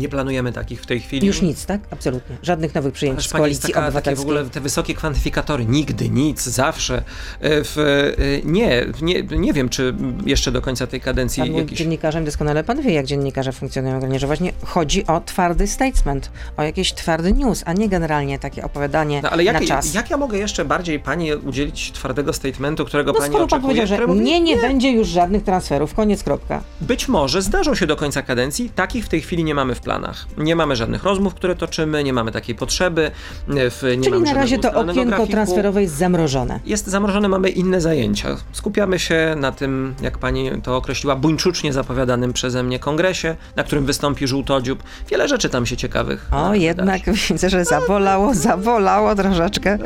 Nie 0.01 0.09
planujemy 0.09 0.53
takich 0.53 0.83
w 0.83 0.87
tej 0.87 1.01
chwili. 1.01 1.27
Już 1.27 1.43
nic, 1.43 1.67
tak? 1.67 1.81
Absolutnie. 1.91 2.37
Żadnych 2.43 2.75
nowych 2.75 2.95
przyjęć 2.95 3.17
Ależ 3.17 3.29
z 3.29 3.33
koalicji 3.33 3.73
taka, 3.73 3.87
obywatelskiej. 3.87 4.27
w 4.27 4.29
ogóle 4.29 4.51
te 4.51 4.61
wysokie 4.61 4.95
kwantyfikatory. 4.95 5.67
Nigdy, 5.67 6.11
nic, 6.11 6.43
zawsze. 6.43 6.97
E, 7.41 7.65
w, 7.65 7.79
e, 7.79 8.13
nie, 8.45 8.87
nie, 9.03 9.23
nie 9.23 9.53
wiem, 9.53 9.69
czy 9.69 9.95
jeszcze 10.27 10.53
do 10.53 10.63
końca 10.63 10.87
tej 10.87 11.01
kadencji 11.01 11.43
pan 11.43 11.55
jakiś... 11.55 11.79
dziennikarzem 11.79 12.25
doskonale 12.25 12.65
pan 12.65 12.83
wie, 12.83 12.93
jak 12.93 13.07
dziennikarze 13.07 13.53
funkcjonują, 13.53 14.19
że 14.19 14.27
właśnie 14.27 14.53
chodzi 14.65 15.07
o 15.07 15.21
twardy 15.21 15.67
statement, 15.67 16.31
o 16.57 16.63
jakiś 16.63 16.93
twardy 16.95 17.33
news, 17.33 17.63
a 17.67 17.73
nie 17.73 17.89
generalnie 17.89 18.39
takie 18.39 18.65
opowiadanie 18.65 19.21
no, 19.23 19.31
ale 19.31 19.45
jak, 19.45 19.61
na 19.61 19.67
czas. 19.67 19.95
Jak 19.95 20.11
ja 20.11 20.17
mogę 20.17 20.39
jeszcze 20.39 20.65
bardziej 20.65 21.01
pani 21.01 21.35
udzielić 21.35 21.93
twardego 21.93 22.33
statementu, 22.33 22.85
którego 22.85 23.13
no, 23.13 23.19
pani 23.19 23.31
skoro 23.31 23.45
oczekuje? 23.45 23.61
Pan 23.61 23.71
powiedział, 23.71 23.99
że 23.99 24.07
mówi, 24.07 24.21
nie, 24.21 24.41
nie, 24.41 24.55
nie 24.55 24.63
będzie 24.63 24.91
już 24.91 25.09
żadnych 25.09 25.43
transferów, 25.43 25.95
koniec, 25.95 26.23
kropka. 26.23 26.63
Być 26.81 27.09
może 27.09 27.43
zdarzą 27.43 27.75
się 27.75 27.87
do 27.87 27.97
końca 27.97 28.23
kadencji, 28.23 28.71
takich 28.75 29.05
w 29.05 29.09
tej 29.09 29.21
chwili 29.21 29.45
nie 29.45 29.55
mamy 29.55 29.75
w 29.75 29.81
planach. 29.91 30.27
Nie 30.39 30.57
mamy 30.57 30.77
żadnych 30.77 31.05
rozmów, 31.05 31.35
które 31.35 31.57
toczymy, 31.57 32.05
nie 32.05 32.13
mamy 32.13 32.33
takiej 32.33 32.55
potrzeby. 32.55 33.11
W, 33.49 33.95
nie 33.99 34.11
Czyli 34.11 34.23
na 34.23 34.35
razie 34.35 34.59
to 34.59 34.73
okienko 34.73 35.27
transferowe 35.27 35.83
jest 35.83 35.95
zamrożone. 35.95 36.61
Jest 36.67 36.87
zamrożone, 36.87 37.29
mamy 37.29 37.49
inne 37.49 37.81
zajęcia. 37.81 38.37
Skupiamy 38.53 38.99
się 38.99 39.35
na 39.37 39.53
tym, 39.53 39.95
jak 40.03 40.19
pani 40.19 40.51
to 40.63 40.77
określiła, 40.77 41.17
buńczucznie 41.17 41.73
zapowiadanym 41.73 42.33
przeze 42.33 42.63
mnie 42.63 42.79
kongresie, 42.79 43.37
na 43.57 43.65
którym 43.65 43.87
wystąpi 43.87 44.27
żółtodziób. 44.27 44.83
Wiele 45.09 45.29
rzeczy 45.29 45.49
tam 45.49 45.67
się 45.67 45.77
ciekawych. 45.77 46.29
O, 46.33 46.55
jednak 46.55 47.01
widzę, 47.29 47.51
że 47.51 47.65
zabolało, 47.65 48.35
zabolało 48.35 49.15
troszeczkę. 49.15 49.79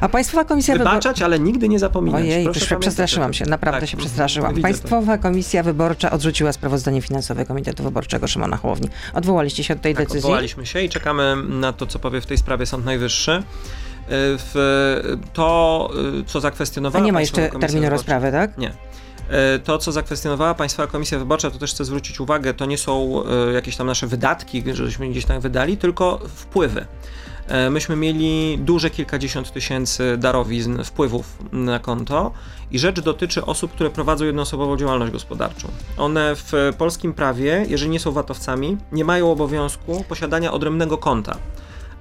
A 0.00 0.08
Państwowa 0.08 0.44
Komisja 0.44 0.78
Wybaczać, 0.78 1.22
ale 1.22 1.38
nigdy 1.38 1.68
nie 1.68 1.78
zapominać. 1.78 2.22
Ojej, 2.22 2.44
Proszę 2.44 2.76
przestraszyłam 2.78 3.32
się, 3.32 3.44
naprawdę 3.46 3.80
tak, 3.80 3.90
się 3.90 3.96
przestraszyłam. 3.96 4.54
Państwowa. 4.62 5.18
Komisja 5.18 5.62
Wyborcza 5.62 6.10
odrzuciła 6.10 6.52
sprawozdanie 6.52 7.02
finansowe 7.02 7.46
Komitetu 7.46 7.82
Wyborczego 7.82 8.26
Szymona 8.26 8.56
Hołowni. 8.56 8.88
Odwołaliście 9.36 9.64
się 9.64 9.74
od 9.74 9.80
tej 9.80 9.94
tak, 9.94 10.04
decyzji? 10.04 10.18
odwołaliśmy 10.18 10.66
się 10.66 10.82
i 10.82 10.88
czekamy 10.88 11.36
na 11.48 11.72
to, 11.72 11.86
co 11.86 11.98
powie 11.98 12.20
w 12.20 12.26
tej 12.26 12.38
sprawie 12.38 12.66
Sąd 12.66 12.84
Najwyższy. 12.84 13.32
E, 13.32 13.42
w 14.08 14.54
to, 15.32 15.90
e, 16.20 16.24
co 16.24 16.40
zakwestionowała. 16.40 17.02
A 17.02 17.06
nie 17.06 17.12
ma 17.12 17.20
jeszcze 17.20 17.48
terminu 17.48 17.90
rozprawy, 17.90 18.32
tak? 18.32 18.58
Nie. 18.58 18.72
E, 19.28 19.58
to, 19.58 19.78
co 19.78 19.92
zakwestionowała 19.92 20.54
Państwowa 20.54 20.92
Komisja 20.92 21.18
Wyborcza, 21.18 21.50
to 21.50 21.58
też 21.58 21.70
chcę 21.70 21.84
zwrócić 21.84 22.20
uwagę, 22.20 22.54
to 22.54 22.66
nie 22.66 22.78
są 22.78 23.22
jakieś 23.54 23.76
tam 23.76 23.86
nasze 23.86 24.06
wydatki, 24.06 24.64
żeśmy 24.72 25.08
gdzieś 25.08 25.24
tam 25.24 25.40
wydali, 25.40 25.76
tylko 25.76 26.18
wpływy. 26.28 26.86
Myśmy 27.70 27.96
mieli 27.96 28.58
duże 28.58 28.90
kilkadziesiąt 28.90 29.52
tysięcy 29.52 30.16
darowizn, 30.18 30.82
wpływów 30.82 31.38
na 31.52 31.78
konto 31.78 32.32
i 32.70 32.78
rzecz 32.78 33.00
dotyczy 33.00 33.44
osób, 33.44 33.72
które 33.72 33.90
prowadzą 33.90 34.24
jednoosobową 34.24 34.76
działalność 34.76 35.12
gospodarczą. 35.12 35.68
One 35.96 36.36
w 36.36 36.52
polskim 36.78 37.14
prawie, 37.14 37.66
jeżeli 37.68 37.90
nie 37.90 38.00
są 38.00 38.12
VAT-owcami, 38.12 38.76
nie 38.92 39.04
mają 39.04 39.30
obowiązku 39.32 40.04
posiadania 40.08 40.52
odrębnego 40.52 40.98
konta. 40.98 41.36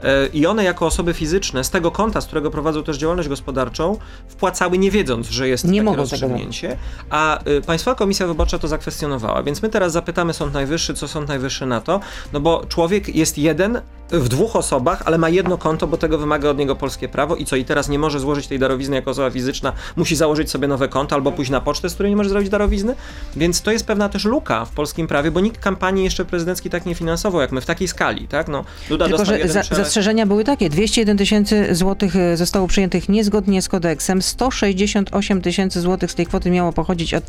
E, 0.03 0.27
I 0.27 0.47
one 0.47 0.63
jako 0.63 0.85
osoby 0.85 1.13
fizyczne 1.13 1.63
z 1.63 1.69
tego 1.69 1.91
konta, 1.91 2.21
z 2.21 2.25
którego 2.25 2.51
prowadzą 2.51 2.83
też 2.83 2.97
działalność 2.97 3.29
gospodarczą, 3.29 3.97
wpłacały 4.27 4.77
nie 4.77 4.91
wiedząc, 4.91 5.29
że 5.29 5.47
jest 5.47 5.65
nie 5.65 5.83
takie 5.83 5.97
rozstrzygnięcie, 5.97 6.77
a 7.09 7.39
y, 7.47 7.61
Państwowa 7.61 7.95
Komisja 7.95 8.27
Wyborcza 8.27 8.59
to 8.59 8.67
zakwestionowała. 8.67 9.43
Więc 9.43 9.61
my 9.61 9.69
teraz 9.69 9.91
zapytamy 9.91 10.33
Sąd 10.33 10.53
Najwyższy, 10.53 10.93
co 10.93 11.07
Sąd 11.07 11.27
Najwyższy 11.27 11.65
na 11.65 11.81
to, 11.81 11.99
no 12.33 12.39
bo 12.39 12.65
człowiek 12.69 13.15
jest 13.15 13.37
jeden 13.37 13.81
w 14.11 14.27
dwóch 14.27 14.55
osobach, 14.55 15.01
ale 15.05 15.17
ma 15.17 15.29
jedno 15.29 15.57
konto, 15.57 15.87
bo 15.87 15.97
tego 15.97 16.17
wymaga 16.17 16.49
od 16.49 16.57
niego 16.57 16.75
polskie 16.75 17.09
prawo 17.09 17.35
i 17.35 17.45
co, 17.45 17.55
i 17.55 17.65
teraz 17.65 17.89
nie 17.89 17.99
może 17.99 18.19
złożyć 18.19 18.47
tej 18.47 18.59
darowizny 18.59 18.95
jako 18.95 19.11
osoba 19.11 19.29
fizyczna, 19.29 19.73
musi 19.95 20.15
założyć 20.15 20.51
sobie 20.51 20.67
nowe 20.67 20.87
konto 20.87 21.15
albo 21.15 21.31
pójść 21.31 21.51
na 21.51 21.61
pocztę, 21.61 21.89
z 21.89 21.93
której 21.93 22.11
nie 22.11 22.15
może 22.15 22.29
zrobić 22.29 22.49
darowizny, 22.49 22.95
więc 23.35 23.61
to 23.61 23.71
jest 23.71 23.87
pewna 23.87 24.09
też 24.09 24.25
luka 24.25 24.65
w 24.65 24.71
polskim 24.71 25.07
prawie, 25.07 25.31
bo 25.31 25.39
nikt 25.39 25.61
kampanii 25.61 26.03
jeszcze 26.03 26.25
prezydenckiej 26.25 26.71
tak 26.71 26.85
nie 26.85 26.95
finansował, 26.95 27.41
jak 27.41 27.51
my, 27.51 27.61
w 27.61 27.65
takiej 27.65 27.87
skali, 27.87 28.27
tak? 28.27 28.47
No, 28.47 28.65
Duda 28.89 29.07
Tylko, 29.07 29.25
że 29.25 29.47
za, 29.47 29.84
zastrzeżenia 29.85 30.25
były 30.25 30.43
takie, 30.43 30.69
201 30.69 31.17
tysięcy 31.17 31.75
złotych 31.75 32.15
e, 32.15 32.37
zostało 32.37 32.67
przyjętych 32.67 33.09
niezgodnie 33.09 33.61
z 33.61 33.69
kodeksem, 33.69 34.21
168 34.21 35.41
tysięcy 35.41 35.81
złotych 35.81 36.11
z 36.11 36.15
tej 36.15 36.25
kwoty 36.25 36.51
miało 36.51 36.73
pochodzić 36.73 37.13
od 37.13 37.23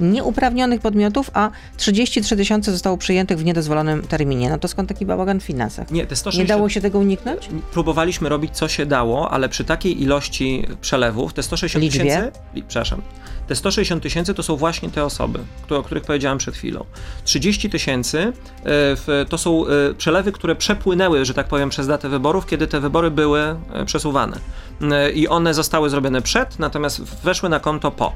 nieuprawnionych 0.00 0.80
podmiotów, 0.80 1.30
a 1.34 1.50
33 1.76 2.36
tysiące 2.36 2.72
zostało 2.72 2.96
przyjętych 2.96 3.38
w 3.38 3.44
niedozwolonym 3.44 4.02
terminie. 4.02 4.50
No 4.50 4.58
to 4.58 4.68
skąd 4.68 4.88
taki 4.88 5.06
bałagan 5.06 5.40
w 5.40 5.42
finansach? 5.42 5.90
Nie, 5.90 6.06
te 6.06 6.16
160... 6.16 6.48
Nie 6.48 6.54
dało 6.56 6.68
się 6.68 6.80
tego 6.80 6.98
uniknąć? 6.98 7.48
Próbowaliśmy 7.72 8.28
robić 8.28 8.56
co 8.56 8.68
się 8.68 8.86
dało, 8.86 9.30
ale 9.30 9.48
przy 9.48 9.64
takiej 9.64 10.02
ilości 10.02 10.66
przelewów, 10.80 11.34
te 11.34 11.42
160 11.42 11.92
tysięcy... 11.92 12.32
Przepraszam. 12.68 13.02
Te 13.50 13.56
160 13.56 14.02
tysięcy 14.02 14.34
to 14.34 14.42
są 14.42 14.56
właśnie 14.56 14.90
te 14.90 15.04
osoby, 15.04 15.38
o 15.70 15.82
których 15.82 16.04
powiedziałem 16.04 16.38
przed 16.38 16.54
chwilą. 16.54 16.84
30 17.24 17.70
tysięcy 17.70 18.32
e, 19.08 19.24
to 19.24 19.38
są 19.38 19.66
e, 19.66 19.94
przelewy, 19.94 20.32
które 20.32 20.54
przepłynęły, 20.54 21.24
że 21.24 21.34
tak 21.34 21.48
powiem, 21.48 21.70
przez 21.70 21.86
datę 21.86 22.08
wyborów, 22.08 22.46
kiedy 22.46 22.66
te 22.66 22.80
wybory 22.80 23.10
były 23.10 23.40
e, 23.40 23.84
przesuwane. 23.86 24.38
I 25.14 25.28
one 25.28 25.54
zostały 25.54 25.90
zrobione 25.90 26.22
przed, 26.22 26.58
natomiast 26.58 27.02
weszły 27.02 27.48
na 27.48 27.60
konto 27.60 27.90
po. 27.90 28.12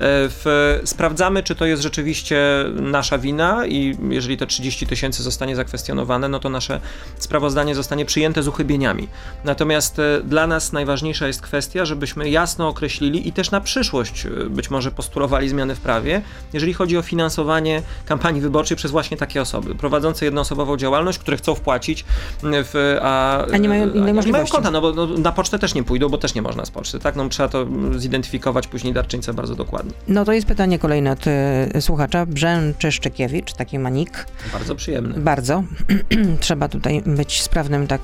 W, 0.00 0.80
sprawdzamy, 0.84 1.42
czy 1.42 1.54
to 1.54 1.66
jest 1.66 1.82
rzeczywiście 1.82 2.64
nasza 2.74 3.18
wina 3.18 3.66
i 3.66 3.96
jeżeli 4.08 4.36
te 4.36 4.46
30 4.46 4.86
tysięcy 4.86 5.22
zostanie 5.22 5.56
zakwestionowane, 5.56 6.28
no 6.28 6.38
to 6.38 6.48
nasze 6.48 6.80
sprawozdanie 7.18 7.74
zostanie 7.74 8.04
przyjęte 8.04 8.42
z 8.42 8.48
uchybieniami. 8.48 9.08
Natomiast 9.44 9.98
e, 9.98 10.20
dla 10.24 10.46
nas 10.46 10.72
najważniejsza 10.72 11.26
jest 11.26 11.42
kwestia, 11.42 11.84
żebyśmy 11.84 12.30
jasno 12.30 12.68
określili 12.68 13.28
i 13.28 13.32
też 13.32 13.50
na 13.50 13.60
przyszłość 13.60 14.26
e, 14.26 14.30
być 14.30 14.70
może 14.70 14.90
postulowali 14.90 15.48
zmiany 15.48 15.74
w 15.74 15.80
prawie, 15.80 16.22
jeżeli 16.52 16.74
chodzi 16.74 16.96
o 16.96 17.02
finansowanie 17.02 17.82
kampanii 18.06 18.40
wyborczej 18.40 18.76
przez 18.76 18.90
właśnie 18.90 19.16
takie 19.16 19.42
osoby, 19.42 19.74
prowadzące 19.74 20.24
jednoosobową 20.24 20.76
działalność, 20.76 21.18
które 21.18 21.36
chcą 21.36 21.54
wpłacić, 21.54 22.04
w, 22.42 22.98
a, 23.02 23.44
a 23.52 23.56
nie 23.56 23.68
mają 23.68 23.82
innej 23.82 24.14
możliwości. 24.14 24.26
Nie 24.26 24.32
mają 24.32 24.46
konta, 24.46 24.70
no 24.70 24.80
bo 24.80 24.92
no, 24.92 25.06
na 25.06 25.32
pocztę 25.32 25.58
też 25.58 25.74
nie 25.74 25.84
pójdą, 25.84 26.08
bo 26.08 26.18
też 26.18 26.34
nie 26.34 26.42
można 26.42 26.64
z 26.64 26.70
poczty, 26.70 26.98
tak? 26.98 27.16
No, 27.16 27.28
trzeba 27.28 27.48
to 27.48 27.66
zidentyfikować 27.96 28.66
później 28.66 28.92
darczyńcę 28.92 29.34
bardzo 29.34 29.54
dokładnie. 29.54 29.87
No 30.08 30.24
to 30.24 30.32
jest 30.32 30.46
pytanie 30.46 30.78
kolejne 30.78 31.12
od 31.12 31.26
y, 31.26 31.80
słuchacza. 31.80 32.26
Brzęczyszczykiewicz, 32.26 33.52
taki 33.52 33.78
manik. 33.78 34.26
Bardzo 34.52 34.74
przyjemny. 34.74 35.20
Bardzo. 35.20 35.64
Trzeba 36.40 36.68
tutaj 36.68 37.02
być 37.06 37.42
sprawnym 37.42 37.86
tak. 37.86 38.00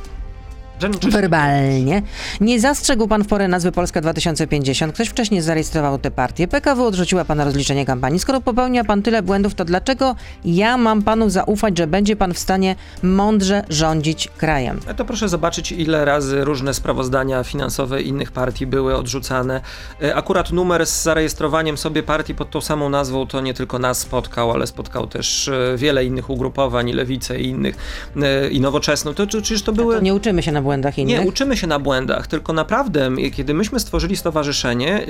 Werbalnie. 1.11 2.03
Nie 2.41 2.61
zastrzegł 2.61 3.09
pan 3.09 3.25
w 3.25 3.27
porę 3.27 3.49
nazwy 3.49 3.73
Polska 3.73 4.01
2050. 4.01 4.95
Ktoś 4.95 5.09
wcześniej 5.09 5.41
zarejestrował 5.41 5.99
tę 5.99 6.11
partię. 6.11 6.49
PKW 6.49 6.87
odrzuciła 6.87 7.25
pana 7.25 7.45
rozliczenie 7.45 7.87
kampanii. 7.87 8.21
Skoro 8.21 8.41
popełnia 8.41 8.85
pan 8.85 9.03
tyle 9.03 9.23
błędów, 9.23 9.55
to 9.55 9.65
dlaczego 9.65 10.17
ja 10.45 10.77
mam 10.77 11.03
panu 11.03 11.31
zaufać, 11.31 11.79
że 11.79 11.87
będzie 11.87 12.17
pan 12.17 12.35
w 12.35 12.39
stanie 12.39 12.77
mądrze 13.03 13.65
rządzić 13.69 14.29
krajem? 14.39 14.81
A 14.91 14.95
to 14.95 15.05
proszę 15.05 15.29
zobaczyć, 15.29 15.73
ile 15.73 16.05
razy 16.05 16.45
różne 16.45 16.75
sprawozdania 16.75 17.45
finansowe 17.45 18.03
innych 18.03 18.33
partii 18.33 18.67
były 18.67 18.97
odrzucane. 18.97 19.61
E, 20.03 20.15
Akurat 20.17 20.53
numer 20.53 20.87
z 20.87 21.03
zarejestrowaniem 21.03 21.77
sobie 21.77 22.03
partii 22.03 22.35
pod 22.35 22.51
tą 22.51 22.61
samą 22.61 22.89
nazwą 22.89 23.27
to 23.27 23.41
nie 23.41 23.55
tylko 23.55 23.79
nas 23.79 23.99
spotkał, 23.99 24.51
ale 24.51 24.67
spotkał 24.67 25.07
też 25.07 25.49
e, 25.49 25.77
wiele 25.77 26.05
innych 26.05 26.31
ugrupowań, 26.31 26.93
lewicę 26.93 27.41
i 27.41 27.47
innych, 27.47 27.77
e, 28.23 28.49
i 28.49 28.61
nowoczesną. 28.61 29.15
To, 29.15 29.27
to 29.27 29.43
przecież 29.43 29.63
to 29.63 29.73
były... 29.73 29.95
To 29.95 30.01
nie 30.03 30.15
uczymy 30.15 30.43
się 30.43 30.53
na 30.53 30.63
błędach 30.63 30.74
innych. 30.99 31.21
Nie, 31.21 31.29
uczymy 31.29 31.57
się 31.57 31.67
na 31.67 31.79
błędach, 31.79 32.27
tylko 32.27 32.53
naprawdę, 32.53 33.11
kiedy 33.33 33.55
myśmy 33.55 33.81
stworzyli 33.81 34.17
stowarzyszenie 34.17 35.07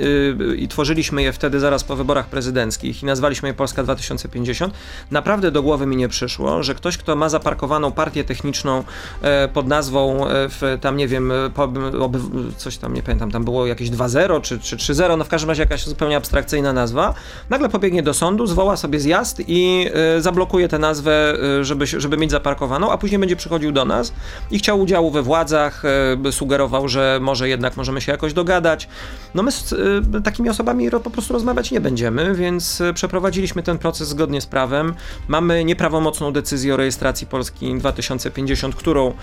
yy, 0.47 0.55
i 0.55 0.67
tworzyliśmy 0.67 1.23
je 1.23 1.33
wtedy 1.33 1.59
zaraz 1.59 1.83
po 1.83 1.95
wyborach 1.95 2.25
prezydenckich 2.25 3.03
i 3.03 3.05
nazwaliśmy 3.05 3.49
je 3.49 3.53
Polska 3.53 3.83
2050, 3.83 4.73
naprawdę 5.11 5.51
do 5.51 5.63
głowy 5.63 5.85
mi 5.85 5.95
nie 5.95 6.09
przyszło, 6.09 6.63
że 6.63 6.75
ktoś, 6.75 6.97
kto 6.97 7.15
ma 7.15 7.29
zaparkowaną 7.29 7.91
partię 7.91 8.23
techniczną 8.23 8.83
e, 9.21 9.47
pod 9.47 9.67
nazwą, 9.67 10.27
e, 10.27 10.49
w, 10.49 10.77
tam 10.81 10.97
nie 10.97 11.07
wiem, 11.07 11.31
e, 11.31 11.49
po, 11.49 11.63
oby, 11.99 12.19
coś 12.57 12.77
tam, 12.77 12.93
nie 12.93 13.03
pamiętam, 13.03 13.31
tam 13.31 13.43
było 13.43 13.65
jakieś 13.65 13.89
2.0 13.89 14.41
czy, 14.41 14.59
czy 14.59 14.77
3.0, 14.77 15.17
no 15.17 15.23
w 15.23 15.27
każdym 15.27 15.49
razie 15.49 15.61
jakaś 15.61 15.85
zupełnie 15.85 16.17
abstrakcyjna 16.17 16.73
nazwa, 16.73 17.13
nagle 17.49 17.69
pobiegnie 17.69 18.03
do 18.03 18.13
sądu, 18.13 18.47
zwoła 18.47 18.77
sobie 18.77 18.99
zjazd 18.99 19.41
i 19.47 19.87
e, 19.93 20.21
zablokuje 20.21 20.67
tę 20.67 20.79
nazwę, 20.79 21.37
żeby, 21.61 21.85
żeby 21.87 22.17
mieć 22.17 22.31
zaparkowaną, 22.31 22.91
a 22.91 22.97
później 22.97 23.19
będzie 23.19 23.35
przychodził 23.35 23.71
do 23.71 23.85
nas 23.85 24.13
i 24.51 24.59
chciał 24.59 24.81
udziału 24.81 25.11
we 25.11 25.23
władzach, 25.45 25.83
e, 26.25 26.31
sugerował, 26.31 26.87
że 26.87 27.19
może 27.21 27.49
jednak 27.49 27.77
możemy 27.77 28.01
się 28.01 28.11
jakoś 28.11 28.33
dogadać. 28.33 28.87
No 29.35 29.43
my 29.43 29.51
z 29.51 29.73
e, 30.15 30.21
takimi 30.21 30.49
osobami 30.49 30.91
po 30.91 31.09
prostu 31.09 31.33
rozmawiać 31.33 31.71
nie 31.71 31.81
będziemy, 31.81 32.35
więc 32.35 32.81
e, 32.81 32.93
przeprowadziliśmy 32.93 33.63
ten 33.63 33.77
proces 33.77 34.07
zgodnie 34.07 34.41
z 34.41 34.45
prawem. 34.45 34.93
Mamy 35.27 35.65
nieprawomocną 35.65 36.31
decyzję 36.31 36.73
o 36.73 36.77
rejestracji 36.77 37.27
Polski 37.27 37.75
2050, 37.75 38.75
którą 38.75 39.13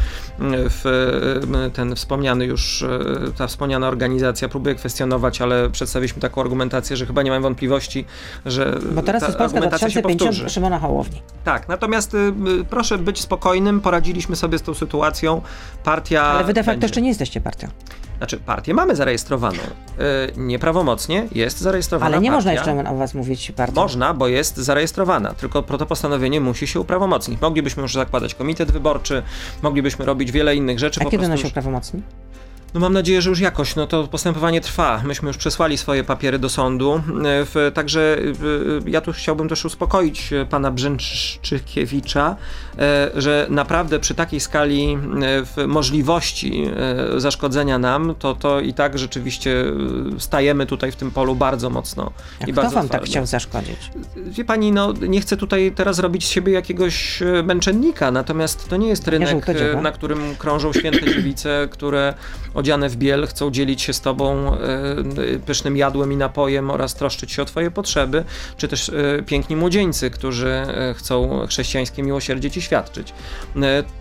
ten 1.73 1.95
wspomniany 1.95 2.45
już, 2.45 2.85
ta 3.39 3.47
wspomniana 3.47 3.89
organizacja 3.89 4.49
próbuje 4.49 4.75
kwestionować, 4.75 5.41
ale 5.41 5.71
przedstawiliśmy 5.71 6.23
taką 6.23 6.41
argumentację, 6.41 6.97
że 6.97 7.07
chyba 7.07 7.23
nie 7.23 7.31
mam 7.31 7.43
wątpliwości, 7.43 8.05
że 8.47 8.79
Bo 8.93 9.03
teraz 9.03 9.21
ta 9.21 9.27
jest 9.27 9.39
Polska 9.39 9.45
argumentacja 9.45 9.91
się 9.91 10.01
2050 10.01 10.31
powtórzy. 10.31 10.55
Szymona 10.55 10.79
Hołowni. 10.79 11.23
Tak, 11.45 11.69
natomiast 11.69 12.15
y, 12.15 12.19
y, 12.61 12.65
proszę 12.71 12.99
być 12.99 13.21
spokojnym, 13.21 13.81
poradziliśmy 13.81 14.37
sobie 14.37 14.59
z 14.59 14.63
tą 14.63 14.75
sytuacją. 14.75 15.43
Partia. 15.85 16.12
Ale 16.21 16.45
wy 16.45 16.53
de 16.53 16.61
facto 16.61 16.71
będzie. 16.73 16.85
jeszcze 16.85 17.03
nie 17.03 17.09
jesteście 17.09 17.41
partią. 17.41 17.69
Znaczy, 18.19 18.37
partię 18.37 18.75
mamy 18.75 18.97
zarejestrowaną. 18.97 19.59
Y, 19.59 19.63
nieprawomocnie 20.37 21.29
jest 21.33 21.61
zarejestrowana. 21.61 22.07
Ale 22.17 22.23
nie 22.23 22.29
partia. 22.31 22.37
można 22.37 22.53
jeszcze 22.53 22.91
o 22.91 22.97
was 22.97 23.15
mówić 23.15 23.53
partią. 23.57 23.75
Można, 23.75 24.15
bo 24.15 24.29
jest 24.29 24.57
zarejestrowana, 24.57 25.35
tylko 25.35 25.63
to 25.63 25.87
postanowienie 25.87 26.41
musi 26.41 26.67
się 26.67 26.81
uprawomocnić. 26.81 27.41
Moglibyśmy 27.41 27.83
już 27.83 27.95
zakładać 27.95 28.35
komitet 28.35 28.73
wyborczy, 28.73 29.23
moglibyśmy 29.63 30.05
robić 30.05 30.33
wiele 30.33 30.57
innych 30.57 30.79
rzeczy. 30.79 31.01
A 31.01 31.05
po 31.05 31.11
kiedy 31.11 31.27
ona 31.27 31.37
się 31.37 31.43
już- 31.43 31.51
uprawomocni? 31.51 32.03
No 32.75 32.81
mam 32.81 32.93
nadzieję, 32.93 33.23
że 33.23 33.31
już 33.31 33.41
jakoś, 33.41 33.77
no 33.77 33.87
to 33.87 34.09
postępowanie 34.09 34.61
trwa. 34.61 35.03
Myśmy 35.05 35.29
już 35.29 35.37
przesłali 35.37 35.79
swoje 35.79 36.05
papiery 36.05 36.39
do 36.39 36.49
sądu. 36.49 37.03
E, 37.55 37.71
także 37.71 38.19
e, 38.87 38.91
ja 38.91 39.01
tu 39.01 39.13
chciałbym 39.13 39.49
też 39.49 39.65
uspokoić 39.65 40.33
e, 40.33 40.47
pana 40.47 40.71
Brzęczykiewicza, 40.71 42.37
e, 42.79 43.11
że 43.15 43.47
naprawdę 43.51 43.99
przy 43.99 44.15
takiej 44.15 44.41
skali 44.41 44.93
e, 44.93 44.97
w 45.45 45.67
możliwości 45.67 46.65
e, 47.17 47.21
zaszkodzenia 47.21 47.79
nam, 47.79 48.15
to, 48.19 48.35
to 48.35 48.61
i 48.61 48.75
tak 48.75 48.99
rzeczywiście 48.99 49.65
e, 50.17 50.21
stajemy 50.21 50.67
tutaj 50.67 50.93
w 50.93 50.97
tym 50.97 51.11
polu 51.11 51.35
bardzo 51.35 51.71
mocno. 51.71 52.13
A 52.41 52.45
i 52.47 52.53
kto 52.53 52.63
bardzo 52.63 52.75
wam 52.75 52.89
tak 52.89 53.05
chciał 53.05 53.27
zaszkodzić? 53.27 53.91
Wie 54.17 54.45
pani, 54.45 54.73
no 54.73 54.93
nie 54.93 55.21
chcę 55.21 55.37
tutaj 55.37 55.73
teraz 55.75 55.99
robić 55.99 56.27
z 56.27 56.29
siebie 56.29 56.53
jakiegoś 56.53 57.23
e, 57.23 57.43
męczennika, 57.43 58.11
natomiast 58.11 58.69
to 58.69 58.77
nie 58.77 58.89
jest 58.89 59.09
rynek, 59.09 59.49
e, 59.49 59.81
na 59.83 59.93
którym 59.93 60.37
krążą 60.39 60.73
święte 60.73 61.15
dziewice, 61.15 61.69
które 61.71 62.15
odziane 62.63 62.89
w 62.89 62.97
biel 62.97 63.27
chcą 63.27 63.51
dzielić 63.51 63.83
się 63.83 63.93
z 63.93 64.01
tobą 64.01 64.55
e, 64.55 64.59
pysznym 65.47 65.77
jadłem 65.77 66.13
i 66.13 66.17
napojem 66.17 66.71
oraz 66.71 66.95
troszczyć 66.95 67.33
się 67.33 67.43
o 67.43 67.45
twoje 67.45 67.71
potrzeby, 67.71 68.25
czy 68.57 68.69
też 68.69 68.89
e, 68.89 69.23
piękni 69.23 69.57
młodzieńcy, 69.57 70.11
którzy 70.11 70.49
e, 70.49 70.95
chcą 70.95 71.47
chrześcijańskie 71.47 72.03
miłosierdzie 72.03 72.51
ci 72.51 72.63
świadczyć. 72.63 73.13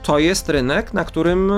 To 0.04 0.19
jest 0.19 0.50
rynek, 0.50 0.93
na 0.93 1.06
którym 1.06 1.52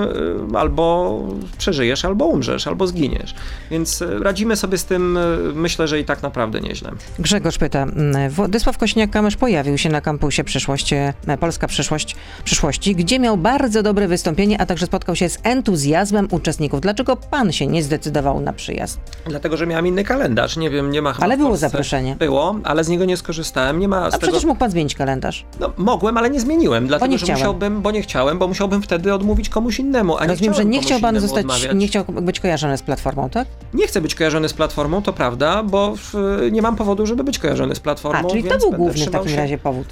albo 0.54 1.20
przeżyjesz, 1.58 2.04
albo 2.04 2.24
umrzesz, 2.24 2.66
albo 2.66 2.86
zginiesz. 2.86 3.34
Więc 3.70 4.04
radzimy 4.20 4.56
sobie 4.56 4.78
z 4.78 4.84
tym, 4.84 5.18
myślę, 5.54 5.88
że 5.88 6.00
i 6.00 6.04
tak 6.04 6.22
naprawdę 6.22 6.60
nieźle. 6.60 6.90
Grzegorz 7.18 7.58
pyta, 7.58 7.82
mm, 7.82 8.30
Władysław 8.30 8.78
Kośniak-Kamysz 8.78 9.36
pojawił 9.36 9.78
się 9.78 9.88
na 9.88 10.00
kampusie 10.00 10.44
przyszłość, 10.44 10.94
Polska 11.40 11.66
przyszłość, 11.66 12.16
przyszłości, 12.44 12.96
gdzie 12.96 13.18
miał 13.18 13.36
bardzo 13.36 13.82
dobre 13.82 14.08
wystąpienie, 14.08 14.60
a 14.60 14.66
także 14.66 14.86
spotkał 14.86 15.16
się 15.16 15.28
z 15.28 15.38
entuzjazmem 15.42 16.28
uczestników. 16.30 16.80
Pan 17.30 17.52
się 17.52 17.66
nie 17.66 17.82
zdecydował 17.82 18.40
na 18.40 18.52
przyjazd? 18.52 19.00
Dlatego, 19.26 19.56
że 19.56 19.66
miałem 19.66 19.86
inny 19.86 20.04
kalendarz. 20.04 20.56
Nie 20.56 20.70
wiem, 20.70 20.90
nie 20.90 21.02
ma 21.02 21.12
chyba 21.12 21.24
Ale 21.24 21.36
było 21.36 21.56
zaproszenie. 21.56 22.16
Było, 22.18 22.56
ale 22.64 22.84
z 22.84 22.88
niego 22.88 23.04
nie 23.04 23.16
skorzystałem. 23.16 23.78
Nie 23.78 23.88
ma 23.88 24.00
A 24.06 24.10
tego. 24.10 24.22
przecież 24.22 24.44
mógł 24.44 24.58
pan 24.60 24.70
zmienić 24.70 24.94
kalendarz. 24.94 25.44
No, 25.60 25.72
mogłem, 25.76 26.16
ale 26.18 26.30
nie 26.30 26.40
zmieniłem, 26.40 26.86
dlatego 26.86 27.12
nie 27.12 27.18
że 27.18 27.24
chciałem. 27.26 27.40
musiałbym, 27.40 27.82
bo 27.82 27.90
nie 27.90 28.02
chciałem, 28.02 28.38
bo 28.38 28.48
musiałbym 28.48 28.82
wtedy 28.82 29.14
odmówić 29.14 29.48
komuś 29.48 29.78
innemu. 29.78 30.16
A 30.18 30.22
nie 30.24 30.28
Rozumiem, 30.30 30.54
że 30.54 30.64
nie 30.64 30.80
chciał 30.82 31.00
pan 31.00 31.20
zostać, 31.20 31.40
odmawiać. 31.40 31.70
nie 31.74 31.86
chciał 31.88 32.04
być 32.04 32.40
kojarzony 32.40 32.76
z 32.78 32.82
Platformą, 32.82 33.30
tak? 33.30 33.48
Nie 33.74 33.86
chcę 33.86 34.00
być 34.00 34.14
kojarzony 34.14 34.48
z 34.48 34.52
platformą, 34.54 35.02
to 35.02 35.12
prawda, 35.12 35.62
bo 35.62 35.94
w, 35.96 36.12
nie 36.52 36.62
mam 36.62 36.76
powodu, 36.76 37.06
żeby 37.06 37.24
być 37.24 37.38
kojarzony 37.38 37.74
z 37.74 37.80
platformą. 37.80 38.28
A, 38.28 38.30
czyli 38.30 38.44
to 38.44 38.58
był 38.58 38.72
główny 38.72 39.06
w 39.06 39.10
takim 39.10 39.28
się- 39.28 39.36
razie 39.36 39.58
powód. 39.58 39.86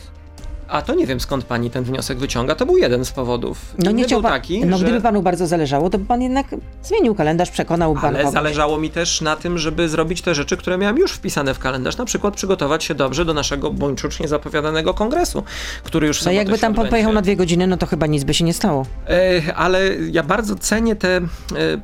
A 0.72 0.82
to 0.82 0.94
nie 0.94 1.06
wiem 1.06 1.20
skąd 1.20 1.44
pani 1.44 1.70
ten 1.70 1.84
wniosek 1.84 2.18
wyciąga. 2.18 2.54
To 2.54 2.66
był 2.66 2.76
jeden 2.76 3.04
z 3.04 3.12
powodów. 3.12 3.58
No 3.78 3.90
nie 3.90 4.04
chciał 4.04 4.22
pan, 4.22 4.32
taki, 4.32 4.66
no 4.66 4.78
że... 4.78 4.84
gdyby 4.84 5.00
panu 5.00 5.22
bardzo 5.22 5.46
zależało, 5.46 5.90
to 5.90 5.98
by 5.98 6.04
pan 6.04 6.22
jednak 6.22 6.46
zmienił 6.82 7.14
kalendarz, 7.14 7.50
przekonał 7.50 7.94
pan 7.94 8.04
Ale 8.04 8.18
kogoś. 8.18 8.32
zależało 8.32 8.78
mi 8.78 8.90
też 8.90 9.20
na 9.20 9.36
tym, 9.36 9.58
żeby 9.58 9.88
zrobić 9.88 10.22
te 10.22 10.34
rzeczy, 10.34 10.56
które 10.56 10.78
miałem 10.78 10.98
już 10.98 11.12
wpisane 11.12 11.54
w 11.54 11.58
kalendarz. 11.58 11.96
Na 11.96 12.04
przykład 12.04 12.34
przygotować 12.34 12.84
się 12.84 12.94
dobrze 12.94 13.24
do 13.24 13.34
naszego 13.34 13.70
buńczucznie 13.70 14.28
zapowiadanego 14.28 14.94
kongresu, 14.94 15.42
który 15.84 16.06
już 16.06 16.20
w 16.22 16.24
No 16.24 16.32
jakby 16.32 16.58
tam 16.58 16.74
pan 16.74 16.88
pojechał 16.88 17.12
na 17.12 17.22
dwie 17.22 17.36
godziny, 17.36 17.66
no 17.66 17.76
to 17.76 17.86
chyba 17.86 18.06
nic 18.06 18.24
by 18.24 18.34
się 18.34 18.44
nie 18.44 18.54
stało. 18.54 18.86
E, 19.08 19.54
ale 19.56 19.80
ja 20.10 20.22
bardzo 20.22 20.54
cenię 20.54 20.96
tę 20.96 21.16
e, 21.16 21.20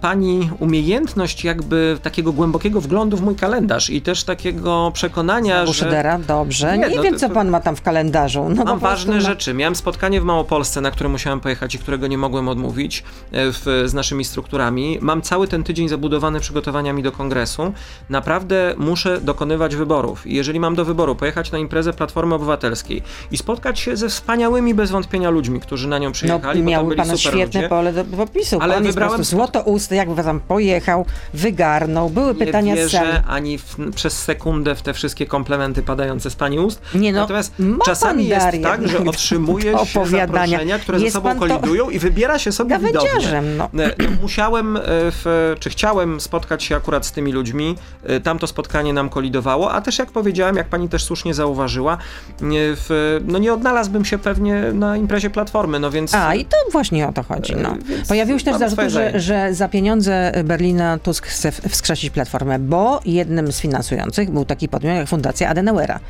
pani 0.00 0.50
umiejętność 0.60 1.44
jakby 1.44 1.98
takiego 2.02 2.32
głębokiego 2.32 2.80
wglądu 2.80 3.16
w 3.16 3.22
mój 3.22 3.34
kalendarz 3.34 3.90
i 3.90 4.02
też 4.02 4.24
takiego 4.24 4.90
przekonania, 4.94 5.62
U 5.62 5.66
że 5.66 5.74
Szydera, 5.74 6.18
dobrze. 6.18 6.78
Nie, 6.78 6.88
Nie, 6.88 6.96
no 6.96 7.02
wiem, 7.02 7.14
to- 7.14 7.20
co 7.20 7.30
pan 7.30 7.48
ma 7.48 7.60
tam 7.60 7.76
w 7.76 7.82
kalendarzu. 7.82 8.48
No 8.48 8.77
ważne 8.78 9.14
no. 9.14 9.20
rzeczy. 9.20 9.54
Miałem 9.54 9.76
spotkanie 9.76 10.20
w 10.20 10.24
Małopolsce, 10.24 10.80
na 10.80 10.90
które 10.90 11.08
musiałem 11.08 11.40
pojechać 11.40 11.74
i 11.74 11.78
którego 11.78 12.06
nie 12.06 12.18
mogłem 12.18 12.48
odmówić 12.48 13.04
e, 13.32 13.52
w, 13.52 13.82
z 13.86 13.94
naszymi 13.94 14.24
strukturami. 14.24 14.98
Mam 15.00 15.22
cały 15.22 15.48
ten 15.48 15.64
tydzień 15.64 15.88
zabudowany 15.88 16.40
przygotowaniami 16.40 17.02
do 17.02 17.12
kongresu. 17.12 17.72
Naprawdę 18.10 18.74
muszę 18.78 19.20
dokonywać 19.20 19.76
wyborów. 19.76 20.26
I 20.26 20.34
jeżeli 20.34 20.60
mam 20.60 20.74
do 20.74 20.84
wyboru 20.84 21.14
pojechać 21.14 21.52
na 21.52 21.58
imprezę 21.58 21.92
Platformy 21.92 22.34
Obywatelskiej 22.34 23.02
i 23.30 23.38
spotkać 23.38 23.80
się 23.80 23.96
ze 23.96 24.08
wspaniałymi 24.08 24.74
bez 24.74 24.90
wątpienia 24.90 25.30
ludźmi, 25.30 25.60
którzy 25.60 25.88
na 25.88 25.98
nią 25.98 26.08
No, 26.08 26.12
przyjechali, 26.12 26.60
bo 26.60 26.64
to 26.64 26.70
miał 26.70 26.84
byli 26.84 26.96
pan 26.96 27.06
super 27.06 27.20
świetne 27.20 27.60
ludzie. 27.60 27.68
pole 27.68 27.92
do 27.92 28.04
popisu. 28.04 28.58
Ale 28.60 28.74
pan 28.74 28.84
jest 28.84 28.94
wybrałem 28.94 29.16
prostu 29.16 29.36
złoto 29.36 29.62
ust, 29.62 29.92
jakby 29.92 30.22
tam 30.22 30.40
pojechał, 30.40 31.06
wygarnął, 31.34 32.10
były 32.10 32.34
pytania 32.34 32.74
nie 32.74 32.88
z 32.88 32.92
sali. 32.92 33.06
wierzę 33.06 33.22
ani 33.26 33.58
w, 33.58 33.76
przez 33.94 34.22
sekundę 34.22 34.74
w 34.74 34.82
te 34.82 34.94
wszystkie 34.94 35.26
komplementy 35.26 35.82
padające 35.82 36.30
z 36.30 36.36
pani 36.36 36.58
ust. 36.58 36.80
Nie 36.94 37.12
no, 37.12 37.20
Natomiast 37.20 37.54
ma 37.58 37.84
czasami 37.84 38.26
jest 38.26 38.46
jest 38.46 38.62
tak, 38.70 38.88
że 38.88 38.98
otrzymuje 38.98 39.78
się 39.86 40.06
zaproszenia, 40.06 40.78
które 40.78 41.00
jest 41.00 41.12
ze 41.12 41.20
sobą 41.20 41.38
kolidują 41.38 41.90
i 41.90 41.98
wybiera 41.98 42.38
się 42.38 42.52
sobie 42.52 42.78
widownię. 42.78 43.42
No. 43.56 43.68
no. 43.72 43.84
Musiałem, 44.22 44.78
w, 44.84 45.54
czy 45.60 45.70
chciałem 45.70 46.20
spotkać 46.20 46.64
się 46.64 46.76
akurat 46.76 47.06
z 47.06 47.12
tymi 47.12 47.32
ludźmi. 47.32 47.74
Tam 48.22 48.38
to 48.38 48.46
spotkanie 48.46 48.92
nam 48.92 49.08
kolidowało, 49.08 49.72
a 49.72 49.80
też 49.80 49.98
jak 49.98 50.10
powiedziałem, 50.10 50.56
jak 50.56 50.68
pani 50.68 50.88
też 50.88 51.04
słusznie 51.04 51.34
zauważyła, 51.34 51.98
w, 52.40 53.20
no 53.26 53.38
nie 53.38 53.52
odnalazłbym 53.52 54.04
się 54.04 54.18
pewnie 54.18 54.62
na 54.72 54.96
imprezie 54.96 55.30
Platformy, 55.30 55.80
no 55.80 55.90
więc... 55.90 56.14
A, 56.14 56.34
i 56.34 56.44
to 56.44 56.56
właśnie 56.72 57.08
o 57.08 57.12
to 57.12 57.22
chodzi, 57.22 57.56
no. 57.56 57.76
Pojawiły 58.08 58.38
się 58.38 58.44
też 58.44 58.56
zarzuty, 58.58 58.90
że, 58.90 59.20
że 59.20 59.54
za 59.54 59.68
pieniądze 59.68 60.32
Berlina 60.44 60.98
Tusk 60.98 61.26
chce 61.26 61.52
wskrzesić 61.52 62.10
Platformę, 62.10 62.58
bo 62.58 63.00
jednym 63.04 63.52
z 63.52 63.60
finansujących 63.60 64.30
był 64.30 64.44
taki 64.44 64.68
podmiot 64.68 64.96
jak 64.96 65.08
Fundacja 65.08 65.48
Adenauera, 65.48 66.00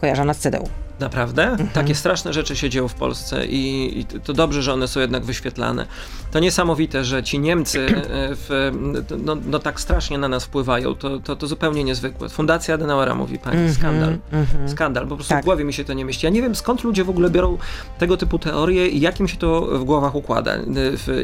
kojarzona 0.00 0.34
z 0.34 0.38
CDU. 0.38 0.68
Naprawdę? 1.00 1.44
Mhm. 1.44 1.68
Takie 1.68 1.94
straszne 1.94 2.32
rzeczy 2.32 2.56
się 2.56 2.70
dzieją 2.70 2.88
w 2.88 2.94
Polsce 2.94 3.46
i, 3.46 3.98
i, 4.00 4.04
to 4.04 4.32
dobrze, 4.32 4.62
że 4.62 4.72
one 4.72 4.88
są 4.88 5.00
jednak 5.00 5.24
wyświetlane. 5.24 5.86
To 6.30 6.38
niesamowite, 6.38 7.04
że 7.04 7.22
ci 7.22 7.38
Niemcy 7.38 7.86
e, 7.86 7.94
w, 8.10 8.70
no, 9.24 9.36
no, 9.46 9.58
tak 9.58 9.80
strasznie 9.80 10.18
na 10.18 10.28
nas 10.28 10.44
wpływają. 10.44 10.94
To, 10.94 11.18
to, 11.18 11.36
to 11.36 11.46
zupełnie 11.46 11.84
niezwykłe. 11.84 12.28
Fundacja 12.28 12.74
Adenauera 12.74 13.14
mówi 13.14 13.38
pani, 13.38 13.56
mhm, 13.56 13.74
skandal. 13.74 14.18
Mhm. 14.32 14.68
Skandal, 14.68 15.06
po 15.06 15.14
prostu 15.14 15.30
tak. 15.34 15.42
w 15.42 15.44
głowie 15.44 15.64
mi 15.64 15.72
się 15.72 15.84
to 15.84 15.92
nie 15.92 16.04
mieści. 16.04 16.26
Ja 16.26 16.30
nie 16.30 16.42
wiem 16.42 16.54
skąd 16.54 16.84
ludzie 16.84 17.04
w 17.04 17.10
ogóle 17.10 17.30
biorą 17.30 17.58
tego 17.98 18.16
typu 18.16 18.38
teorie 18.38 18.88
i 18.88 19.00
jak 19.00 19.20
im 19.20 19.28
się 19.28 19.36
to 19.36 19.60
w 19.60 19.84
głowach 19.84 20.14
układa. 20.14 20.52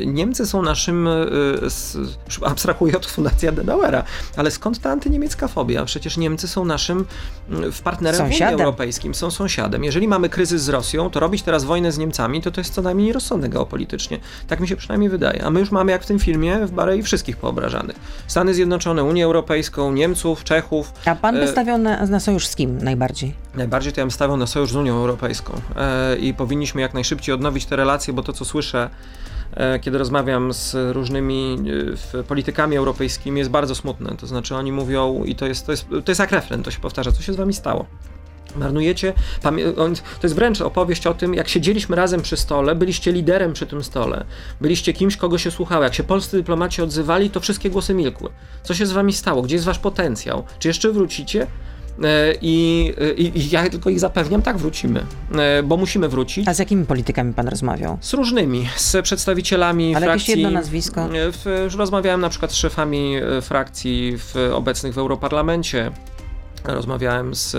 Niemcy 0.06 0.46
są 0.46 0.62
naszym, 0.62 1.08
e, 1.08 2.46
abstrahuję 2.46 2.96
od 2.96 3.06
Fundacji 3.06 3.48
Adenauera, 3.48 4.04
ale 4.36 4.50
skąd 4.50 4.80
ta 4.80 4.90
antyniemiecka 4.90 5.48
fobia? 5.48 5.84
Przecież 5.84 6.16
Niemcy 6.16 6.48
są 6.48 6.64
naszym 6.64 7.04
w 7.48 7.80
partnerem 7.80 8.18
Sąsiadem. 8.18 8.63
Europejskim, 8.64 9.14
są 9.14 9.30
sąsiadem. 9.30 9.84
Jeżeli 9.84 10.08
mamy 10.08 10.28
kryzys 10.28 10.62
z 10.62 10.68
Rosją, 10.68 11.10
to 11.10 11.20
robić 11.20 11.42
teraz 11.42 11.64
wojnę 11.64 11.92
z 11.92 11.98
Niemcami, 11.98 12.42
to 12.42 12.50
to 12.50 12.60
jest 12.60 12.74
co 12.74 12.82
najmniej 12.82 13.12
rozsądne 13.12 13.48
geopolitycznie. 13.48 14.18
Tak 14.46 14.60
mi 14.60 14.68
się 14.68 14.76
przynajmniej 14.76 15.10
wydaje. 15.10 15.44
A 15.44 15.50
my 15.50 15.60
już 15.60 15.70
mamy, 15.70 15.92
jak 15.92 16.02
w 16.02 16.06
tym 16.06 16.18
filmie, 16.18 16.66
w 16.66 16.70
Barei 16.70 17.02
wszystkich 17.02 17.36
poobrażanych. 17.36 17.96
Stany 18.26 18.54
Zjednoczone, 18.54 19.04
Unię 19.04 19.24
Europejską, 19.24 19.92
Niemców, 19.92 20.44
Czechów. 20.44 20.92
A 21.06 21.14
pan 21.14 21.34
by 21.34 21.42
e, 21.42 21.48
stawiał 21.48 21.78
na, 21.78 22.06
na 22.06 22.20
sojusz 22.20 22.46
z 22.46 22.56
kim 22.56 22.78
najbardziej? 22.78 23.34
Najbardziej 23.54 23.92
to 23.92 24.00
ja 24.00 24.04
bym 24.04 24.10
stawiał 24.10 24.36
na 24.36 24.46
sojusz 24.46 24.72
z 24.72 24.76
Unią 24.76 24.94
Europejską. 24.96 25.60
E, 25.76 26.16
I 26.16 26.34
powinniśmy 26.34 26.80
jak 26.80 26.94
najszybciej 26.94 27.34
odnowić 27.34 27.66
te 27.66 27.76
relacje, 27.76 28.12
bo 28.14 28.22
to, 28.22 28.32
co 28.32 28.44
słyszę, 28.44 28.90
e, 29.54 29.78
kiedy 29.78 29.98
rozmawiam 29.98 30.52
z 30.52 30.76
różnymi 30.94 31.58
politykami 32.28 32.76
europejskimi, 32.76 33.38
jest 33.38 33.50
bardzo 33.50 33.74
smutne. 33.74 34.16
To 34.16 34.26
znaczy 34.26 34.56
oni 34.56 34.72
mówią, 34.72 35.24
i 35.24 35.34
to 35.34 35.46
jest, 35.46 35.66
to 35.66 35.72
jest, 35.72 35.86
to 35.88 36.10
jest 36.10 36.18
jak 36.18 36.32
refren, 36.32 36.62
to 36.62 36.70
się 36.70 36.80
powtarza, 36.80 37.12
co 37.12 37.22
się 37.22 37.32
z 37.32 37.36
wami 37.36 37.54
stało. 37.54 37.86
Marnujecie. 38.56 39.12
To 39.42 40.22
jest 40.22 40.34
wręcz 40.34 40.60
opowieść 40.60 41.06
o 41.06 41.14
tym, 41.14 41.34
jak 41.34 41.48
siedzieliśmy 41.48 41.96
razem 41.96 42.22
przy 42.22 42.36
stole, 42.36 42.74
byliście 42.74 43.12
liderem 43.12 43.52
przy 43.52 43.66
tym 43.66 43.84
stole, 43.84 44.24
byliście 44.60 44.92
kimś, 44.92 45.16
kogo 45.16 45.38
się 45.38 45.50
słuchało. 45.50 45.84
Jak 45.84 45.94
się 45.94 46.02
polscy 46.02 46.36
dyplomaci 46.36 46.82
odzywali, 46.82 47.30
to 47.30 47.40
wszystkie 47.40 47.70
głosy 47.70 47.94
milkły. 47.94 48.30
Co 48.62 48.74
się 48.74 48.86
z 48.86 48.92
wami 48.92 49.12
stało? 49.12 49.42
Gdzie 49.42 49.54
jest 49.54 49.66
wasz 49.66 49.78
potencjał? 49.78 50.44
Czy 50.58 50.68
jeszcze 50.68 50.92
wrócicie? 50.92 51.46
E, 52.02 52.34
I, 52.40 52.92
i, 53.16 53.38
I, 53.38 53.50
ja 53.50 53.68
tylko 53.70 53.90
ich 53.90 54.00
zapewniam, 54.00 54.42
tak, 54.42 54.58
wrócimy, 54.58 55.06
e, 55.34 55.62
bo 55.62 55.76
musimy 55.76 56.08
wrócić. 56.08 56.48
A 56.48 56.54
z 56.54 56.58
jakimi 56.58 56.86
politykami 56.86 57.34
pan 57.34 57.48
rozmawiał? 57.48 57.98
Z 58.00 58.12
różnymi, 58.12 58.68
z 58.76 58.96
przedstawicielami 59.02 59.94
Ale 59.94 60.06
frakcji. 60.06 60.32
Ale 60.32 60.40
jakieś 60.40 60.44
jedno 60.44 60.50
nazwisko? 60.50 61.00
E, 61.00 61.08
w, 61.12 61.74
rozmawiałem 61.76 62.20
na 62.20 62.28
przykład 62.28 62.52
z 62.52 62.54
szefami 62.54 63.16
frakcji 63.42 64.18
w, 64.18 64.50
obecnych 64.54 64.94
w 64.94 64.98
Europarlamencie, 64.98 65.90
Rozmawiałem 66.64 67.34
z 67.34 67.56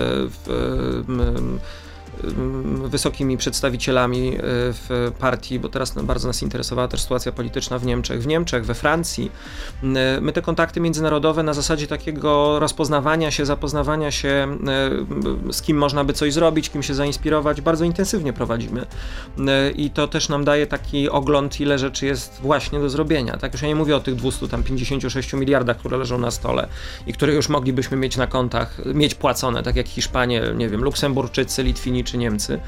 wysokimi 2.84 3.36
przedstawicielami 3.36 4.28
e, 4.28 4.40
w 4.42 5.12
partii, 5.18 5.58
bo 5.58 5.68
teraz 5.68 5.94
bardzo 6.02 6.28
nas 6.28 6.42
interesowała 6.42 6.88
też 6.88 7.00
sytuacja 7.00 7.32
polityczna 7.32 7.78
w 7.78 7.86
Niemczech, 7.86 8.22
w 8.22 8.26
Niemczech, 8.26 8.66
we 8.66 8.74
Francji. 8.74 9.30
E, 9.82 10.20
my 10.20 10.32
te 10.32 10.42
kontakty 10.42 10.80
międzynarodowe 10.80 11.42
na 11.42 11.54
zasadzie 11.54 11.86
takiego 11.86 12.58
rozpoznawania 12.58 13.30
się, 13.30 13.46
zapoznawania 13.46 14.10
się, 14.10 14.58
z 15.50 15.62
kim 15.62 15.76
można 15.76 16.04
by 16.04 16.12
coś 16.12 16.32
zrobić, 16.32 16.70
kim 16.70 16.82
się 16.82 16.94
zainspirować, 16.94 17.60
bardzo 17.60 17.84
intensywnie 17.84 18.32
prowadzimy. 18.32 18.86
I 19.74 19.90
to 19.90 20.08
też 20.08 20.28
nam 20.28 20.44
daje 20.44 20.66
taki 20.66 21.10
ogląd, 21.10 21.60
ile 21.60 21.78
rzeczy 21.78 22.06
jest 22.06 22.40
właśnie 22.42 22.80
do 22.80 22.90
zrobienia. 22.90 23.36
Tak, 23.36 23.52
już 23.52 23.62
ja 23.62 23.68
nie 23.68 23.74
mówię 23.74 23.96
o 23.96 24.00
tych 24.00 24.14
256 24.14 25.32
miliardach, 25.32 25.76
które 25.76 25.96
leżą 25.96 26.18
na 26.18 26.30
stole 26.30 26.68
i 27.06 27.12
które 27.12 27.34
już 27.34 27.48
moglibyśmy 27.48 27.96
mieć 27.96 28.16
na 28.16 28.26
kontach, 28.26 28.78
mieć 28.94 29.14
płacone, 29.14 29.62
tak 29.62 29.76
jak 29.76 29.88
Hiszpanie, 29.88 30.42
nie 30.56 30.68
wiem, 30.68 30.84
Luksemburczycy, 30.84 31.62
Litwini 31.62 32.04
czy 32.06 32.18
Niemcy, 32.18 32.60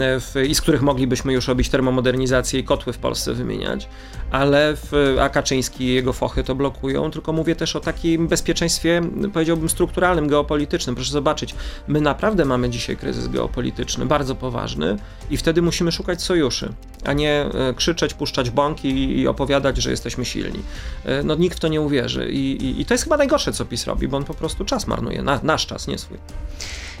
e, 0.00 0.20
w, 0.20 0.34
i 0.48 0.54
z 0.54 0.60
których 0.60 0.82
moglibyśmy 0.82 1.32
już 1.32 1.48
robić 1.48 1.68
termomodernizację 1.68 2.60
i 2.60 2.64
kotły 2.64 2.92
w 2.92 2.98
Polsce 2.98 3.34
wymieniać, 3.34 3.88
ale 4.30 4.76
w, 4.76 5.16
a 5.20 5.28
Kaczyński 5.28 5.84
i 5.84 5.94
jego 5.94 6.12
fochy 6.12 6.44
to 6.44 6.54
blokują, 6.54 7.10
tylko 7.10 7.32
mówię 7.32 7.56
też 7.56 7.76
o 7.76 7.80
takim 7.80 8.28
bezpieczeństwie, 8.28 9.00
powiedziałbym, 9.32 9.68
strukturalnym, 9.68 10.28
geopolitycznym. 10.28 10.94
Proszę 10.94 11.12
zobaczyć, 11.12 11.54
my 11.88 12.00
naprawdę 12.00 12.44
mamy 12.44 12.70
dzisiaj 12.70 12.96
kryzys 12.96 13.28
geopolityczny, 13.28 14.06
bardzo 14.06 14.34
poważny 14.34 14.96
i 15.30 15.36
wtedy 15.36 15.62
musimy 15.62 15.92
szukać 15.92 16.22
sojuszy, 16.22 16.72
a 17.04 17.12
nie 17.12 17.30
e, 17.30 17.74
krzyczeć, 17.74 18.14
puszczać 18.14 18.50
bąki 18.50 19.20
i, 19.20 19.28
opowiadać, 19.28 19.76
że 19.76 19.90
jesteśmy 19.90 20.24
silni. 20.24 20.60
E, 21.04 21.22
no 21.22 21.34
nikt 21.34 21.56
w 21.56 21.60
to 21.60 21.68
nie 21.68 21.80
uwierzy 21.80 22.30
I, 22.30 22.64
i, 22.64 22.80
i 22.80 22.86
to 22.86 22.94
jest 22.94 23.04
chyba 23.04 23.16
najgorsze, 23.16 23.52
co 23.52 23.64
PiS 23.64 23.86
robi, 23.86 24.08
bo 24.08 24.16
on 24.16 24.24
po 24.24 24.34
prostu 24.34 24.64
czas 24.64 24.86
marnuje, 24.86 25.22
na, 25.22 25.40
nasz 25.42 25.66
czas, 25.66 25.86
nie 25.88 25.98
swój. 25.98 26.18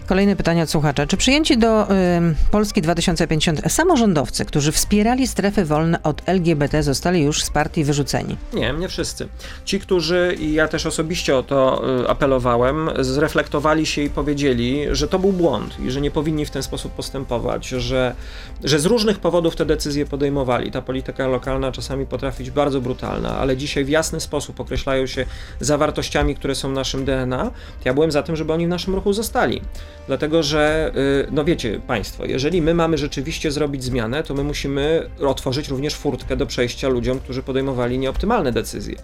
Kolejne 0.06 0.36
pytanie 0.36 0.62
od 0.62 0.70
słuchacza. 0.70 1.06
Czy 1.06 1.16
przyjęci 1.16 1.58
do 1.58 1.84
y, 1.84 1.90
Polski 2.50 2.82
2050 2.82 3.72
samorządowcy, 3.72 4.44
którzy 4.44 4.72
wspierali 4.72 5.26
strefy 5.26 5.64
wolne 5.64 6.02
od 6.02 6.22
LGBT, 6.26 6.82
zostali 6.82 7.22
już 7.22 7.44
z 7.44 7.50
partii 7.50 7.84
wyrzuceni? 7.84 8.36
Nie, 8.52 8.72
nie 8.72 8.88
wszyscy. 8.88 9.28
Ci, 9.64 9.80
którzy, 9.80 10.36
i 10.40 10.52
ja 10.52 10.68
też 10.68 10.86
osobiście 10.86 11.36
o 11.36 11.42
to 11.42 11.82
y, 12.02 12.08
apelowałem, 12.08 12.90
zreflektowali 13.00 13.86
się 13.86 14.02
i 14.02 14.10
powiedzieli, 14.10 14.86
że 14.90 15.08
to 15.08 15.18
był 15.18 15.32
błąd 15.32 15.80
i 15.80 15.90
że 15.90 16.00
nie 16.00 16.10
powinni 16.10 16.46
w 16.46 16.50
ten 16.50 16.62
sposób 16.62 16.92
postępować, 16.92 17.68
że, 17.68 18.14
że 18.64 18.78
z 18.78 18.86
różnych 18.86 19.18
powodów 19.18 19.56
te 19.56 19.66
decyzje 19.66 20.06
podejmowali. 20.06 20.70
Ta 20.70 20.82
polityka 20.82 21.26
lokalna 21.26 21.72
czasami 21.72 22.06
potrafi 22.06 22.44
być 22.44 22.50
bardzo 22.50 22.80
brutalna, 22.80 23.38
ale 23.38 23.56
dzisiaj 23.56 23.84
w 23.84 23.88
jasny 23.88 24.20
sposób 24.20 24.60
określają 24.60 25.06
się 25.06 25.26
zawartościami, 25.60 26.34
które 26.34 26.54
są 26.54 26.70
naszym 26.70 27.04
DNA. 27.04 27.50
Ja 27.84 27.94
byłem 27.94 28.10
za 28.10 28.22
tym, 28.22 28.36
żeby 28.36 28.52
oni 28.52 28.66
w 28.66 28.68
naszym 28.68 28.94
ruchu 28.94 29.12
zostali. 29.12 29.62
Dlatego, 30.06 30.42
że, 30.42 30.92
y, 30.96 31.32
no 31.32 31.44
wiecie 31.44 31.80
Państwo, 31.86 32.24
jeżeli 32.24 32.62
my 32.62 32.74
mamy 32.74 32.98
rzeczywiście 32.98 33.50
zrobić 33.50 33.84
zmianę, 33.84 34.22
to 34.22 34.34
my 34.34 34.44
musimy 34.44 35.10
otworzyć 35.20 35.68
również 35.68 35.94
furtkę 35.94 36.36
do 36.36 36.46
przejścia 36.46 36.88
ludziom, 36.88 37.18
którzy 37.18 37.42
podejmowali 37.42 37.98
nieoptymalne 37.98 38.52
decyzje. 38.52 38.96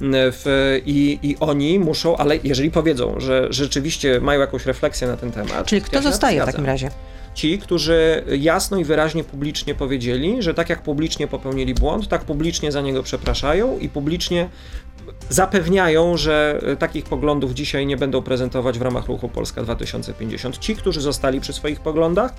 W, 0.00 0.80
i, 0.86 1.18
I 1.22 1.36
oni 1.40 1.78
muszą, 1.78 2.16
ale 2.16 2.38
jeżeli 2.44 2.70
powiedzą, 2.70 3.20
że 3.20 3.46
rzeczywiście 3.50 4.20
mają 4.20 4.40
jakąś 4.40 4.66
refleksję 4.66 5.08
na 5.08 5.16
ten 5.16 5.32
temat. 5.32 5.66
Czyli 5.66 5.82
kto 5.82 5.96
ja 5.96 6.02
zostaje 6.02 6.42
w 6.42 6.46
takim 6.46 6.66
razie? 6.66 6.90
ci, 7.36 7.58
którzy 7.58 8.24
jasno 8.38 8.78
i 8.78 8.84
wyraźnie 8.84 9.24
publicznie 9.24 9.74
powiedzieli, 9.74 10.42
że 10.42 10.54
tak 10.54 10.70
jak 10.70 10.82
publicznie 10.82 11.26
popełnili 11.26 11.74
błąd, 11.74 12.08
tak 12.08 12.24
publicznie 12.24 12.72
za 12.72 12.80
niego 12.80 13.02
przepraszają 13.02 13.78
i 13.78 13.88
publicznie 13.88 14.48
zapewniają, 15.28 16.16
że 16.16 16.60
takich 16.78 17.04
poglądów 17.04 17.52
dzisiaj 17.52 17.86
nie 17.86 17.96
będą 17.96 18.22
prezentować 18.22 18.78
w 18.78 18.82
ramach 18.82 19.06
ruchu 19.06 19.28
Polska 19.28 19.62
2050. 19.62 20.58
Ci, 20.58 20.76
którzy 20.76 21.00
zostali 21.00 21.40
przy 21.40 21.52
swoich 21.52 21.80
poglądach, 21.80 22.34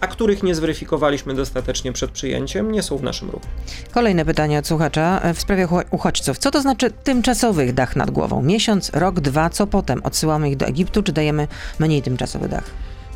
a 0.00 0.06
których 0.06 0.42
nie 0.42 0.54
zweryfikowaliśmy 0.54 1.34
dostatecznie 1.34 1.92
przed 1.92 2.10
przyjęciem, 2.10 2.72
nie 2.72 2.82
są 2.82 2.96
w 2.96 3.02
naszym 3.02 3.30
ruchu. 3.30 3.46
Kolejne 3.92 4.24
pytanie 4.24 4.58
od 4.58 4.66
słuchacza 4.66 5.20
w 5.34 5.40
sprawie 5.40 5.68
uchodźców. 5.90 6.38
Co 6.38 6.50
to 6.50 6.60
znaczy 6.60 6.90
tymczasowych 6.90 7.74
dach 7.74 7.96
nad 7.96 8.10
głową? 8.10 8.42
Miesiąc, 8.42 8.90
rok, 8.94 9.20
dwa, 9.20 9.50
co 9.50 9.66
potem? 9.66 10.00
Odsyłamy 10.04 10.50
ich 10.50 10.56
do 10.56 10.66
Egiptu, 10.66 11.02
czy 11.02 11.12
dajemy 11.12 11.48
mniej 11.78 12.02
tymczasowy 12.02 12.48
dach? 12.48 12.64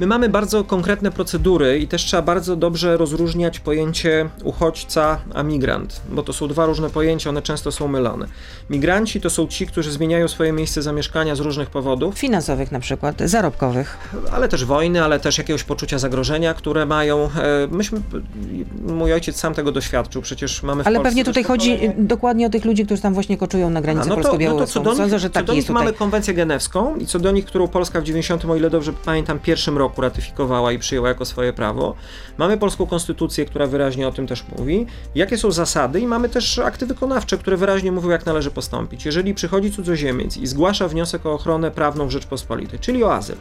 My 0.00 0.06
mamy 0.06 0.28
bardzo 0.28 0.64
konkretne 0.64 1.10
procedury 1.10 1.78
i 1.78 1.88
też 1.88 2.04
trzeba 2.04 2.22
bardzo 2.22 2.56
dobrze 2.56 2.96
rozróżniać 2.96 3.60
pojęcie 3.60 4.28
uchodźca 4.44 5.18
a 5.34 5.42
migrant, 5.42 6.00
bo 6.10 6.22
to 6.22 6.32
są 6.32 6.48
dwa 6.48 6.66
różne 6.66 6.90
pojęcia, 6.90 7.30
one 7.30 7.42
często 7.42 7.72
są 7.72 7.88
mylone. 7.88 8.26
Migranci 8.70 9.20
to 9.20 9.30
są 9.30 9.46
ci, 9.46 9.66
którzy 9.66 9.92
zmieniają 9.92 10.28
swoje 10.28 10.52
miejsce 10.52 10.82
zamieszkania 10.82 11.34
z 11.34 11.40
różnych 11.40 11.70
powodów. 11.70 12.18
Finansowych 12.18 12.72
na 12.72 12.80
przykład, 12.80 13.20
zarobkowych. 13.20 13.98
Ale 14.32 14.48
też 14.48 14.64
wojny, 14.64 15.04
ale 15.04 15.20
też 15.20 15.38
jakiegoś 15.38 15.64
poczucia 15.64 15.98
zagrożenia, 15.98 16.54
które 16.54 16.86
mają. 16.86 17.24
E, 17.24 17.30
myśmy, 17.70 18.00
mój 18.86 19.12
ojciec 19.12 19.36
sam 19.36 19.54
tego 19.54 19.72
doświadczył, 19.72 20.22
przecież 20.22 20.62
mamy 20.62 20.84
w 20.84 20.86
Ale 20.86 21.00
pewnie 21.00 21.24
tutaj 21.24 21.44
chodzi 21.44 21.78
dokładnie 21.98 22.46
o 22.46 22.50
tych 22.50 22.64
ludzi, 22.64 22.86
którzy 22.86 23.02
tam 23.02 23.14
właśnie 23.14 23.38
koczują 23.38 23.70
na 23.70 23.80
granicy 23.80 24.08
no 24.08 24.14
polsko-białoruską. 24.14 24.82
No 24.82 24.94
Sądzę, 24.94 25.18
że 25.18 25.30
tak 25.30 25.42
co 25.42 25.46
do 25.46 25.54
nich 25.54 25.70
mamy 25.70 25.92
konwencję 25.92 26.34
genewską 26.34 26.96
i 26.96 27.06
co 27.06 27.18
do 27.18 27.30
nich, 27.30 27.44
którą 27.44 27.68
Polska 27.68 28.00
w 28.00 28.04
90, 28.04 28.44
o 28.44 28.56
ile 28.56 28.70
dobrze 28.70 28.92
pamiętam, 29.04 29.38
pierwszym 29.38 29.78
roku 29.78 29.83
roku 29.84 30.00
ratyfikowała 30.00 30.72
i 30.72 30.78
przyjęła 30.78 31.08
jako 31.08 31.24
swoje 31.24 31.52
prawo. 31.52 31.94
Mamy 32.38 32.58
polską 32.58 32.86
konstytucję, 32.86 33.44
która 33.44 33.66
wyraźnie 33.66 34.08
o 34.08 34.12
tym 34.12 34.26
też 34.26 34.44
mówi. 34.58 34.86
Jakie 35.14 35.38
są 35.38 35.50
zasady 35.50 36.00
i 36.00 36.06
mamy 36.06 36.28
też 36.28 36.58
akty 36.58 36.86
wykonawcze, 36.86 37.38
które 37.38 37.56
wyraźnie 37.56 37.92
mówią, 37.92 38.10
jak 38.10 38.26
należy 38.26 38.50
postąpić. 38.50 39.04
Jeżeli 39.06 39.34
przychodzi 39.34 39.72
cudzoziemiec 39.72 40.36
i 40.36 40.46
zgłasza 40.46 40.88
wniosek 40.88 41.26
o 41.26 41.32
ochronę 41.32 41.70
prawną 41.70 42.06
w 42.06 42.10
Rzeczpospolitej, 42.10 42.78
czyli 42.78 43.04
o 43.04 43.14
azyl, 43.14 43.36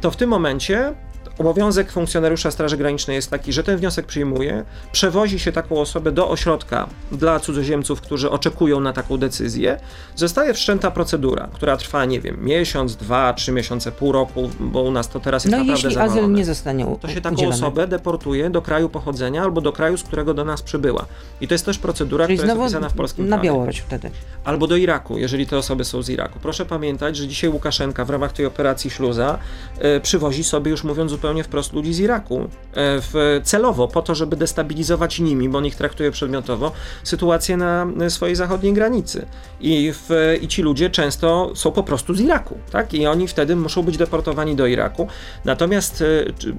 to 0.00 0.10
w 0.10 0.16
tym 0.16 0.30
momencie 0.30 0.94
obowiązek 1.38 1.92
funkcjonariusza 1.92 2.50
Straży 2.50 2.76
Granicznej 2.76 3.14
jest 3.14 3.30
taki, 3.30 3.52
że 3.52 3.64
ten 3.64 3.76
wniosek 3.78 4.06
przyjmuje, 4.06 4.64
przewozi 4.92 5.38
się 5.38 5.52
taką 5.52 5.80
osobę 5.80 6.12
do 6.12 6.28
ośrodka 6.30 6.88
dla 7.12 7.40
cudzoziemców, 7.40 8.00
którzy 8.00 8.30
oczekują 8.30 8.80
na 8.80 8.92
taką 8.92 9.16
decyzję, 9.16 9.80
zostaje 10.16 10.54
wszczęta 10.54 10.90
procedura, 10.90 11.48
która 11.52 11.76
trwa, 11.76 12.04
nie 12.04 12.20
wiem, 12.20 12.44
miesiąc, 12.44 12.96
dwa, 12.96 13.32
trzy 13.32 13.52
miesiące, 13.52 13.92
pół 13.92 14.12
roku, 14.12 14.50
bo 14.60 14.82
u 14.82 14.90
nas 14.90 15.08
to 15.08 15.20
teraz 15.20 15.44
jest 15.44 15.52
No 15.52 15.58
naprawdę 15.58 15.88
jeśli 15.88 16.00
azyl 16.00 16.32
nie 16.32 16.44
zostanie 16.44 16.86
u- 16.86 16.98
To 16.98 17.08
się 17.08 17.20
taką 17.20 17.48
osobę 17.48 17.86
deportuje 17.86 18.50
do 18.50 18.62
kraju 18.62 18.88
pochodzenia 18.88 19.42
albo 19.42 19.60
do 19.60 19.72
kraju, 19.72 19.96
z 19.96 20.02
którego 20.02 20.34
do 20.34 20.44
nas 20.44 20.62
przybyła. 20.62 21.06
I 21.40 21.48
to 21.48 21.54
jest 21.54 21.64
też 21.64 21.78
procedura, 21.78 22.26
Czyli 22.26 22.38
która 22.38 22.52
jest 22.52 22.62
opisana 22.62 22.88
w 22.88 22.94
polskim 22.94 23.28
na 23.28 23.36
prawie. 23.36 23.48
Białoruś 23.48 23.78
wtedy. 23.78 24.10
Albo 24.44 24.66
do 24.66 24.76
Iraku, 24.76 25.18
jeżeli 25.18 25.46
te 25.46 25.58
osoby 25.58 25.84
są 25.84 26.02
z 26.02 26.10
Iraku. 26.10 26.38
Proszę 26.42 26.66
pamiętać, 26.66 27.16
że 27.16 27.26
dzisiaj 27.28 27.50
Łukaszenka 27.50 28.04
w 28.04 28.10
ramach 28.10 28.32
tej 28.32 28.46
operacji 28.46 28.90
Śluza 28.90 29.38
e, 29.78 30.00
przywozi 30.00 30.44
sobie, 30.44 30.70
już 30.70 30.84
mówiąc 30.84 31.12
zupełnie 31.18 31.44
wprost, 31.44 31.72
ludzi 31.72 31.94
z 31.94 32.00
Iraku. 32.00 32.40
E, 32.40 32.46
w, 32.74 33.40
celowo, 33.44 33.88
po 33.88 34.02
to, 34.02 34.14
żeby 34.14 34.36
destabilizować 34.36 35.20
nimi, 35.20 35.48
bo 35.48 35.58
on 35.58 35.66
ich 35.66 35.76
traktuje 35.76 36.10
przedmiotowo, 36.10 36.72
sytuację 37.04 37.56
na 37.56 37.86
swojej 38.08 38.36
zachodniej 38.36 38.72
granicy. 38.72 39.26
I, 39.60 39.92
w, 39.92 40.36
I 40.40 40.48
ci 40.48 40.62
ludzie 40.62 40.90
często 40.90 41.52
są 41.54 41.72
po 41.72 41.82
prostu 41.82 42.14
z 42.14 42.20
Iraku, 42.20 42.58
tak? 42.70 42.94
I 42.94 43.06
oni 43.06 43.28
wtedy 43.28 43.56
muszą 43.56 43.82
być 43.82 43.96
deportowani 43.96 44.56
do 44.56 44.66
Iraku. 44.66 45.08
Natomiast 45.44 46.04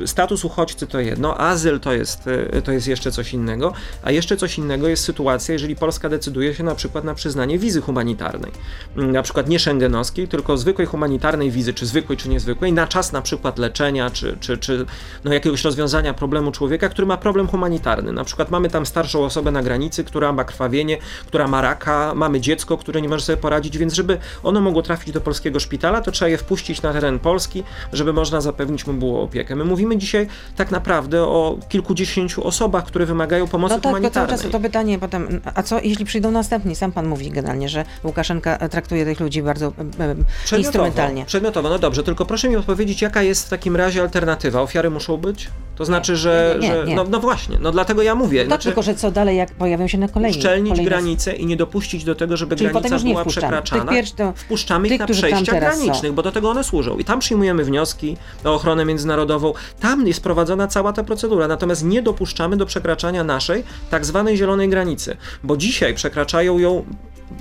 e, 0.04 0.08
status 0.08 0.46
uchodźcy 0.46 0.88
to 0.88 1.00
jedno, 1.00 1.38
azyl 1.38 1.80
to 1.80 1.94
jest, 1.94 2.28
e, 2.28 2.62
to 2.62 2.72
jest 2.72 2.88
jeszcze 2.88 3.12
coś 3.12 3.34
innego, 3.34 3.74
a 4.04 4.12
jeszcze 4.12 4.38
coś 4.38 4.58
innego 4.58 4.88
jest 4.88 5.04
sytuacja, 5.04 5.54
jeżeli 5.54 5.76
Polska 5.76 6.10
decyduje 6.10 6.54
się 6.54 6.64
na 6.64 6.76
przykład 6.76 7.04
na 7.04 7.14
przyznanie 7.14 7.60
wizy 7.60 7.82
humanitarnej. 7.82 8.52
Mm, 8.98 9.12
Na 9.12 9.24
przykład 9.24 9.50
nie 9.50 9.60
szengenowskiej, 9.60 10.28
tylko 10.28 10.58
zwykłej 10.58 10.88
humanitarnej 10.88 11.52
wizy, 11.52 11.74
czy 11.74 11.86
zwykłej, 11.86 12.18
czy 12.18 12.30
niezwykłej, 12.30 12.74
na 12.74 12.88
czas 12.88 13.12
na 13.12 13.22
przykład 13.22 13.60
leczenia, 13.60 14.10
czy, 14.10 14.38
czy, 14.40 14.58
czy 14.58 14.86
no 15.24 15.34
jakiegoś 15.34 15.64
rozwiązania 15.64 16.14
problemu 16.14 16.52
człowieka, 16.52 16.90
który 16.90 17.08
ma 17.08 17.18
problem 17.18 17.48
humanitarny. 17.48 18.14
Na 18.14 18.24
przykład 18.24 18.52
mamy 18.52 18.70
tam 18.70 18.86
starszą 18.86 19.24
osobę 19.26 19.52
na 19.52 19.64
granicy, 19.64 20.04
która 20.04 20.32
ma 20.34 20.44
krwawienie, 20.44 20.98
która 21.28 21.48
ma 21.48 21.62
raka, 21.62 22.14
mamy 22.16 22.40
dziecko, 22.42 22.78
które 22.78 23.02
nie 23.02 23.10
może 23.10 23.24
sobie 23.24 23.38
poradzić, 23.38 23.78
więc 23.78 23.94
żeby 23.94 24.18
ono 24.44 24.62
mogło 24.62 24.82
trafić 24.82 25.14
do 25.14 25.22
polskiego 25.22 25.60
szpitala, 25.60 26.02
to 26.02 26.12
trzeba 26.12 26.30
je 26.30 26.38
wpuścić 26.38 26.82
na 26.82 26.94
teren 26.94 27.20
Polski, 27.20 27.64
żeby 27.94 28.14
można 28.14 28.42
zapewnić 28.42 28.88
mu 28.88 28.94
było 28.94 29.24
opiekę. 29.24 29.56
My 29.56 29.66
mówimy 29.66 29.98
dzisiaj 29.98 30.28
tak 30.56 30.72
naprawdę 30.72 31.22
o 31.22 31.58
kilkudziesięciu 31.70 32.48
osobach, 32.48 32.86
które 32.86 33.06
wymagają 33.06 33.48
pomocy 33.48 33.74
No 33.76 33.76
tak, 33.76 33.84
cały 33.84 33.96
humanitarnej. 33.96 34.40
czas 34.40 34.52
to 34.52 34.60
pytanie 34.60 35.00
potem, 35.00 35.42
a 35.56 35.64
co 35.64 35.80
jeśli 35.82 36.06
przyjdą 36.06 36.32
następni? 36.32 36.76
Sam 36.76 36.92
pan 36.92 37.08
mówi 37.08 37.32
generalnie, 37.32 37.70
że 37.70 37.86
Łukaszenka 38.04 38.58
e, 38.58 38.70
traktuje 38.70 39.06
tych 39.06 39.20
ludzi 39.20 39.44
bardzo 39.44 39.74
e, 40.00 40.56
e, 40.56 40.58
instrumentalnie. 40.58 41.26
Przedmiotowo, 41.26 41.70
no 41.70 41.80
dobrze, 41.80 42.04
tylko 42.04 42.26
proszę 42.26 42.50
mi 42.50 42.56
odpowiedzieć, 42.56 43.02
jaka 43.02 43.22
jest 43.22 43.46
w 43.46 43.50
takim 43.50 43.76
razie 43.76 44.02
alternatywa? 44.02 44.29
Ofiary 44.62 44.90
muszą 44.90 45.18
być? 45.18 45.50
To 45.76 45.86
znaczy, 45.86 46.16
że. 46.16 46.58
nie, 46.62 46.68
że 46.68 46.86
nie. 46.86 46.96
No, 46.96 47.04
no 47.10 47.20
właśnie, 47.20 47.58
no 47.62 47.72
dlatego 47.72 48.02
ja 48.02 48.16
mówię. 48.16 48.40
Tak, 48.40 48.48
znaczy, 48.48 48.64
tylko 48.66 48.82
że 48.82 48.96
co 48.96 49.12
dalej, 49.12 49.38
jak 49.38 49.52
pojawią 49.52 49.88
się 49.88 49.98
na 49.98 50.08
kolejni? 50.08 50.38
uszczelnić 50.38 50.72
kolejne- 50.74 50.90
granice 50.90 51.34
i 51.34 51.46
nie 51.46 51.58
dopuścić 51.58 52.04
do 52.04 52.16
tego, 52.16 52.38
żeby 52.38 52.56
Czyli 52.56 52.70
granica 52.70 53.00
była 53.00 53.26
przekraczana. 53.26 53.92
Tych 53.92 54.12
to- 54.16 54.34
Wpuszczamy 54.36 54.88
ich 54.88 54.92
tych, 54.92 55.00
na 55.00 55.06
którzy 55.06 55.22
tam 55.22 55.30
przejścia 55.32 55.54
teraz 55.54 55.78
są. 55.78 55.84
granicznych, 55.86 56.14
bo 56.14 56.24
do 56.24 56.32
tego 56.32 56.50
one 56.50 56.64
służą. 56.64 56.98
I 56.98 57.04
tam 57.06 57.20
przyjmujemy 57.20 57.64
wnioski 57.64 58.18
o 58.44 58.54
ochronę 58.54 58.86
międzynarodową. 58.86 59.54
Tam 59.80 60.08
jest 60.08 60.24
prowadzona 60.24 60.68
cała 60.68 60.94
ta 60.94 61.04
procedura. 61.04 61.48
Natomiast 61.48 61.84
nie 61.86 62.02
dopuszczamy 62.02 62.58
do 62.58 62.66
przekraczania 62.66 63.24
naszej 63.24 63.64
tak 63.90 64.06
zwanej 64.06 64.38
zielonej 64.38 64.70
granicy, 64.70 65.18
bo 65.44 65.58
dzisiaj 65.58 65.94
przekraczają 65.94 66.60
ją 66.60 66.86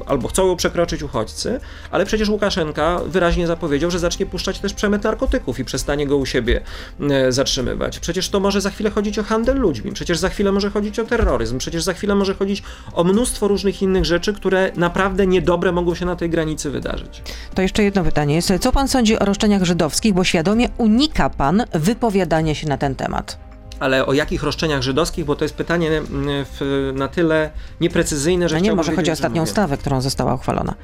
albo 0.07 0.29
chcą 0.29 0.47
ją 0.47 0.57
przekroczyć 0.57 1.03
uchodźcy, 1.03 1.61
ale 1.91 2.07
przecież 2.07 2.29
Łukaszenka 2.29 3.01
wyraźnie 3.07 3.47
zapowiedział, 3.47 3.91
że 3.91 3.99
zacznie 3.99 4.27
puszczać 4.27 4.59
też 4.59 4.75
przemyt 4.75 5.05
narkotyków 5.05 5.59
i 5.59 5.65
przestanie 5.65 6.07
go 6.07 6.17
u 6.17 6.27
siebie 6.27 6.61
e, 7.01 7.33
zatrzymywać. 7.33 7.99
Przecież 7.99 8.29
to 8.29 8.41
może 8.41 8.61
za 8.61 8.71
chwilę 8.71 8.91
chodzić 8.91 9.19
o 9.19 9.23
handel 9.23 9.59
ludźmi, 9.59 9.93
przecież 9.93 10.19
za 10.19 10.29
chwilę 10.29 10.53
może 10.53 10.71
chodzić 10.71 10.99
o 10.99 11.05
terroryzm, 11.05 11.59
przecież 11.59 11.83
za 11.83 11.93
chwilę 11.93 12.15
może 12.15 12.35
chodzić 12.35 12.63
o 12.93 13.05
mnóstwo 13.05 13.49
różnych 13.49 13.83
innych 13.83 14.05
rzeczy, 14.05 14.33
które 14.33 14.73
naprawdę 14.77 15.27
niedobre 15.27 15.73
mogą 15.73 15.95
się 15.95 16.07
na 16.07 16.17
tej 16.17 16.31
granicy 16.31 16.71
wydarzyć. 16.71 17.23
To 17.55 17.63
jeszcze 17.63 17.83
jedno 17.83 18.05
pytanie 18.05 18.35
jest. 18.35 18.53
Co 18.61 18.73
pan 18.73 18.89
sądzi 18.89 19.19
o 19.19 19.25
roszczeniach 19.25 19.63
żydowskich, 19.63 20.15
bo 20.15 20.25
świadomie 20.25 20.69
unika 20.79 21.31
pan 21.31 21.65
wypowiadania 21.75 22.55
się 22.55 22.69
na 22.69 22.79
ten 22.79 22.95
temat? 22.95 23.48
Ale 23.81 24.07
o 24.07 24.13
jakich 24.13 24.43
roszczeniach 24.43 24.83
żydowskich, 24.83 25.25
bo 25.25 25.37
to 25.37 25.45
jest 25.45 25.55
pytanie 25.55 25.89
mm, 25.89 26.05
w, 26.45 26.91
na 26.95 27.09
tyle 27.09 27.51
nieprecyzyjne, 27.81 28.49
że 28.49 28.57
No 28.57 28.61
nie, 28.61 28.75
może 28.75 28.97
chodzi 28.97 29.11
o 29.11 29.13
ostatnią 29.13 29.43
ustawę, 29.43 29.77
którą 29.77 30.01
została 30.01 30.35
uchwalona. 30.35 30.75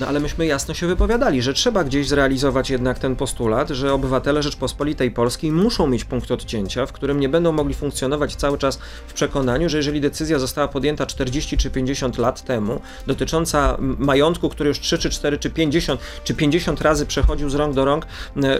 No 0.00 0.06
ale 0.06 0.20
myśmy 0.20 0.46
jasno 0.46 0.74
się 0.74 0.86
wypowiadali, 0.86 1.42
że 1.42 1.54
trzeba 1.54 1.84
gdzieś 1.84 2.08
zrealizować 2.08 2.70
jednak 2.70 2.98
ten 2.98 3.16
postulat, 3.16 3.68
że 3.68 3.92
obywatele 3.92 4.42
Rzeczpospolitej 4.42 5.10
Polskiej 5.10 5.52
muszą 5.52 5.86
mieć 5.86 6.04
punkt 6.04 6.30
odcięcia, 6.30 6.86
w 6.86 6.92
którym 6.92 7.20
nie 7.20 7.28
będą 7.28 7.52
mogli 7.52 7.74
funkcjonować 7.74 8.36
cały 8.36 8.58
czas 8.58 8.78
w 9.06 9.12
przekonaniu, 9.12 9.68
że 9.68 9.76
jeżeli 9.76 10.00
decyzja 10.00 10.38
została 10.38 10.68
podjęta 10.68 11.06
40 11.06 11.56
czy 11.56 11.70
50 11.70 12.18
lat 12.18 12.44
temu, 12.44 12.80
dotycząca 13.06 13.76
majątku, 13.80 14.48
który 14.48 14.68
już 14.68 14.80
3 14.80 14.98
czy 14.98 15.10
4 15.10 15.38
czy 15.38 15.50
50 15.50 16.00
czy 16.24 16.34
50 16.34 16.80
razy 16.80 17.06
przechodził 17.06 17.50
z 17.50 17.54
rąk 17.54 17.74
do 17.74 17.84
rąk, 17.84 18.06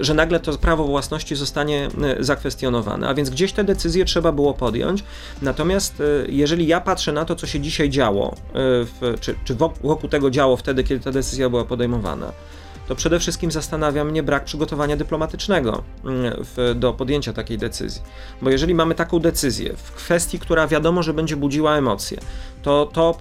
że 0.01 0.14
nagle 0.14 0.40
to 0.40 0.59
prawo 0.59 0.85
własności 0.85 1.37
zostanie 1.37 1.88
zakwestionowane. 2.20 3.09
A 3.09 3.14
więc 3.14 3.31
gdzieś 3.31 3.53
te 3.53 3.64
decyzje 3.64 4.05
trzeba 4.05 4.33
było 4.33 4.55
podjąć. 4.55 5.05
Natomiast 5.42 6.01
e, 6.01 6.05
jeżeli 6.29 6.66
ja 6.66 6.81
patrzę 6.81 7.12
na 7.12 7.24
to, 7.24 7.37
co 7.37 7.46
się 7.46 7.61
dzisiaj 7.61 7.90
działo, 7.90 8.35
e, 8.37 8.53
w, 8.55 9.14
czy, 9.20 9.35
czy 9.44 9.55
wok- 9.55 9.79
wokół 9.83 10.09
tego 10.09 10.31
działo 10.31 10.57
wtedy, 10.57 10.85
kiedy 10.85 11.05
ta 11.05 11.12
decyzja 11.12 11.28
była 11.51 11.64
podejmowana, 11.64 12.33
to 12.88 12.95
przede 12.95 13.19
wszystkim 13.19 13.51
zastanawia 13.51 14.05
mnie 14.05 14.23
brak 14.23 14.45
przygotowania 14.45 14.97
dyplomatycznego 14.97 15.83
mm, 16.05 16.33
w, 16.38 16.75
do 16.79 16.93
podjęcia 16.93 17.33
takiej 17.33 17.59
decyzji. 17.59 18.03
Bo 18.43 18.51
jeżeli 18.51 18.75
mamy 18.75 18.95
taką 18.95 19.19
decyzję 19.19 19.75
w 19.77 19.93
kwestii, 19.93 20.38
która 20.38 20.67
wiadomo, 20.67 21.03
że 21.03 21.14
będzie 21.14 21.37
budziła 21.37 21.77
emocje, 21.77 22.19
to, 22.69 22.87
to, 22.93 23.19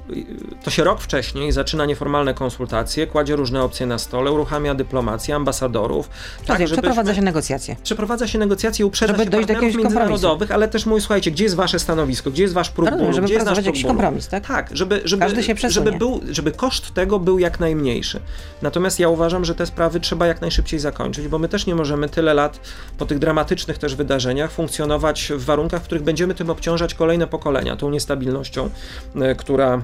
to 0.64 0.72
się 0.72 0.84
rok 0.84 1.02
wcześniej 1.02 1.52
zaczyna 1.52 1.86
nieformalne 1.86 2.34
konsultacje, 2.34 3.08
kładzie 3.08 3.36
różne 3.36 3.64
opcje 3.64 3.86
na 3.86 3.98
stole, 3.98 4.32
uruchamia 4.32 4.76
dyplomację, 4.76 5.36
ambasadorów. 5.36 6.10
Tak, 6.46 6.66
przeprowadza 6.66 6.94
żebyśmy- 6.94 7.16
się 7.16 7.22
negocjacje. 7.22 7.76
Przeprowadza 7.84 8.28
się 8.28 8.40
negocjacje, 8.40 8.86
uprzedza 8.86 9.14
Żeby 9.14 9.24
się 9.24 9.30
dojść 9.30 9.48
do 9.48 9.54
jakiegoś 9.54 9.76
międzynarodowych, 9.76 10.52
ale 10.52 10.68
też 10.68 10.86
mój, 10.86 11.02
słuchajcie, 11.02 11.32
gdzie 11.32 11.44
jest 11.44 11.56
wasze 11.56 11.80
stanowisko, 11.80 12.32
gdzie 12.32 12.44
jest 12.44 12.54
wasz 12.54 12.70
próg 12.70 12.86
Rozumiem, 12.86 13.06
bólu, 13.06 13.16
żeby 13.16 13.26
gdzie 13.26 13.34
jest 13.34 13.46
nasz 13.46 13.66
jakiś 13.66 13.86
kompromis, 13.86 14.28
tak? 14.28 14.48
Tak, 14.48 14.70
żeby, 14.74 15.02
żeby, 15.06 15.22
Każdy 15.22 15.44
się 15.44 15.56
przesunie. 15.56 15.86
żeby, 15.86 15.98
był, 15.98 16.22
żeby 16.32 16.52
koszt 16.52 16.94
tego 16.94 17.20
był 17.20 17.40
jak 17.40 17.60
najmniejszy. 17.60 18.20
Natomiast 18.62 19.00
ja 19.00 19.10
uważam, 19.10 19.46
że 19.46 19.56
te 19.56 19.66
sprawy 19.66 20.00
trzeba 20.00 20.28
jak 20.28 20.42
najszybciej 20.42 20.80
zakończyć, 20.80 21.28
bo 21.28 21.40
my 21.40 21.50
też 21.50 21.66
nie 21.66 21.76
możemy 21.76 22.10
tyle 22.10 22.34
lat 22.34 22.60
po 22.98 23.06
tych 23.06 23.20
dramatycznych 23.20 23.78
też 23.78 23.96
wydarzeniach 23.96 24.52
funkcjonować 24.52 25.32
w 25.36 25.46
warunkach, 25.46 25.82
w 25.82 25.86
których 25.86 26.04
będziemy 26.04 26.36
tym 26.36 26.50
obciążać 26.50 26.94
kolejne 26.94 27.28
pokolenia, 27.28 27.76
tą 27.76 27.90
niestabilnością, 27.90 28.70
e, 29.16 29.36
która 29.38 29.82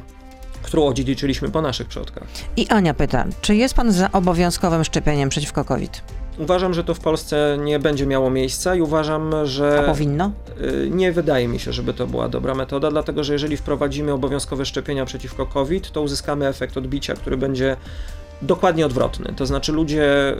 którą 0.64 0.86
odziedziczyliśmy 0.88 1.50
po 1.50 1.62
naszych 1.62 1.88
przodkach. 1.88 2.24
I 2.58 2.68
Ania 2.68 2.94
pyta, 2.94 3.26
czy 3.42 3.56
jest 3.56 3.74
pan 3.74 3.92
za 3.92 4.12
obowiązkowym 4.12 4.84
szczepieniem 4.84 5.30
przeciwko 5.30 5.66
COVID? 5.66 6.02
Uważam, 6.38 6.74
że 6.74 6.84
to 6.84 6.94
w 6.94 7.00
Polsce 7.00 7.58
nie 7.60 7.80
będzie 7.80 8.06
miało 8.06 8.30
miejsca 8.30 8.76
i 8.76 8.82
uważam, 8.82 9.34
że 9.46 9.80
A 9.80 9.84
powinno? 9.84 10.32
Y, 10.62 10.90
Nie 10.90 11.12
wydaje 11.12 11.48
mi 11.48 11.60
się, 11.60 11.74
żeby 11.74 11.94
to 11.94 12.08
była 12.08 12.30
dobra 12.30 12.56
metoda, 12.56 12.92
dlatego 12.92 13.24
że 13.24 13.34
jeżeli 13.34 13.58
wprowadzimy 13.58 14.12
obowiązkowe 14.12 14.66
szczepienia 14.66 15.06
przeciwko 15.06 15.46
COVID, 15.46 15.92
to 15.92 16.02
uzyskamy 16.02 16.48
efekt 16.48 16.78
odbicia, 16.78 17.14
który 17.14 17.38
będzie 17.38 17.78
dokładnie 18.44 18.86
odwrotny. 18.86 19.34
To 19.36 19.46
znaczy 19.46 19.72
ludzie 19.72 20.36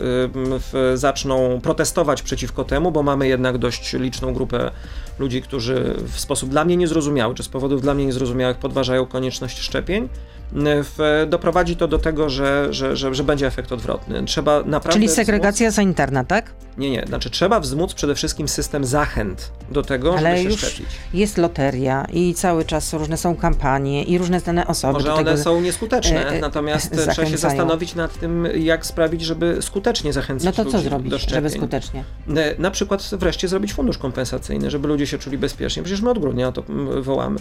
zaczną 0.94 1.62
protestować 1.62 2.22
przeciwko 2.22 2.64
temu, 2.64 2.92
bo 2.92 3.04
mamy 3.04 3.28
jednak 3.28 3.58
dość 3.58 3.94
liczną 3.94 4.34
grupę 4.34 4.72
ludzi, 5.20 5.42
którzy 5.42 5.96
w 6.08 6.20
sposób 6.20 6.50
dla 6.50 6.66
mnie 6.66 6.78
niezrozumiały, 6.78 7.36
czy 7.36 7.44
z 7.44 7.50
powodów 7.50 7.82
dla 7.82 7.94
mnie 7.94 8.06
niezrozumiałych 8.06 8.58
podważają 8.58 9.06
konieczność 9.06 9.60
szczepień. 9.60 10.10
Y, 10.56 10.84
W, 10.84 11.26
doprowadzi 11.30 11.76
to 11.76 11.88
do 11.88 12.00
tego, 12.00 12.30
że, 12.30 12.68
że, 12.74 12.96
że, 12.96 13.16
że 13.16 13.24
będzie 13.24 13.48
efekt 13.48 13.72
odwrotny. 13.72 14.24
Trzeba 14.26 14.58
naprawdę. 14.60 14.90
Czyli 14.90 15.08
wzmóc- 15.08 15.16
segregacja 15.16 15.72
sanitarna, 15.72 16.24
tak? 16.24 16.52
Nie, 16.78 16.90
nie. 16.92 17.04
Znaczy 17.08 17.30
trzeba 17.30 17.60
wzmóc 17.60 17.94
przede 17.94 18.16
wszystkim 18.16 18.48
system 18.48 18.86
zachęt 18.86 19.52
do 19.72 19.82
tego, 19.82 20.18
Ale 20.18 20.38
żeby 20.38 20.52
się 20.52 20.58
szczepić. 20.58 20.88
jest 21.14 21.38
loteria 21.38 22.06
i 22.14 22.34
cały 22.34 22.66
czas 22.66 22.94
różne 22.94 23.18
są 23.18 23.36
kampanie 23.36 24.04
i 24.04 24.18
różne 24.18 24.40
znane 24.40 24.68
osoby 24.68 24.94
Może 24.94 25.14
one 25.14 25.38
są 25.38 25.62
nieskuteczne, 25.62 26.26
e, 26.28 26.30
e, 26.30 26.40
natomiast 26.40 26.92
trzeba 26.92 27.06
się 27.06 27.06
zachęcają. 27.16 27.38
zastanowić 27.38 27.96
nad 27.96 28.20
tym, 28.20 28.48
jak 28.56 28.86
sprawić, 28.86 29.22
żeby 29.22 29.58
skutecznie 29.62 30.14
zachęcić 30.14 30.46
No 30.46 30.52
to 30.52 30.58
co 30.58 30.64
ludzi 30.64 30.74
do 30.84 30.90
zrobić, 30.90 31.30
żeby 31.30 31.50
skutecznie? 31.50 32.04
E, 32.38 32.56
Na 32.62 32.72
przykład 32.72 33.10
wreszcie 33.12 33.48
zrobić 33.48 33.74
fundusz 33.74 33.98
kompensacyjny, 33.98 34.72
żeby 34.72 34.88
ludzie 34.88 35.08
się 35.08 35.18
czuli 35.18 35.38
bezpiecznie. 35.38 35.84
Przecież 35.84 36.02
my 36.02 36.10
od 36.10 36.20
grudnia 36.20 36.48
o 36.48 36.52
to 36.52 36.64
mm, 36.70 37.02
wołamy, 37.04 37.40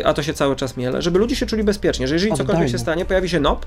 E, 0.00 0.06
a 0.06 0.14
to 0.14 0.22
się 0.22 0.34
cały 0.34 0.56
czas 0.56 0.76
miele, 0.76 1.02
żeby 1.02 1.18
ludzie 1.18 1.36
się 1.36 1.46
czuli 1.46 1.64
bezpiecznie, 1.64 2.08
że 2.08 2.14
jeżeli. 2.14 2.32
Cokolwiek 2.36 2.68
się 2.68 2.78
stanie, 2.78 3.04
pojawi 3.04 3.28
się 3.28 3.40
NOP, 3.40 3.66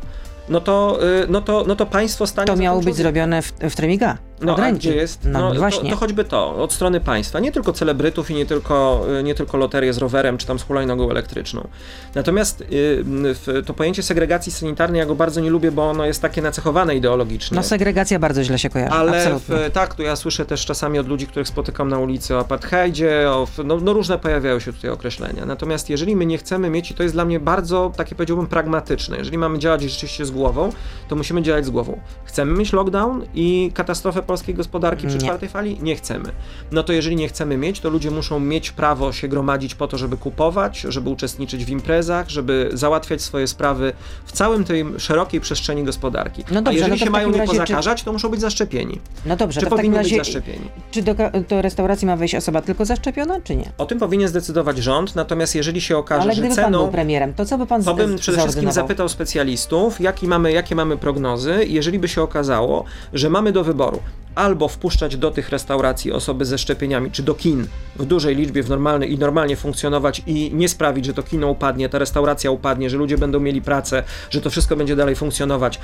no 0.49 0.61
to, 0.61 0.99
e, 1.23 1.27
no 1.29 1.41
to, 1.41 1.63
no 1.67 1.75
to 1.75 1.85
państwo 1.85 2.27
stanie 2.27 2.47
To 2.47 2.55
miało 2.55 2.81
być 2.81 2.95
zrobione 2.95 3.41
w, 3.41 3.53
w 3.69 3.75
Tremiga. 3.75 4.17
No, 4.41 4.55
a 4.57 4.71
gdzie 4.71 4.95
jest? 4.95 5.25
No, 5.25 5.53
to, 5.53 5.59
właśnie. 5.59 5.89
to 5.89 5.95
choćby 5.95 6.23
to, 6.23 6.55
od 6.55 6.73
strony 6.73 7.01
państwa. 7.01 7.39
Nie 7.39 7.51
tylko 7.51 7.73
celebrytów 7.73 8.31
i 8.31 8.35
nie 8.35 8.45
tylko, 8.45 9.05
y, 9.19 9.23
nie 9.23 9.35
tylko 9.35 9.57
loterie 9.57 9.93
z 9.93 9.97
rowerem, 9.97 10.37
czy 10.37 10.47
tam 10.47 10.59
z 10.59 10.63
hulajnogą 10.63 11.11
elektryczną. 11.11 11.67
Natomiast 12.15 12.61
y, 12.61 13.63
to 13.65 13.73
pojęcie 13.73 14.03
segregacji 14.03 14.51
sanitarnej 14.51 14.99
ja 14.99 15.05
go 15.05 15.15
bardzo 15.15 15.41
nie 15.41 15.49
lubię, 15.49 15.71
bo 15.71 15.89
ono 15.89 16.05
jest 16.05 16.21
takie 16.21 16.41
nacechowane 16.41 16.95
ideologicznie. 16.95 17.55
No 17.55 17.63
segregacja 17.63 18.19
bardzo 18.19 18.43
źle 18.43 18.59
się 18.59 18.69
kojarzy, 18.69 18.93
Ale 18.93 19.17
absolutnie. 19.17 19.69
w, 19.69 19.71
tak, 19.71 19.95
to 19.95 20.03
ja 20.03 20.15
słyszę 20.15 20.45
też 20.45 20.65
czasami 20.65 20.99
od 20.99 21.07
ludzi, 21.07 21.27
których 21.27 21.47
spotykam 21.47 21.89
na 21.89 21.99
ulicy 21.99 22.35
o 22.35 22.39
apartheidzie, 22.39 23.29
o, 23.29 23.47
no, 23.65 23.77
no 23.77 23.93
różne 23.93 24.19
pojawiają 24.19 24.59
się 24.59 24.73
tutaj 24.73 24.89
określenia. 24.89 25.45
Natomiast 25.45 25.89
jeżeli 25.89 26.15
my 26.15 26.25
nie 26.25 26.37
chcemy 26.37 26.69
mieć, 26.69 26.91
i 26.91 26.93
to 26.93 27.03
jest 27.03 27.15
dla 27.15 27.25
mnie 27.25 27.39
bardzo, 27.39 27.91
takie 27.97 28.15
powiedziałbym, 28.15 28.47
pragmatyczne, 28.47 29.17
jeżeli 29.17 29.37
mamy 29.37 29.59
działać 29.59 29.81
rzeczywiście 29.81 30.25
z 30.25 30.31
głową, 30.39 30.69
to 31.07 31.15
musimy 31.15 31.41
działać 31.41 31.65
z 31.65 31.69
głową. 31.69 31.99
Chcemy 32.25 32.53
mieć 32.59 32.73
lockdown 32.73 33.25
i 33.33 33.71
katastrofę 33.73 34.21
polskiej 34.23 34.55
gospodarki 34.55 35.07
przy 35.07 35.15
Nie. 35.17 35.21
czwartej 35.23 35.49
fali? 35.49 35.77
Nie 35.81 35.95
chcemy. 35.95 36.31
No 36.71 36.83
to 36.83 36.93
jeżeli 36.93 37.15
nie 37.15 37.27
chcemy 37.27 37.57
mieć, 37.57 37.79
to 37.79 37.89
ludzie 37.89 38.11
muszą 38.11 38.39
mieć 38.39 38.71
prawo 38.71 39.11
się 39.11 39.27
gromadzić 39.27 39.75
po 39.75 39.87
to, 39.87 39.97
żeby 39.97 40.17
kupować, 40.17 40.79
żeby 40.79 41.09
uczestniczyć 41.09 41.65
w 41.65 41.69
imprezach, 41.69 42.29
żeby 42.29 42.69
załatwiać 42.73 43.21
swoje 43.21 43.47
sprawy 43.47 43.93
w 44.25 44.31
całym 44.31 44.63
tej 44.63 44.85
szerokiej 44.97 45.41
przestrzeni 45.41 45.83
gospodarki. 45.83 46.43
No 46.51 46.61
dobrze, 46.61 46.69
A 46.69 46.73
jeżeli 46.73 46.91
no 46.91 47.05
się 47.05 47.09
mają 47.11 47.31
nie 47.31 47.37
razie 47.37 47.51
czy- 47.51 47.57
pozakażać, 47.57 48.03
to 48.03 48.13
muszą 48.13 48.29
być 48.29 48.41
zaszczepieni. 48.41 48.99
No 49.25 49.35
dobrze, 49.35 49.61
Czy 49.61 49.67
to 49.67 49.75
razie, 49.75 49.89
być 49.89 50.17
zaszczepieni? 50.17 50.69
czy 50.91 51.01
do, 51.01 51.15
do 51.49 51.61
restauracji 51.61 52.07
ma 52.07 52.15
wejść 52.15 52.35
osoba 52.35 52.61
tylko 52.61 52.85
zaszczepiona, 52.85 53.41
czy 53.41 53.55
nie? 53.55 53.71
O 53.77 53.85
tym 53.85 53.99
powinien 53.99 54.27
zdecydować 54.29 54.77
rząd, 54.77 55.15
natomiast 55.15 55.55
jeżeli 55.55 55.81
się 55.81 55.97
okaże, 55.97 56.21
Ale 56.21 56.33
że 56.33 56.41
gdyby 56.41 56.55
pan 56.55 56.71
był 56.71 56.79
ceną... 56.81 56.91
premierem, 56.91 57.33
to 57.33 57.45
co 57.45 57.57
by 57.57 57.65
pan 57.67 57.83
To 57.83 57.93
bym 57.93 58.15
przede 58.17 58.37
wszystkim 58.37 58.71
zapytał 58.71 59.09
specjalistów, 59.09 59.99
jaki 60.19 60.27
mamy, 60.27 60.51
jakie 60.51 60.75
mamy 60.75 60.97
prognozy, 60.97 61.65
jeżeli 61.67 61.99
by 61.99 62.07
się 62.07 62.21
okazało, 62.21 62.83
że 63.13 63.29
mamy 63.29 63.51
do 63.51 63.63
wyboru 63.63 63.99
albo 64.39 64.67
wpuszczać 64.67 65.17
do 65.17 65.31
tych 65.31 65.49
restauracji 65.49 66.11
osoby 66.11 66.45
ze 66.45 66.57
szczepieniami, 66.57 67.11
czy 67.11 67.23
do 67.23 67.33
kin 67.35 67.67
w 67.95 68.05
dużej 68.05 68.35
liczbie 68.35 68.63
w 68.63 68.69
normalny, 68.69 69.07
i 69.07 69.17
normalnie 69.17 69.55
funkcjonować 69.55 70.21
i 70.27 70.51
nie 70.53 70.69
sprawić, 70.69 71.05
że 71.05 71.13
to 71.13 71.23
kino 71.23 71.47
upadnie, 71.47 71.89
ta 71.89 71.99
restauracja 71.99 72.51
upadnie, 72.51 72.89
że 72.89 72.97
ludzie 72.97 73.17
będą 73.17 73.39
mieli 73.39 73.61
pracę, 73.61 74.03
że 74.29 74.41
to 74.41 74.49
wszystko 74.49 74.75
będzie 74.75 74.95
dalej 74.95 75.15
funkcjonować, 75.15 75.79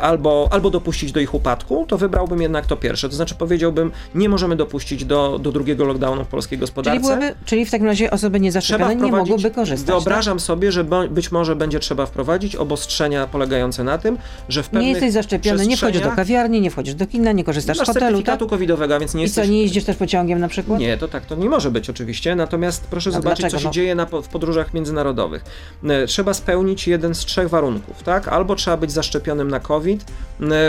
albo, 0.00 0.48
albo 0.50 0.70
dopuścić 0.70 1.12
do 1.12 1.20
ich 1.20 1.34
upadku, 1.34 1.84
to 1.88 1.98
wybrałbym 1.98 2.42
jednak 2.42 2.66
to 2.66 2.76
pierwsze. 2.76 3.08
To 3.08 3.16
znaczy 3.16 3.34
powiedziałbym, 3.34 3.90
nie 4.14 4.28
możemy 4.28 4.56
dopuścić 4.56 5.04
do, 5.04 5.38
do 5.38 5.52
drugiego 5.52 5.84
lockdownu 5.84 6.24
w 6.24 6.28
polskiej 6.28 6.58
Czyli, 6.58 6.60
gospodarce. 6.60 7.00
byłoby, 7.00 7.34
czyli 7.44 7.66
w 7.66 7.70
takim 7.70 7.86
razie 7.86 8.10
osoby 8.10 8.40
niezaszczepione 8.40 8.96
nie 8.96 9.12
mogłyby 9.12 9.50
korzystać. 9.50 9.86
tak? 9.86 9.96
Wyobrażam 9.96 10.40
sobie, 10.40 10.72
że 10.72 10.84
być 11.10 11.32
może 11.32 11.56
będzie 11.56 11.80
trzeba 11.80 12.06
wprowadzić 12.06 12.56
obostrzenia 12.56 13.26
polegające 13.26 13.84
na 13.84 13.98
tym, 13.98 14.18
że 14.48 14.62
w 14.62 14.66
tak? 14.66 14.72
pewnych 14.72 14.86
Nie 14.86 14.92
jesteś 14.92 15.12
zaszczepiony, 15.12 15.66
nie 15.66 15.76
wchodzisz 15.76 16.02
do 16.02 16.10
kawiarni, 16.10 16.60
nie 16.60 16.70
wchodzisz 16.70 16.94
do 16.94 17.06
kina, 17.06 17.32
nie 17.32 17.44
korzystasz 17.44 17.78
z 17.78 17.95
tak? 18.00 18.08
certyfikatu 18.08 18.46
covidowego, 18.46 18.94
a 18.96 18.98
więc 18.98 19.14
nie 19.14 19.24
I 19.24 19.30
co, 19.30 19.44
nie 19.44 19.62
jeździsz 19.62 19.84
też 19.84 19.96
pociągiem 19.96 20.38
na 20.38 20.48
przykład? 20.48 20.80
Nie, 20.80 20.96
to 20.98 21.08
tak, 21.08 21.26
to 21.26 21.34
nie 21.34 21.48
może 21.48 21.70
być 21.70 21.90
oczywiście, 21.90 22.36
natomiast 22.36 22.86
proszę 22.90 23.10
A 23.10 23.12
zobaczyć, 23.12 23.40
dlaczego? 23.40 23.58
co 23.58 23.62
się 23.62 23.66
No. 23.68 23.72
dzieje 23.72 23.94
na, 23.94 24.06
w 24.06 24.28
podróżach 24.28 24.74
międzynarodowych. 24.74 25.44
E, 25.84 26.06
Trzeba 26.06 26.34
spełnić 26.34 26.88
jeden 26.88 27.14
z 27.14 27.18
trzech 27.18 27.48
warunków, 27.48 28.02
tak? 28.02 28.28
Albo 28.28 28.54
trzeba 28.56 28.76
być 28.76 28.92
zaszczepionym 28.92 29.50
na 29.50 29.60
COVID, 29.60 30.00
e, 30.02 30.06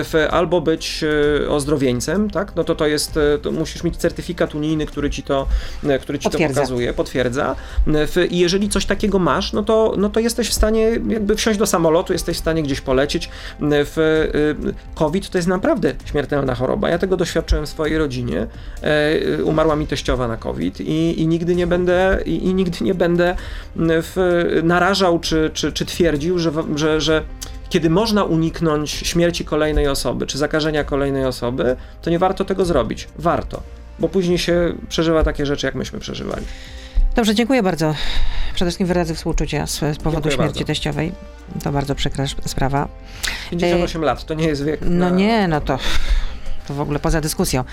w, 0.03 0.13
albo 0.32 0.61
być 0.61 1.03
e, 1.43 1.49
ozdrowieńcem, 1.49 2.30
tak? 2.30 2.55
No 2.55 2.63
to 2.63 2.75
to 2.75 2.88
jest, 2.88 3.19
to 3.41 3.51
musisz 3.51 3.84
mieć 3.84 3.97
certyfikat 3.97 4.55
unijny, 4.55 4.86
który 4.86 5.09
ci 5.09 5.23
to, 5.23 5.47
który 6.01 6.19
ci 6.19 6.23
to 6.23 6.30
Potwierdza. 6.30 6.61
pokazuje, 6.61 6.93
potwierdza. 6.93 7.55
W- 7.88 8.28
I 8.32 8.38
jeżeli 8.39 8.69
coś 8.69 8.86
takiego 8.86 9.19
masz, 9.19 9.53
no 9.53 9.63
to, 9.63 9.93
no 9.97 10.09
to 10.09 10.19
jesteś 10.19 10.49
w 10.49 10.53
stanie 10.53 10.82
jakby 11.07 11.36
wsiąść 11.36 11.59
do 11.59 11.65
samolotu, 11.65 12.13
jesteś 12.13 12.38
w 12.38 12.39
stanie 12.39 12.63
gdzieś 12.63 12.82
polecieć. 12.82 13.30
W, 13.61 14.28
COVID 14.95 15.30
to 15.30 15.38
jest 15.38 15.47
naprawdę 15.47 15.93
śmiertelna 16.05 16.55
choroba. 16.55 16.89
Ja 16.89 16.97
tego 16.99 17.07
doświadczyłem 17.16 17.66
w 17.66 17.70
swojej 17.70 17.97
rodzinie. 17.97 18.47
E, 18.82 19.43
Umarła 19.43 19.76
mi 19.76 19.88
teściowa 19.88 20.28
na 20.28 20.38
COVID 20.38 20.82
i, 20.82 21.22
i 21.22 21.28
nigdy 21.28 21.55
nie 21.55 21.68
będę, 21.68 22.20
i, 22.26 22.45
i 22.45 22.53
nigdy 22.53 22.86
nie 22.86 22.93
będę 22.95 23.36
w, 23.76 24.16
narażał 24.64 25.20
czy, 25.20 25.51
czy, 25.53 25.72
czy 25.72 25.86
twierdził, 25.86 26.39
że, 26.39 26.51
że, 26.76 27.01
że 27.01 27.24
kiedy 27.70 27.89
można 27.89 28.24
uniknąć 28.24 28.89
śmierci 28.91 29.45
kolejnej 29.45 29.88
osoby, 29.88 30.28
czy 30.28 30.38
zakażenia 30.38 30.84
kolejnej 30.84 31.26
osoby, 31.26 31.76
to 32.01 32.10
nie 32.10 32.20
warto 32.20 32.45
tego 32.45 32.66
zrobić. 32.66 33.08
Warto. 33.20 33.62
Bo 33.99 34.10
później 34.10 34.38
się 34.38 34.74
przeżywa 34.89 35.24
takie 35.24 35.45
rzeczy, 35.45 35.66
jak 35.66 35.76
myśmy 35.76 35.99
przeżywali. 35.99 36.45
Dobrze, 37.16 37.36
dziękuję 37.36 37.64
bardzo. 37.64 37.95
Przede 38.55 38.72
wszystkim 38.72 38.88
wyrazy 38.88 39.16
współczucia 39.16 39.68
z, 39.68 39.72
z 39.72 39.80
powodu 39.80 39.97
Dziękuję 40.03 40.32
śmierci 40.36 40.53
bardzo. 40.53 40.64
teściowej. 40.64 41.12
To 41.64 41.72
bardzo 41.72 41.95
przykra 41.95 42.26
sprawa. 42.45 42.88
58 43.49 44.01
lat 44.01 44.26
to 44.26 44.34
nie 44.34 44.47
jest 44.47 44.64
wiek. 44.66 44.80
No 44.82 45.10
na- 45.10 45.16
nie, 45.16 45.47
no 45.47 45.62
to, 45.62 45.80
to 46.68 46.74
w 46.74 46.82
ogóle 46.82 46.99
poza 46.99 47.22
dyskusją. 47.22 47.63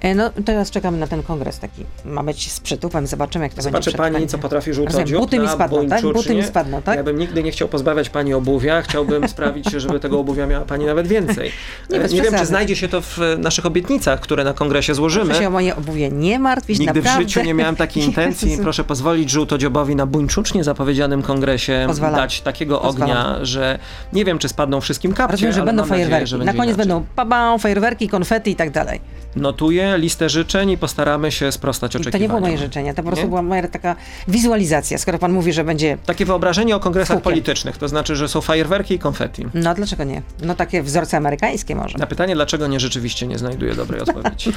E, 0.00 0.14
No 0.14 0.30
teraz 0.44 0.70
czekamy 0.70 0.98
na 0.98 1.06
ten 1.06 1.22
kongres 1.22 1.58
taki. 1.58 1.84
Ma 2.04 2.22
być 2.22 2.52
z 2.52 2.60
przytupem, 2.60 3.06
zobaczymy 3.06 3.44
jak 3.44 3.54
to 3.54 3.62
Zobaczy 3.62 3.72
będzie. 3.90 3.98
przed 4.02 4.12
pani, 4.14 4.26
co 4.26 4.38
potrafi 4.38 4.70
Rozumiem, 4.70 4.90
żółtodziób 4.92 5.20
buty 5.20 5.38
mi 5.38 5.48
spadną, 5.48 5.86
tak? 5.88 6.02
Buty 6.02 6.34
mi 6.34 6.44
spadną, 6.44 6.82
tak? 6.82 6.96
Ja 6.96 7.02
bym 7.04 7.18
nigdy 7.18 7.42
nie 7.42 7.50
chciał 7.52 7.68
pozbawiać 7.68 8.10
pani 8.10 8.34
obuwia, 8.34 8.82
chciałbym 8.82 9.28
sprawić, 9.28 9.70
żeby 9.70 10.00
tego 10.00 10.18
obuwia 10.20 10.46
miała 10.46 10.64
pani 10.64 10.84
nawet 10.86 11.06
więcej. 11.08 11.50
Nie, 11.90 12.00
E, 12.02 12.08
nie 12.08 12.22
wiem, 12.22 12.34
czy 12.38 12.46
znajdzie 12.46 12.76
się 12.76 12.88
to 12.88 13.00
w 13.00 13.18
naszych 13.38 13.66
obietnicach, 13.66 14.20
które 14.20 14.44
na 14.44 14.52
kongresie 14.52 14.94
złożymy. 14.94 15.24
Proszę 15.26 15.40
się 15.40 15.48
o 15.48 15.50
moje 15.50 15.76
obuwie 15.76 16.10
nie 16.10 16.38
martwić, 16.38 16.78
Nigdy 16.78 16.94
naprawdę. 17.00 17.24
w 17.24 17.28
życiu 17.28 17.42
nie 17.42 17.54
miałem 17.54 17.76
takiej 17.76 18.04
intencji. 18.08 18.58
Proszę 18.62 18.84
pozwolić 18.84 19.30
żółtodziobowi 19.30 19.96
na 19.96 20.06
buńczucznie 20.06 20.64
zapowiedzianym 20.64 21.22
kongresie 21.22 21.84
Pozwalam. 21.86 22.16
dać 22.16 22.40
takiego 22.40 22.78
Pozwalam. 22.78 23.10
ognia, 23.18 23.44
że 23.44 23.78
nie 24.12 24.24
wiem, 24.24 24.38
czy 24.38 24.48
spadną 24.48 24.80
wszystkim 24.80 25.12
kapcie, 25.12 25.32
Rozumiem, 25.32 25.52
że 25.54 25.62
będą 25.64 25.82
mam 25.82 25.88
nadzieję, 25.88 26.06
fajerwerki. 26.08 26.26
że 26.30 26.38
Na 26.38 26.44
koniec 26.44 26.58
inaczej. 26.64 26.76
będą 26.76 27.04
pabam, 27.16 27.58
fajerwerki, 27.58 28.08
konfety 28.08 28.39
i 28.46 28.56
tak 28.56 28.70
dalej. 28.70 29.00
Notuję 29.36 29.98
listę 29.98 30.28
życzeń 30.28 30.70
i 30.70 30.78
postaramy 30.78 31.32
się 31.32 31.52
sprostać 31.52 31.90
I 31.90 31.92
to 31.94 32.00
oczekiwaniom. 32.00 32.22
nie 32.22 32.28
było 32.28 32.40
moje 32.40 32.58
życzenie, 32.58 32.94
to 32.94 33.02
po 33.02 33.06
prostu 33.06 33.24
Nie? 33.24 33.28
była 33.28 33.42
moja 33.42 33.68
taka 33.68 33.96
wizualizacja. 34.28 34.98
Skoro 34.98 35.18
pan 35.18 35.32
mówi, 35.32 35.52
że 35.52 35.64
będzie. 35.64 35.98
Takie 36.06 36.24
wyobrażenie 36.24 36.76
o 36.76 36.80
kongresach 36.80 37.16
Hukiem. 37.16 37.22
politycznych, 37.32 37.78
to 37.78 37.88
znaczy, 37.88 38.16
że 38.16 38.28
są 38.28 38.40
fajerwerki 38.40 38.94
i 38.94 38.98
konfetti. 38.98 39.46
No 39.54 39.74
dlaczego 39.74 40.04
nie? 40.04 40.22
No 40.42 40.54
takie 40.54 40.82
wzorce 40.82 41.16
amerykańskie 41.16 41.74
może. 41.76 41.98
Na 41.98 42.06
pytanie, 42.06 42.34
dlaczego 42.34 42.66
nie, 42.66 42.80
rzeczywiście 42.80 43.26
nie 43.26 43.38
znajduję 43.38 43.74
dobrej 43.74 44.00
odpowiedzi. 44.00 44.52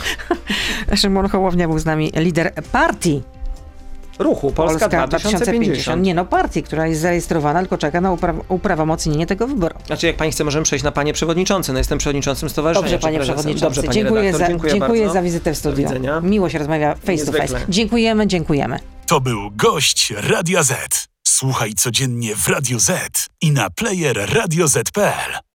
Szymon 0.95 1.29
Hołownia 1.29 1.67
był 1.67 1.79
z 1.79 1.85
nami 1.85 2.11
lider 2.15 2.53
partii 2.71 3.21
Ruchu 4.19 4.51
Polska, 4.51 4.89
2050. 4.89 6.03
Nie 6.03 6.13
no, 6.13 6.25
partii, 6.25 6.63
która 6.63 6.87
jest 6.87 7.01
zarejestrowana, 7.01 7.59
tylko 7.59 7.77
czeka 7.77 8.01
na 8.01 8.09
upra- 8.09 8.41
uprawomocnienie 8.49 9.27
tego 9.27 9.47
wyboru. 9.47 9.75
Znaczy, 9.85 10.07
jak 10.07 10.15
pani 10.15 10.31
chce, 10.31 10.43
możemy 10.43 10.63
przejść 10.63 10.83
na 10.85 10.91
panie 10.91 11.13
przewodniczący. 11.13 11.73
No, 11.73 11.77
jestem 11.77 11.97
przewodniczącym 11.97 12.49
stowarzyszenia. 12.49 12.91
Dobrze, 12.91 12.99
panie 13.07 13.19
przewodniczący. 13.19 13.61
Dobrze, 13.63 13.81
panie 13.83 13.93
dziękuję 13.93 14.21
redaktor, 14.21 14.39
za, 14.39 14.47
dziękuję, 14.47 14.73
dziękuję 14.73 15.09
za 15.09 15.21
wizytę 15.21 15.53
w 15.53 15.57
studiu. 15.57 15.87
Miło 16.21 16.49
się 16.49 16.57
rozmawia 16.59 16.95
face 16.95 17.05
to 17.05 17.11
Niezwykle. 17.11 17.47
face. 17.47 17.65
Dziękujemy, 17.69 18.27
dziękujemy. 18.27 18.79
To 19.07 19.21
był 19.21 19.51
gość 19.51 20.13
Radia 20.17 20.63
Z. 20.63 21.07
Słuchaj 21.27 21.73
codziennie 21.73 22.35
w 22.35 22.47
Radio 22.47 22.79
Z 22.79 22.91
i 23.41 23.51
na 23.51 23.69
player 23.69 24.33
radioz.pl. 24.33 25.43